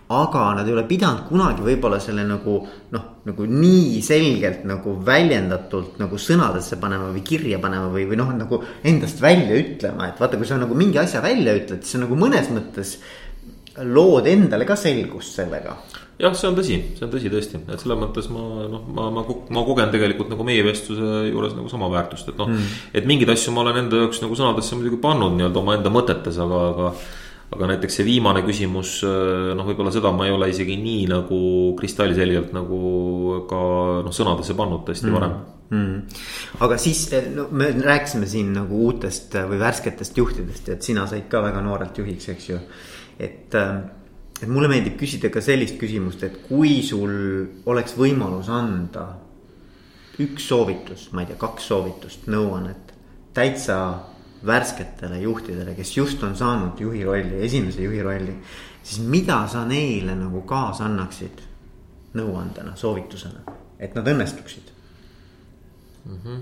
aga 0.07 0.40
nad 0.54 0.68
ei 0.68 0.72
ole 0.72 0.84
pidanud 0.86 1.24
kunagi 1.26 1.64
võib-olla 1.66 1.96
selle 1.98 2.22
nagu 2.22 2.61
noh, 2.94 3.07
nagu 3.26 3.46
nii 3.50 3.98
selgelt 4.07 4.62
nagu 4.62 4.92
väljendatult 5.07 5.98
nagu 5.98 6.14
sõnadesse 6.14 6.78
panema 6.78 7.09
või 7.11 7.24
kirja 7.26 7.59
panema 7.59 7.88
või, 7.90 8.04
või 8.07 8.20
noh, 8.20 8.30
nagu 8.38 8.61
endast 8.86 9.18
välja 9.20 9.59
ütlema, 9.59 10.07
et 10.07 10.22
vaata, 10.22 10.38
kui 10.38 10.46
sa 10.46 10.61
nagu 10.62 10.78
mingi 10.78 11.00
asja 11.02 11.22
välja 11.24 11.57
ütled, 11.59 11.82
siis 11.82 11.96
sa 11.96 12.04
nagu 12.04 12.14
mõnes 12.14 12.52
mõttes 12.54 13.00
lood 13.85 14.29
endale 14.31 14.64
ka 14.68 14.77
selgust 14.79 15.37
sellega 15.37 15.77
jah, 16.20 16.33
see 16.37 16.49
on 16.49 16.57
tõsi, 16.57 16.79
see 16.97 17.05
on 17.05 17.12
tõsi 17.12 17.31
tõesti, 17.33 17.61
et 17.66 17.83
selles 17.83 18.01
mõttes 18.01 18.31
ma 18.33 18.45
noh, 18.72 18.87
ma, 18.97 19.09
ma, 19.12 19.24
ma 19.53 19.64
kogen 19.66 19.93
tegelikult 19.93 20.33
nagu 20.33 20.47
meie 20.49 20.64
vestluse 20.64 21.27
juures 21.29 21.57
nagu 21.57 21.68
sama 21.72 21.91
väärtust, 21.93 22.31
et 22.33 22.41
noh 22.41 22.49
mm.. 22.49 22.81
et 22.97 23.09
mingeid 23.09 23.35
asju 23.35 23.53
ma 23.55 23.64
olen 23.66 23.83
enda 23.85 24.05
jaoks 24.05 24.22
nagu 24.24 24.39
sõnadesse 24.39 24.79
muidugi 24.79 25.01
pannud 25.03 25.37
nii-öelda 25.37 25.62
omaenda 25.62 25.93
mõtetes, 25.93 26.41
aga, 26.43 26.62
aga. 26.72 26.93
aga 27.57 27.68
näiteks 27.70 28.01
see 28.01 28.07
viimane 28.09 28.41
küsimus, 28.43 28.97
noh, 29.05 29.68
võib-olla 29.68 29.93
seda 29.95 30.11
ma 30.11 30.27
ei 30.27 30.33
ole 30.35 30.49
isegi 30.51 30.74
nii 30.81 31.05
nagu 31.12 31.37
kristallselgelt 31.79 32.57
nagu 32.57 33.45
ka 33.51 33.61
noh, 34.07 34.16
sõnadesse 34.16 34.57
pannud 34.59 34.83
tõesti 34.89 35.07
mm. 35.11 35.20
varem 35.20 35.37
mm.. 35.70 36.02
aga 36.60 36.78
siis, 36.78 37.08
no 37.34 37.48
me 37.50 37.70
rääkisime 37.74 38.28
siin 38.30 38.52
nagu 38.56 38.80
uutest 38.88 39.34
või 39.50 39.60
värsketest 39.60 40.18
juhtidest, 40.18 40.68
et 40.74 40.86
sina 40.86 41.06
said 41.10 41.28
ka 41.30 41.42
väga 41.44 41.62
noorelt 41.64 41.98
juhiks, 41.98 42.28
eks 42.34 42.48
ju. 42.50 42.58
et, 43.18 43.54
et 43.56 44.48
mulle 44.48 44.70
meeldib 44.72 44.98
küsida 45.00 45.30
ka 45.32 45.42
sellist 45.44 45.78
küsimust, 45.80 46.22
et 46.26 46.42
kui 46.48 46.80
sul 46.86 47.14
oleks 47.66 47.96
võimalus 47.98 48.50
anda 48.52 49.08
üks 50.22 50.46
soovitus, 50.48 51.10
ma 51.12 51.24
ei 51.24 51.32
tea, 51.32 51.40
kaks 51.40 51.66
soovitust, 51.72 52.28
nõuannet 52.32 52.94
täitsa 53.36 53.80
värsketele 54.46 55.18
juhtidele, 55.20 55.74
kes 55.76 55.90
just 55.96 56.22
on 56.24 56.36
saanud 56.36 56.80
juhi 56.80 57.02
rolli, 57.04 57.42
esimese 57.44 57.82
juhi 57.84 58.00
rolli. 58.04 58.36
siis 58.86 59.02
mida 59.02 59.42
sa 59.50 59.64
neile 59.66 60.14
nagu 60.14 60.40
kaasa 60.46 60.84
annaksid 60.86 61.42
nõuandena, 62.16 62.76
soovitusena, 62.76 63.42
et 63.78 63.94
nad 63.94 64.06
õnnestuksid 64.08 64.76
mm? 66.07 66.18
-hmm. 66.24 66.40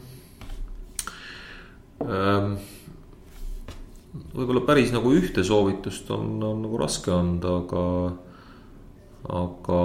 Ähm, 2.05 2.57
võib-olla 4.35 4.61
päris 4.67 4.93
nagu 4.93 5.13
ühte 5.15 5.45
soovitust 5.45 6.11
on, 6.11 6.43
on 6.43 6.63
nagu 6.63 6.79
raske 6.79 7.13
anda, 7.13 7.57
aga 7.63 7.85
aga 9.25 9.77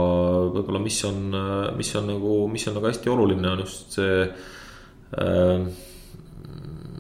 võib-olla, 0.52 0.82
mis 0.84 1.04
on, 1.08 1.32
mis 1.78 1.96
on 1.96 2.10
nagu, 2.12 2.48
mis 2.52 2.68
on 2.68 2.76
nagu 2.76 2.90
hästi 2.90 3.10
oluline, 3.10 3.48
on 3.48 3.60
just 3.64 3.96
see 3.96 4.26
äh, 4.28 5.70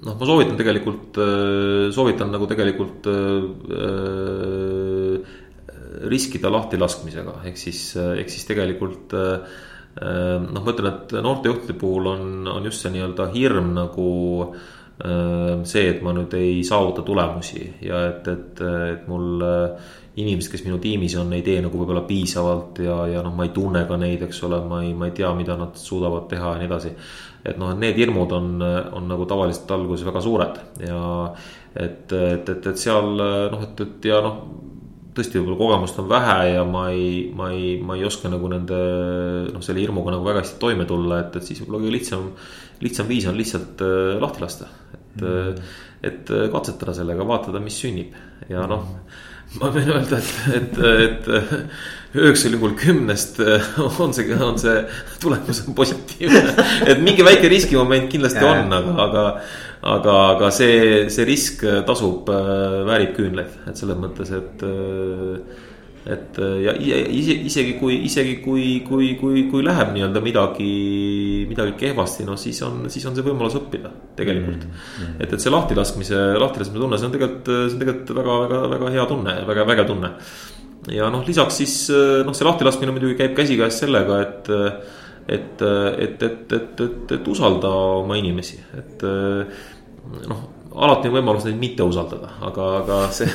noh, 0.06 0.16
ma 0.16 0.28
soovitan 0.28 0.58
tegelikult, 0.60 1.20
äh, 1.20 1.90
soovitan 1.96 2.32
nagu 2.34 2.48
tegelikult 2.50 3.10
äh, 3.12 3.44
riskida 6.10 6.52
lahtilaskmisega, 6.54 7.42
ehk 7.50 7.58
siis, 7.60 7.82
ehk 7.98 8.32
siis 8.32 8.48
tegelikult 8.48 9.16
äh, 9.18 9.58
noh, 9.98 10.64
ma 10.64 10.74
ütlen, 10.74 10.92
et 10.94 11.16
noortejuhtide 11.24 11.76
puhul 11.80 12.12
on, 12.14 12.28
on 12.48 12.68
just 12.70 12.84
see 12.84 12.92
nii-öelda 12.94 13.30
hirm 13.34 13.74
nagu 13.76 14.10
äh, 14.46 15.64
see, 15.68 15.88
et 15.90 16.04
ma 16.06 16.14
nüüd 16.16 16.36
ei 16.40 16.62
saavuta 16.68 17.04
tulemusi 17.08 17.66
ja 17.84 18.06
et, 18.12 18.30
et, 18.32 18.62
et 18.94 19.10
mul 19.12 19.44
äh, 19.44 19.90
inimesed, 20.20 20.52
kes 20.54 20.64
minu 20.68 20.80
tiimis 20.84 21.16
on, 21.20 21.34
ei 21.36 21.44
tee 21.46 21.60
nagu 21.64 21.80
võib-olla 21.80 22.04
piisavalt 22.08 22.82
ja, 22.84 23.02
ja 23.12 23.24
noh, 23.26 23.36
ma 23.36 23.48
ei 23.48 23.54
tunne 23.56 23.84
ka 23.90 24.00
neid, 24.00 24.24
eks 24.28 24.44
ole, 24.48 24.62
ma 24.68 24.84
ei, 24.86 24.94
ma 24.98 25.10
ei 25.10 25.18
tea, 25.18 25.34
mida 25.38 25.58
nad 25.60 25.78
suudavad 25.80 26.30
teha 26.32 26.56
ja 26.56 26.62
nii 26.62 26.70
edasi. 26.70 26.96
et 27.50 27.60
noh, 27.60 27.72
need 27.80 28.00
hirmud 28.00 28.34
on, 28.36 28.56
on 28.96 29.08
nagu 29.08 29.28
tavaliselt 29.28 29.72
alguses 29.72 30.08
väga 30.08 30.24
suured 30.24 30.64
ja 30.86 31.04
et, 31.74 32.12
et, 32.12 32.50
et, 32.50 32.66
et 32.74 32.82
seal 32.88 33.16
noh, 33.18 33.64
et, 33.68 33.86
et 33.86 34.12
ja 34.12 34.24
noh 34.26 34.42
tõesti 35.20 35.40
võib-olla 35.40 35.60
kogemust 35.60 36.02
on 36.02 36.10
vähe 36.10 36.38
ja 36.54 36.66
ma 36.68 36.88
ei, 36.96 37.12
ma 37.36 37.52
ei, 37.56 37.76
ma 37.84 37.98
ei 38.00 38.08
oska 38.08 38.32
nagu 38.32 38.50
nende 38.52 38.80
noh, 39.54 39.64
selle 39.66 39.84
hirmuga 39.84 40.16
nagu 40.16 40.28
väga 40.28 40.44
hästi 40.44 40.60
toime 40.62 40.88
tulla, 40.90 41.22
et, 41.26 41.40
et 41.40 41.46
siis 41.46 41.62
võib-olla 41.62 41.84
kõige 41.86 41.96
lihtsam, 41.98 42.30
lihtsam 42.84 43.12
viis 43.12 43.30
on 43.30 43.40
lihtsalt 43.40 43.84
äh, 43.86 44.16
lahti 44.24 44.46
lasta. 44.46 44.70
et 44.94 45.22
mm, 45.22 45.28
-hmm. 45.28 45.74
et 46.10 46.32
katsetada 46.52 46.94
sellega, 46.96 47.28
vaatada, 47.28 47.60
mis 47.60 47.82
sünnib 47.82 48.16
ja 48.50 48.66
noh 48.68 48.86
mm 48.86 49.26
ma 49.58 49.72
võin 49.74 49.90
öelda, 49.90 50.20
et, 50.20 50.52
et, 50.60 51.30
et 51.40 52.20
üheksal 52.20 52.56
juhul 52.58 52.76
kümnest 52.78 53.40
on 54.02 54.14
see, 54.16 54.28
on 54.34 54.60
see 54.62 54.76
tulemus 55.22 55.64
on 55.66 55.78
positiivne. 55.78 56.44
et 56.90 57.02
mingi 57.02 57.26
väike 57.26 57.50
riskimoment 57.52 58.10
kindlasti 58.12 58.44
ja, 58.46 58.54
on, 58.54 58.74
aga, 58.74 58.94
aga, 59.06 59.26
aga, 59.96 60.20
aga 60.36 60.52
see, 60.54 61.08
see 61.14 61.26
risk 61.30 61.66
tasub, 61.88 62.30
väärib 62.90 63.16
küünlaid, 63.18 63.58
et 63.70 63.82
selles 63.82 64.00
mõttes, 64.02 64.34
et 64.38 64.66
et 66.08 66.38
äh, 66.40 66.54
ja 66.64 66.74
isegi 66.80 67.74
kui, 67.80 67.98
isegi 68.08 68.38
kui, 68.44 68.82
kui, 68.88 69.10
kui, 69.20 69.44
kui 69.52 69.64
läheb 69.66 69.92
nii-öelda 69.96 70.22
midagi, 70.24 70.70
midagi 71.50 71.76
kehvasti, 71.80 72.28
no 72.28 72.38
siis 72.40 72.62
on, 72.66 72.86
siis 72.92 73.08
on 73.10 73.18
see 73.18 73.26
võimalus 73.26 73.58
õppida 73.60 73.92
tegelikult 74.20 74.64
mm. 74.64 74.78
-hmm. 74.78 75.18
et, 75.20 75.34
et 75.34 75.44
see 75.44 75.52
lahtilaskmise, 75.52 76.22
lahtilaskmise 76.40 76.84
tunne, 76.86 77.00
see 77.02 77.10
on 77.10 77.18
tegelikult, 77.18 77.52
see 77.52 77.76
on 77.76 77.84
tegelikult 77.84 78.16
väga, 78.22 78.38
väga, 78.46 78.62
väga 78.76 78.94
hea 78.96 79.06
tunne, 79.12 79.36
väga 79.50 79.66
vägev 79.74 79.90
tunne. 79.92 80.14
ja 80.96 81.10
noh, 81.12 81.26
lisaks 81.28 81.60
siis 81.64 81.76
noh, 82.26 82.36
see 82.36 82.48
lahtilaskmine 82.48 82.96
muidugi 82.96 83.20
käib 83.20 83.36
käsikäes 83.38 83.84
sellega, 83.84 84.22
et 84.22 84.54
et, 85.30 85.62
et, 85.62 86.24
et, 86.24 86.54
et, 86.54 86.80
et, 86.82 87.12
et 87.12 87.28
usalda 87.28 87.70
oma 88.00 88.16
inimesi, 88.18 88.58
et 88.78 89.04
noh 90.26 90.59
alati 90.86 91.10
on 91.10 91.18
võimalus 91.18 91.46
neid 91.48 91.60
mitte 91.60 91.86
usaldada, 91.86 92.32
aga, 92.48 92.68
aga 92.82 93.00
see, 93.16 93.30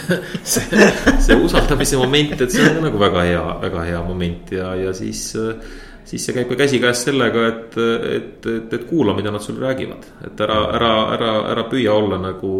see, 0.55 0.89
see 1.27 1.39
usaldamise 1.39 1.99
moment, 2.01 2.37
et 2.39 2.55
see 2.55 2.65
on 2.71 2.81
nagu 2.87 3.01
väga 3.01 3.27
hea, 3.29 3.45
väga 3.65 3.85
hea 3.91 4.05
moment 4.07 4.55
ja, 4.57 4.75
ja 4.79 4.95
siis. 4.97 5.27
siis 6.05 6.25
see 6.27 6.35
käib 6.37 6.51
ka 6.51 6.59
käsikäes 6.61 7.05
sellega, 7.07 7.47
et, 7.49 7.77
et, 8.17 8.49
et, 8.55 8.75
et 8.77 8.83
kuula, 8.89 9.15
mida 9.17 9.31
nad 9.33 9.41
sulle 9.41 9.65
räägivad, 9.65 10.05
et 10.29 10.41
ära, 10.45 10.59
ära, 10.77 10.91
ära, 11.15 11.31
ära 11.55 11.65
püüa 11.71 11.95
olla 11.97 12.19
nagu 12.21 12.51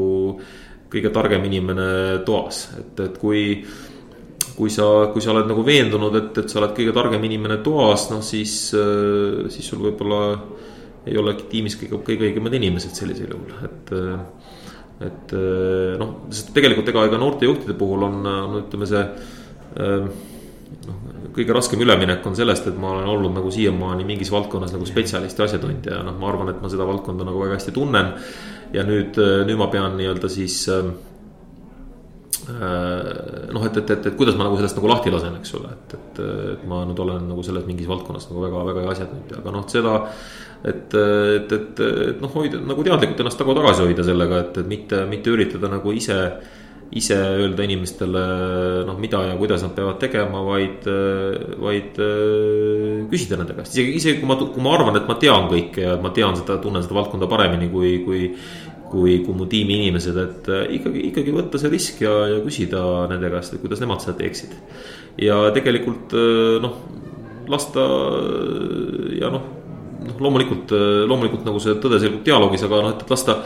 kõige 0.95 1.11
targem 1.13 1.45
inimene 1.51 1.89
toas, 2.25 2.69
et, 2.79 3.03
et 3.05 3.19
kui 3.21 3.43
kui 4.55 4.71
sa, 4.71 4.87
kui 5.13 5.23
sa 5.23 5.33
oled 5.33 5.49
nagu 5.51 5.65
veendunud, 5.67 6.15
et, 6.19 6.37
et 6.45 6.51
sa 6.51 6.61
oled 6.61 6.75
kõige 6.77 6.93
targem 6.95 7.25
inimene 7.27 7.59
toas, 7.65 8.07
noh 8.13 8.23
siis, 8.25 8.55
siis 9.51 9.67
sul 9.67 9.83
võib-olla 9.83 10.21
ei 11.05 11.17
olegi 11.21 11.49
tiimis 11.51 11.77
kõige, 11.81 12.01
kõige 12.07 12.29
õigemad 12.31 12.55
inimesed 12.61 12.95
sellisel 12.97 13.35
juhul, 13.35 13.57
et 13.67 13.95
et 15.03 15.35
eh, 15.35 15.95
noh, 15.99 16.15
sest 16.31 16.53
tegelikult 16.55 16.93
ega, 16.93 17.09
ega 17.09 17.19
noorte 17.19 17.49
juhtide 17.49 17.75
puhul 17.79 18.07
on, 18.07 18.21
on 18.27 18.59
ütleme 18.61 18.87
see 18.87 19.03
eh, 19.03 20.05
noh, 20.87 21.01
kõige 21.35 21.57
raskem 21.57 21.83
üleminek 21.83 22.27
on 22.29 22.37
sellest, 22.39 22.69
et 22.71 22.77
ma 22.79 22.93
olen 22.95 23.11
olnud 23.11 23.35
nagu 23.35 23.51
siiamaani 23.55 24.07
mingis 24.07 24.31
valdkonnas 24.35 24.75
nagu 24.77 24.87
spetsialist 24.87 25.41
ja 25.41 25.49
asjatundja 25.49 25.99
ja 25.99 26.05
noh, 26.07 26.19
ma 26.21 26.31
arvan, 26.31 26.53
et 26.53 26.63
ma 26.63 26.71
seda 26.71 26.87
valdkonda 26.87 27.27
nagu 27.27 27.43
väga 27.43 27.59
hästi 27.59 27.75
tunnen. 27.75 28.15
ja 28.75 28.87
nüüd, 28.87 29.19
eh, 29.19 29.43
nüüd 29.49 29.59
ma 29.59 29.69
pean 29.73 29.99
nii-öelda 29.99 30.31
siis 30.31 30.63
noh, 32.45 33.63
et, 33.65 33.77
et, 33.81 33.91
et, 33.91 34.07
et 34.11 34.17
kuidas 34.19 34.35
ma 34.37 34.45
nagu 34.45 34.59
sellest 34.59 34.77
nagu 34.77 34.89
lahti 34.91 35.11
lasen, 35.11 35.39
eks 35.41 35.55
ole, 35.57 35.71
et, 35.73 35.95
et, 35.97 36.19
et 36.53 36.67
ma 36.69 36.83
nüüd 36.85 36.99
olen 37.01 37.31
nagu 37.31 37.43
selles 37.47 37.65
mingis 37.65 37.89
valdkonnas 37.89 38.29
nagu 38.29 38.43
väga, 38.45 38.65
väga 38.69 38.83
hea 38.85 38.91
asjatundja, 38.93 39.39
aga 39.41 39.55
noh, 39.55 39.65
seda 39.73 39.95
et, 40.65 40.95
et, 40.97 41.53
et, 41.53 41.81
et 42.09 42.21
noh, 42.23 42.33
hoida 42.33 42.61
nagu 42.65 42.85
teadlikult 42.87 43.25
ennast 43.25 43.41
nagu 43.43 43.57
tagasi 43.59 43.85
hoida 43.85 44.07
sellega, 44.07 44.43
et, 44.47 44.61
et 44.63 44.69
mitte, 44.69 45.05
mitte 45.11 45.33
üritada 45.35 45.71
nagu 45.73 45.93
ise 45.93 46.21
ise 46.95 47.17
öelda 47.17 47.65
inimestele 47.65 48.23
noh, 48.87 48.99
mida 49.01 49.23
ja 49.27 49.39
kuidas 49.39 49.65
nad 49.65 49.73
peavad 49.75 49.97
tegema, 50.03 50.43
vaid, 50.47 50.85
vaid 51.59 51.99
küsida 53.11 53.39
nende 53.41 53.57
käest, 53.57 53.75
isegi, 53.75 53.97
isegi 53.99 54.21
kui 54.21 54.31
ma, 54.31 54.37
kui 54.39 54.63
ma 54.63 54.77
arvan, 54.77 55.01
et 55.01 55.09
ma 55.11 55.17
tean 55.21 55.49
kõike 55.51 55.89
ja 55.89 55.97
ma 56.03 56.13
tean 56.15 56.39
seda, 56.39 56.61
tunnen 56.63 56.85
seda 56.85 56.99
valdkonda 57.01 57.31
paremini 57.31 57.71
kui, 57.73 57.99
kui. 58.07 58.31
kui, 58.95 59.17
kui 59.25 59.35
mu 59.35 59.49
tiimi 59.51 59.75
inimesed, 59.81 60.19
et 60.23 60.49
ikkagi, 60.77 61.01
ikkagi 61.09 61.33
võtta 61.35 61.59
see 61.59 61.71
risk 61.73 62.05
ja, 62.05 62.13
ja 62.31 62.37
küsida 62.45 62.83
nende 63.11 63.27
käest, 63.33 63.57
et 63.57 63.63
kuidas 63.65 63.81
nemad 63.83 64.05
seda 64.05 64.15
teeksid. 64.21 64.53
ja 65.19 65.41
tegelikult 65.57 66.15
noh, 66.63 66.77
lasta 67.51 67.89
ja 69.19 69.33
noh 69.35 69.64
noh, 70.05 70.19
loomulikult, 70.21 70.73
äh, 70.75 71.05
loomulikult 71.09 71.47
nagu 71.47 71.61
see 71.63 71.77
tõde 71.83 72.01
selgub 72.03 72.25
dialoogis, 72.27 72.65
aga 72.67 72.81
noh, 72.85 72.93
et, 72.95 73.05
et 73.05 73.13
lasta, 73.13 73.37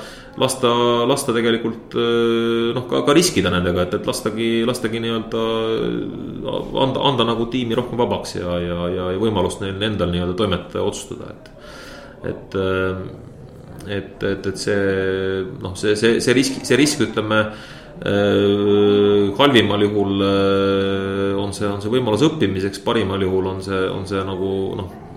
lasta, 0.40 0.72
lasta 1.08 1.34
tegelikult 1.36 1.96
äh, 1.98 2.74
noh, 2.76 2.86
ka, 2.90 3.02
ka 3.06 3.16
riskida 3.16 3.52
nendega, 3.54 3.86
et, 3.86 3.96
et 3.98 4.10
lastagi, 4.10 4.50
lastagi 4.68 5.02
nii-öelda 5.04 5.44
äh, 5.78 6.50
anda, 6.84 7.06
anda 7.12 7.28
nagu 7.28 7.48
tiimi 7.52 7.78
rohkem 7.78 8.00
vabaks 8.00 8.38
ja, 8.40 8.58
ja, 8.64 8.82
ja, 8.94 9.08
ja 9.14 9.22
võimalust 9.22 9.64
neil 9.64 9.88
endal 9.90 10.12
nii-öelda 10.14 10.36
toimetada 10.38 10.82
ja 10.82 10.90
otsustada, 10.90 11.32
et. 11.32 11.50
et, 12.32 12.60
et, 13.88 14.22
et, 14.26 14.46
et 14.52 14.58
see 14.58 14.78
noh, 15.62 15.74
see, 15.78 15.94
see, 15.96 16.18
see 16.24 16.36
risk, 16.36 16.62
see 16.66 16.78
risk, 16.78 17.04
ütleme 17.08 17.44
halvimal 19.38 19.82
juhul 19.82 20.20
on 21.42 21.50
see, 21.56 21.66
on 21.66 21.80
see 21.82 21.90
võimalus 21.90 22.22
õppimiseks, 22.28 22.78
parimal 22.84 23.24
juhul 23.26 23.48
on 23.50 23.58
see, 23.64 23.80
on 23.90 24.06
see 24.06 24.22
nagu 24.26 24.50
noh 24.78 25.07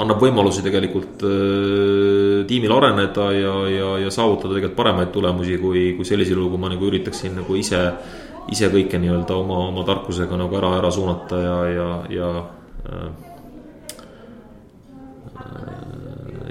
annab 0.00 0.22
võimalusi 0.22 0.62
tegelikult 0.64 1.22
äh, 1.26 2.44
tiimil 2.48 2.72
areneda 2.76 3.28
ja, 3.34 3.54
ja, 3.70 3.90
ja 4.04 4.12
saavutada 4.14 4.56
tegelikult 4.56 4.78
paremaid 4.78 5.12
tulemusi, 5.14 5.58
kui, 5.62 5.84
kui 5.98 6.08
sellisel 6.08 6.38
juhul, 6.38 6.52
kui 6.54 6.62
ma 6.62 6.72
nagu 6.72 6.88
üritaksin 6.88 7.36
nagu 7.40 7.58
ise, 7.58 7.82
ise 8.52 8.70
kõike 8.72 9.00
nii-öelda 9.00 9.36
oma, 9.38 9.60
oma 9.70 9.84
tarkusega 9.88 10.38
nagu 10.40 10.58
ära, 10.60 10.74
ära 10.80 10.90
suunata 10.94 11.40
ja, 11.42 11.56
ja, 11.74 11.88
ja 12.12 12.32
äh, 12.90 13.06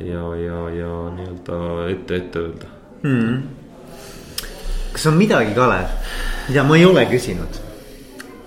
ja, 0.03 0.23
ja, 0.35 0.59
ja 0.79 0.91
nii-öelda 1.17 1.59
ette, 1.91 2.15
ette 2.15 2.39
öelda. 2.39 2.71
Hmm.. 3.03 3.41
kas 4.93 5.07
on 5.09 5.17
midagi, 5.19 5.51
Kalev, 5.55 5.89
mida 6.47 6.63
ma 6.63 6.77
ei 6.77 6.85
ole 6.85 7.03
küsinud, 7.09 7.57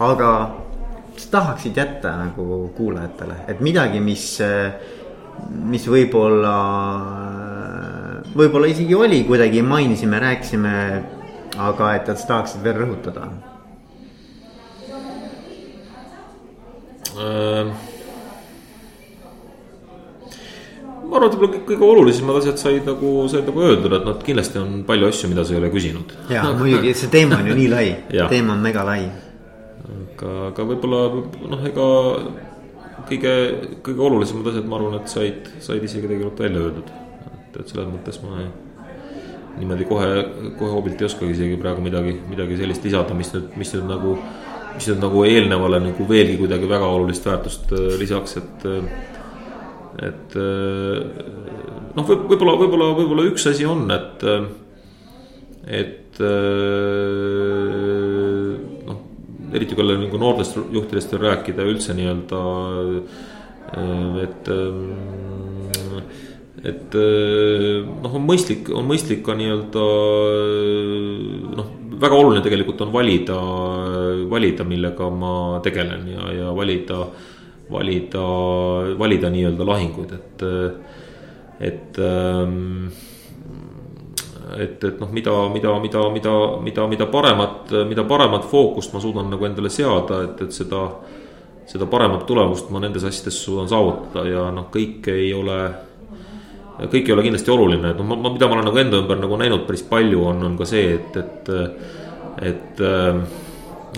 aga 0.01 0.31
tahaksid 1.33 1.77
jätta 1.77 2.13
nagu 2.21 2.71
kuulajatele, 2.77 3.41
et 3.49 3.61
midagi, 3.65 4.01
mis, 4.01 4.27
mis 5.73 5.89
võib-olla, 5.91 6.55
võib-olla 8.37 8.71
isegi 8.71 8.95
oli 8.95 9.25
kuidagi 9.29 9.63
mainisime, 9.63 10.21
rääkisime, 10.23 10.77
aga 11.57 11.93
et, 11.97 12.15
sa 12.15 12.33
tahaksid 12.35 12.65
veel 12.65 12.81
rõhutada 12.85 13.29
äh,? 17.17 17.77
ma 21.07 21.17
arvan, 21.21 21.31
et 21.31 21.37
võib-olla 21.39 21.61
kõige 21.69 21.87
olulisemad 21.87 22.41
asjad 22.41 22.61
said 22.61 22.89
nagu, 22.89 23.13
said 23.31 23.47
nagu 23.49 23.63
öeldud, 23.63 23.95
et 23.95 24.09
noh, 24.09 24.19
kindlasti 24.27 24.61
on 24.61 24.83
palju 24.89 25.11
asju, 25.11 25.31
mida 25.31 25.45
sa 25.47 25.55
ei 25.55 25.61
ole 25.61 25.71
küsinud. 25.73 26.17
ja 26.33 26.45
muidugi, 26.51 26.95
see 26.99 27.13
teema 27.13 27.41
on 27.41 27.51
ju 27.51 27.57
nii 27.61 27.71
lai 27.73 27.87
teema 28.33 28.57
on 28.57 28.65
mega 28.65 28.85
lai. 28.87 29.07
Aga, 30.17 30.35
aga 30.51 30.69
võib-olla 30.73 31.01
noh, 31.53 31.65
ega 31.69 31.89
kõige, 33.07 33.33
kõige 33.87 34.07
olulisemad 34.09 34.51
asjad, 34.51 34.69
ma 34.69 34.81
arvan, 34.81 34.99
et 35.01 35.13
said, 35.13 35.51
said 35.65 35.85
isegi 35.85 36.09
tegelikult 36.09 36.43
välja 36.47 36.65
öeldud. 36.65 36.95
et, 37.27 37.61
et 37.61 37.69
selles 37.73 37.91
mõttes 37.93 38.21
ma 38.25 38.41
ei, 38.43 38.49
niimoodi 39.61 39.87
kohe, 39.89 40.09
kohe 40.59 40.73
hoobilt 40.73 41.01
ei 41.01 41.09
oskagi 41.09 41.33
isegi 41.37 41.61
praegu 41.61 41.85
midagi, 41.85 42.17
midagi 42.31 42.59
sellist 42.61 42.85
lisada, 42.85 43.17
mis 43.17 43.33
nüüd, 43.35 43.53
mis 43.61 43.73
nüüd 43.77 43.89
nagu 43.89 44.17
mis 44.77 44.89
nüüd 44.91 45.01
nagu 45.01 45.23
eelnevale 45.25 45.81
nagu 45.81 46.07
veelgi 46.09 46.37
kuidagi 46.41 46.69
väga 46.69 46.89
olulist 46.93 47.25
väärtust 47.25 47.73
äh, 47.73 47.93
lisaks, 48.01 48.37
et 48.43 48.67
et 49.97 50.37
äh, 50.37 50.99
noh, 51.97 52.05
võib, 52.05 52.27
võib-olla, 52.29 52.57
võib-olla, 52.61 52.91
võib-olla 52.99 53.25
üks 53.31 53.47
asi 53.49 53.65
on, 53.69 53.87
et, 53.95 54.27
et 55.65 56.21
äh, 56.21 56.27
noh, 56.27 57.46
eriti 59.57 59.79
kui 59.79 59.87
nagu 59.89 60.21
noortest 60.21 60.59
juhtidest 60.73 61.13
veel 61.15 61.25
rääkida 61.27 61.67
üldse 61.67 61.97
nii-öelda, 61.97 62.43
äh, 63.77 64.23
et 64.27 64.53
et 66.67 66.95
noh, 66.97 68.15
on 68.17 68.25
mõistlik, 68.27 68.71
on 68.75 68.87
mõistlik 68.89 69.21
ka 69.27 69.37
nii-öelda 69.39 69.83
noh, 71.61 71.69
väga 72.01 72.17
oluline 72.17 72.43
tegelikult 72.43 72.81
on 72.83 72.91
valida, 72.95 73.37
valida, 74.31 74.67
millega 74.67 75.11
ma 75.13 75.33
tegelen 75.63 76.09
ja, 76.11 76.31
ja 76.35 76.55
valida 76.57 77.05
äh, 77.05 77.35
valida, 77.71 78.23
valida 78.99 79.31
nii-öelda 79.31 79.67
lahinguid, 79.67 80.13
et, 80.15 80.45
et 81.61 81.99
ähm, 81.99 82.89
et, 84.55 84.83
et 84.85 85.01
noh, 85.01 85.11
mida, 85.13 85.35
mida, 85.53 85.73
mida, 85.83 86.03
mida, 86.15 86.35
mida, 86.63 86.87
mida 86.91 87.07
paremat, 87.11 87.73
mida 87.89 88.05
paremat 88.07 88.47
fookust 88.51 88.95
ma 88.95 89.03
suudan 89.03 89.31
nagu 89.33 89.49
endale 89.49 89.71
seada, 89.73 90.23
et, 90.29 90.43
et 90.47 90.55
seda, 90.55 90.85
seda 91.67 91.89
paremat 91.91 92.27
tulemust 92.29 92.71
ma 92.71 92.83
nendes 92.83 93.07
asjades 93.09 93.41
suudan 93.43 93.71
saavutada 93.71 94.27
ja 94.29 94.47
noh, 94.55 94.69
kõik 94.75 95.11
ei 95.11 95.33
ole, 95.35 95.59
kõik 96.85 97.09
ei 97.09 97.17
ole 97.17 97.27
kindlasti 97.27 97.55
oluline, 97.55 97.91
et 97.91 97.99
noh, 98.03 98.13
ma, 98.13 98.31
mida 98.31 98.47
ma 98.47 98.59
olen 98.59 98.71
nagu 98.71 98.85
enda 98.85 99.03
ümber 99.03 99.19
nagu 99.25 99.41
näinud 99.43 99.67
päris 99.67 99.83
palju, 99.89 100.23
on, 100.31 100.47
on 100.51 100.61
ka 100.61 100.69
see, 100.69 100.95
et, 101.01 101.19
et, 101.25 101.53
et 102.53 102.87
äh, 102.87 103.27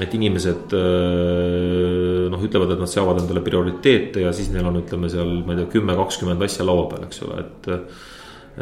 et 0.03 0.15
inimesed 0.15 0.75
äh, 0.79 2.29
noh, 2.31 2.43
ütlevad, 2.45 2.75
et 2.75 2.83
nad 2.83 2.91
seavad 2.91 3.23
endale 3.23 3.43
prioriteete 3.45 4.23
ja 4.23 4.33
siis 4.37 4.53
neil 4.55 4.69
on, 4.69 4.79
ütleme 4.83 5.11
seal, 5.13 5.41
ma 5.47 5.55
ei 5.55 5.63
tea, 5.63 5.73
kümme, 5.73 5.97
kakskümmend 5.99 6.45
asja 6.47 6.67
laua 6.67 6.87
peal, 6.93 7.09
eks 7.09 7.27
ole, 7.27 7.43
et. 7.45 7.73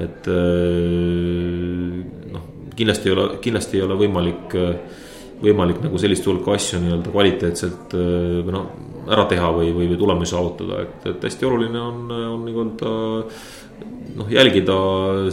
Et 0.02 0.28
äh, 0.32 1.94
noh, 2.32 2.48
kindlasti 2.76 3.10
ei 3.10 3.14
ole, 3.16 3.28
kindlasti 3.44 3.78
ei 3.78 3.84
ole 3.86 3.98
võimalik, 4.00 4.56
võimalik 5.42 5.80
nagu 5.84 6.00
sellist 6.00 6.26
hulka 6.28 6.56
asju 6.56 6.82
nii-öelda 6.82 7.12
kvaliteetselt 7.14 7.96
äh, 7.96 8.40
või 8.46 8.56
noh, 8.56 8.66
ära 9.12 9.24
teha 9.30 9.52
või, 9.54 9.70
või, 9.74 9.86
või 9.92 10.00
tulemusi 10.00 10.34
saavutada, 10.34 10.82
et, 10.82 11.06
et 11.12 11.24
hästi 11.28 11.46
oluline 11.46 11.80
on, 11.80 12.02
on 12.10 12.44
nii-öelda 12.48 12.90
noh, 14.16 14.28
jälgida 14.32 14.76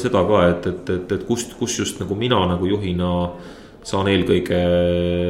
seda 0.01 0.23
ka, 0.27 0.45
et, 0.51 0.69
et, 0.71 0.95
et, 0.97 1.11
et 1.17 1.27
kust, 1.27 1.57
kus 1.59 1.79
just 1.79 2.01
nagu 2.03 2.17
mina 2.19 2.39
nagu 2.53 2.67
juhina 2.69 3.11
saan 3.83 4.07
eelkõige 4.07 4.59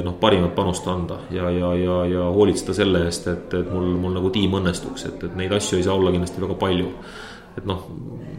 noh, 0.06 0.16
parimat 0.22 0.54
panust 0.56 0.88
anda 0.90 1.24
ja, 1.34 1.50
ja, 1.50 1.74
ja, 1.78 2.00
ja 2.10 2.26
hoolitseda 2.36 2.76
selle 2.78 3.06
eest, 3.08 3.28
et, 3.32 3.54
et 3.58 3.70
mul, 3.74 3.94
mul 4.02 4.18
nagu 4.20 4.30
tiim 4.34 4.54
õnnestuks, 4.60 5.08
et, 5.10 5.24
et 5.26 5.38
neid 5.40 5.54
asju 5.58 5.80
ei 5.80 5.86
saa 5.88 5.98
olla 5.98 6.14
kindlasti 6.14 6.44
väga 6.44 6.58
palju. 6.62 6.92
Et 7.58 7.66
noh, 7.70 7.86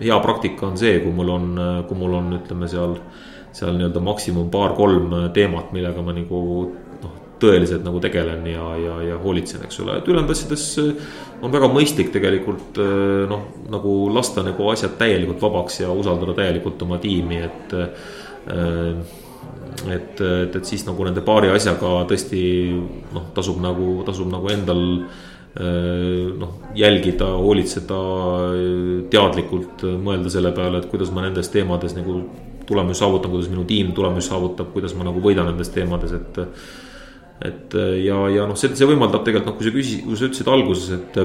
hea 0.00 0.16
praktika 0.24 0.68
on 0.68 0.78
see, 0.80 0.98
kui 1.02 1.12
mul 1.14 1.30
on, 1.34 1.50
kui 1.88 1.98
mul 1.98 2.16
on, 2.18 2.32
ütleme 2.40 2.68
seal, 2.70 2.96
seal 3.54 3.76
nii-öelda 3.78 4.02
maksimum 4.02 4.50
paar-kolm 4.52 5.14
teemat, 5.36 5.70
millega 5.76 6.02
ma 6.02 6.14
nagu 6.16 6.40
noh, 7.02 7.16
tõeliselt 7.42 7.84
nagu 7.86 8.00
tegelen 8.02 8.46
ja, 8.50 8.68
ja, 8.80 9.00
ja 9.10 9.18
hoolitsen, 9.22 9.64
eks 9.66 9.82
ole, 9.84 9.98
et 10.00 10.08
ülejäänud 10.10 10.34
asjades 10.34 10.66
on 11.44 11.52
väga 11.52 11.68
mõistlik 11.70 12.10
tegelikult 12.14 12.78
noh, 13.30 13.44
nagu 13.70 13.98
lasta 14.14 14.42
nagu 14.46 14.70
asjad 14.72 14.96
täielikult 14.98 15.42
vabaks 15.42 15.82
ja 15.84 15.92
usaldada 15.92 16.34
täielikult 16.38 16.82
oma 16.86 16.98
tiimi, 17.02 17.42
et 17.44 17.76
äh, 17.78 19.12
et, 19.90 20.20
et, 20.20 20.56
et 20.56 20.64
siis 20.64 20.84
nagu 20.86 21.04
nende 21.06 21.22
paari 21.24 21.50
asjaga 21.52 22.04
tõesti 22.10 22.40
noh, 23.14 23.30
tasub 23.36 23.60
nagu, 23.62 24.02
tasub 24.06 24.30
nagu 24.32 24.50
endal 24.52 24.84
eh, 24.94 25.04
noh, 25.54 26.54
jälgida, 26.74 27.28
hoolitseda 27.38 27.98
teadlikult, 29.12 29.84
mõelda 30.02 30.32
selle 30.32 30.50
peale, 30.56 30.80
et 30.82 30.88
kuidas 30.90 31.12
ma 31.14 31.22
nendes 31.22 31.50
teemades 31.52 31.94
nagu 31.94 32.22
tulemusi 32.66 32.98
saavutan, 32.98 33.30
kuidas 33.30 33.52
minu 33.52 33.66
tiim 33.68 33.92
tulemusi 33.94 34.32
saavutab, 34.32 34.72
kuidas 34.74 34.96
ma 34.98 35.06
nagu 35.06 35.22
võidan 35.22 35.46
nendes 35.52 35.70
teemades, 35.74 36.16
et. 36.16 36.40
et 37.44 37.76
ja, 38.02 38.18
ja 38.34 38.48
noh, 38.48 38.58
see, 38.58 38.74
see 38.74 38.88
võimaldab 38.88 39.22
tegelikult 39.26 39.52
noh, 39.52 39.58
kui 39.60 39.68
sa 39.68 39.74
küsi-, 39.76 40.00
kui 40.06 40.18
sa 40.18 40.26
ütlesid 40.30 40.50
alguses, 40.50 40.90
et 40.96 41.22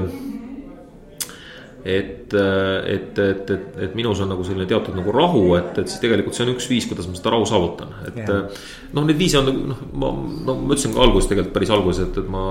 et, 1.84 2.34
et, 2.34 3.18
et, 3.18 3.50
et, 3.50 3.68
et 3.84 3.94
minus 3.96 4.20
on 4.20 4.28
nagu 4.28 4.44
selline 4.44 4.66
teatud 4.68 4.96
nagu 4.96 5.12
rahu, 5.14 5.54
et, 5.56 5.78
et 5.80 5.88
siis 5.88 6.02
tegelikult 6.02 6.36
see 6.36 6.44
on 6.44 6.52
üks 6.52 6.68
viis, 6.68 6.86
kuidas 6.88 7.08
ma 7.08 7.16
seda 7.16 7.32
rahu 7.34 7.46
saavutan, 7.48 7.94
et 8.10 8.20
yeah.. 8.20 8.64
noh, 8.96 9.06
neid 9.08 9.20
viise 9.20 9.40
on 9.40 9.48
noh, 9.48 9.80
ma, 9.96 10.10
no 10.44 10.58
ma 10.60 10.74
ütlesin 10.74 10.96
ka 10.96 11.04
alguses 11.06 11.30
tegelikult 11.30 11.56
päris 11.56 11.72
alguses, 11.76 12.08
et, 12.08 12.20
et 12.20 12.32
ma. 12.32 12.44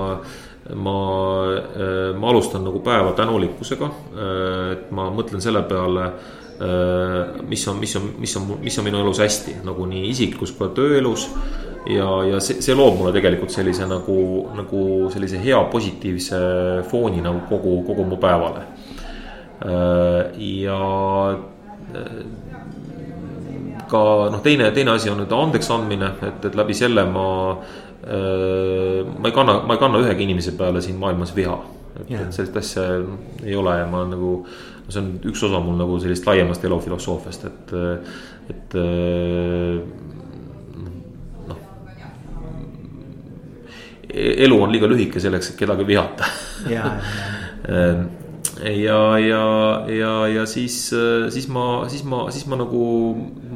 Ma, 0.74 0.98
ma 2.14 2.28
alustan 2.30 2.62
nagu 2.66 2.82
päeva 2.84 3.14
tänulikkusega, 3.18 3.88
et 4.74 4.92
ma 4.94 5.08
mõtlen 5.14 5.42
selle 5.42 5.62
peale 5.68 6.10
mis 7.48 7.62
on, 7.70 7.78
mis 7.80 7.94
on, 7.96 8.10
mis 8.20 8.36
on, 8.36 8.48
mis 8.60 8.76
on 8.78 8.84
minu 8.84 8.98
elus 9.00 9.22
hästi 9.22 9.54
nagu 9.64 9.86
nii 9.88 10.10
isiklikus 10.10 10.52
kui 10.58 10.68
tööelus. 10.76 11.24
ja, 11.88 12.08
ja 12.28 12.40
see, 12.44 12.60
see 12.60 12.76
loob 12.76 12.98
mulle 12.98 13.14
tegelikult 13.16 13.54
sellise 13.54 13.88
nagu, 13.88 14.18
nagu 14.58 14.82
sellise 15.10 15.40
hea 15.40 15.62
positiivse 15.72 16.40
fooni 16.90 17.24
nagu 17.24 17.40
kogu, 17.48 17.78
kogu 17.88 18.04
mu 18.04 18.20
päevale 18.20 18.66
Äh, 19.60 20.40
ja 20.40 21.38
äh, 21.94 22.24
ka 23.90 24.30
noh, 24.32 24.40
teine, 24.42 24.70
teine 24.72 24.94
asi 24.94 25.10
on 25.12 25.20
nüüd 25.20 25.32
andeks 25.36 25.68
andmine, 25.74 26.14
et, 26.24 26.46
et 26.48 26.56
läbi 26.56 26.76
selle 26.76 27.04
ma. 27.10 27.28
Ma 28.00 29.28
ei 29.28 29.34
kanna, 29.36 29.58
ma 29.66 29.76
ei 29.76 29.80
kanna 29.80 30.00
ühegi 30.00 30.24
inimese 30.24 30.54
peale 30.56 30.80
siin 30.80 30.96
maailmas 31.00 31.34
viha. 31.36 31.58
et 32.00 32.10
et 32.16 32.32
sellist 32.32 32.56
asja 32.56 32.82
ei 33.44 33.56
ole 33.56 33.78
ja 33.78 33.86
ma 33.86 34.04
nagu. 34.08 34.46
see 34.88 34.98
on 34.98 35.10
üks 35.22 35.42
osa 35.46 35.60
mul 35.62 35.76
nagu 35.78 35.98
sellist 36.02 36.24
laiemast 36.26 36.64
elufilosoofiast, 36.64 37.44
et, 37.46 37.74
et 38.50 38.74
noh. 41.46 41.60
elu 44.46 44.62
on 44.62 44.72
liiga 44.72 44.90
lühike 44.90 45.20
selleks, 45.22 45.52
et 45.52 45.60
kedagi 45.60 45.86
vihata 45.86 46.24
ja, 48.60 48.70
ja 48.70 48.90
ja, 49.18 49.18
ja, 49.18 49.94
ja, 49.94 50.28
ja 50.28 50.46
siis, 50.46 50.92
siis 51.30 51.48
ma, 51.48 51.88
siis 51.88 52.04
ma, 52.04 52.24
siis 52.30 52.46
ma 52.50 52.58
nagu 52.60 52.82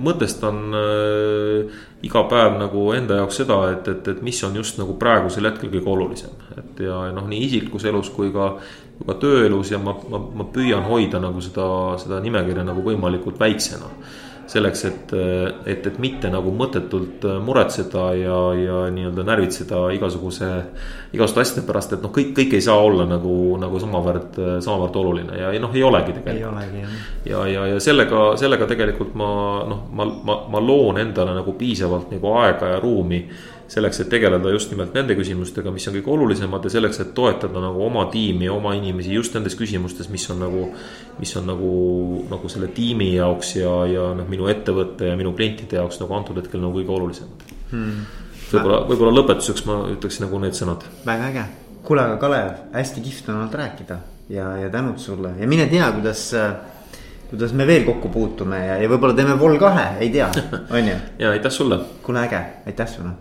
mõtestan 0.05 0.61
äh, 0.79 1.83
iga 2.05 2.25
päev 2.31 2.59
nagu 2.61 2.87
enda 2.97 3.21
jaoks 3.21 3.43
seda, 3.43 3.59
et, 3.73 3.89
et, 3.89 4.09
et 4.15 4.23
mis 4.25 4.41
on 4.47 4.57
just 4.57 4.79
nagu 4.81 4.97
praegusel 5.01 5.49
hetkel 5.51 5.73
kõige 5.73 5.93
olulisem. 5.93 6.35
et 6.57 6.85
ja 6.87 7.05
noh, 7.15 7.29
nii 7.29 7.47
isiklikus 7.49 7.87
elus 7.91 8.11
kui 8.15 8.33
ka, 8.35 8.55
ka 9.05 9.19
tööelus 9.21 9.73
ja 9.73 9.81
ma, 9.83 9.97
ma, 10.11 10.21
ma 10.41 10.49
püüan 10.55 10.85
hoida 10.89 11.21
nagu 11.23 11.43
seda, 11.45 11.67
seda 12.03 12.21
nimekirja 12.25 12.67
nagu 12.67 12.85
võimalikult 12.85 13.41
väiksena 13.41 13.91
selleks, 14.51 14.85
et, 14.89 15.13
et, 15.67 15.87
et 15.87 15.99
mitte 16.03 16.31
nagu 16.33 16.53
mõttetult 16.55 17.25
muretseda 17.45 18.11
ja, 18.19 18.39
ja 18.59 18.81
nii-öelda 18.95 19.25
närvitseda 19.27 19.81
igasuguse, 19.97 20.51
igasuguste 21.15 21.45
asjade 21.45 21.65
pärast, 21.69 21.97
et 21.97 22.05
noh, 22.05 22.13
kõik, 22.15 22.35
kõik 22.37 22.57
ei 22.59 22.65
saa 22.65 22.77
olla 22.81 23.07
nagu, 23.09 23.35
nagu 23.61 23.81
samavõrd, 23.83 24.39
samavõrd 24.65 25.01
oluline 25.01 25.41
ja, 25.41 25.53
ja 25.55 25.63
noh, 25.63 25.75
ei 25.75 25.87
olegi 25.87 26.17
tegelikult. 26.19 26.61
ja, 27.31 27.47
ja, 27.51 27.67
ja 27.73 27.81
sellega, 27.83 28.27
sellega 28.41 28.69
tegelikult 28.71 29.17
ma 29.19 29.33
noh, 29.71 29.87
ma, 29.93 30.09
ma, 30.29 30.39
ma 30.53 30.63
loon 30.63 31.01
endale 31.03 31.37
nagu 31.37 31.57
piisavalt 31.59 32.13
nagu 32.15 32.37
aega 32.43 32.75
ja 32.75 32.81
ruumi 32.83 33.25
selleks, 33.69 34.01
et 34.03 34.11
tegeleda 34.13 34.51
just 34.53 34.73
nimelt 34.73 34.95
nende 34.97 35.17
küsimustega, 35.17 35.73
mis 35.73 35.87
on 35.89 35.97
kõige 35.97 36.13
olulisemad 36.15 36.67
ja 36.67 36.73
selleks, 36.75 37.01
et 37.01 37.13
toetada 37.17 37.63
nagu 37.63 37.81
oma 37.87 38.05
tiimi 38.13 38.49
ja 38.49 38.55
oma 38.55 38.75
inimesi 38.77 39.15
just 39.15 39.37
nendes 39.37 39.57
küsimustes, 39.59 40.11
mis 40.13 40.27
on 40.33 40.43
nagu. 40.45 40.69
mis 41.19 41.31
on 41.39 41.47
nagu, 41.47 41.71
nagu 42.27 42.49
selle 42.51 42.67
tiimi 42.75 43.13
jaoks 43.15 43.53
ja, 43.57 43.71
ja 43.87 44.09
noh, 44.19 44.27
minu 44.29 44.49
ettevõtte 44.51 45.13
ja 45.13 45.17
minu 45.17 45.31
klientide 45.33 45.77
jaoks 45.79 46.01
nagu 46.01 46.15
antud 46.17 46.41
hetkel 46.41 46.59
nagu 46.59 46.75
kõige 46.75 46.91
olulisemad 46.91 47.45
hmm.. 47.71 48.01
võib-olla, 48.51 48.81
võib-olla 48.89 49.13
lõpetuseks 49.21 49.63
ma 49.69 49.77
ütleks 49.93 50.19
nagu 50.25 50.41
need 50.43 50.59
sõnad. 50.59 50.83
väga 51.07 51.29
äge, 51.31 51.45
kuule 51.87 52.03
aga 52.03 52.19
Kalev, 52.19 52.51
hästi 52.75 53.05
kihvt 53.05 53.31
on 53.31 53.39
olnud 53.39 53.55
rääkida 53.61 54.01
ja, 54.35 54.49
ja 54.65 54.73
tänud 54.75 54.99
sulle 54.99 55.37
ja 55.39 55.47
mine 55.47 55.69
tea, 55.71 55.93
kuidas 55.95 56.33
kuidas 57.31 57.55
me 57.55 57.67
veel 57.67 57.87
kokku 57.87 58.11
puutume 58.11 58.59
ja, 58.67 58.81
ja 58.83 58.91
võib-olla 58.91 59.15
teeme 59.15 59.39
Vol 59.39 59.55
kahe, 59.63 59.93
ei 60.03 60.11
tea, 60.15 60.33
on 60.75 60.91
ju. 60.91 60.99
ja 61.23 61.31
aitäh 61.31 61.55
sulle. 61.55 61.79
kuule 62.03 62.27
äge, 62.27 62.43
aitäh 62.67 62.91
sulle 62.91 63.15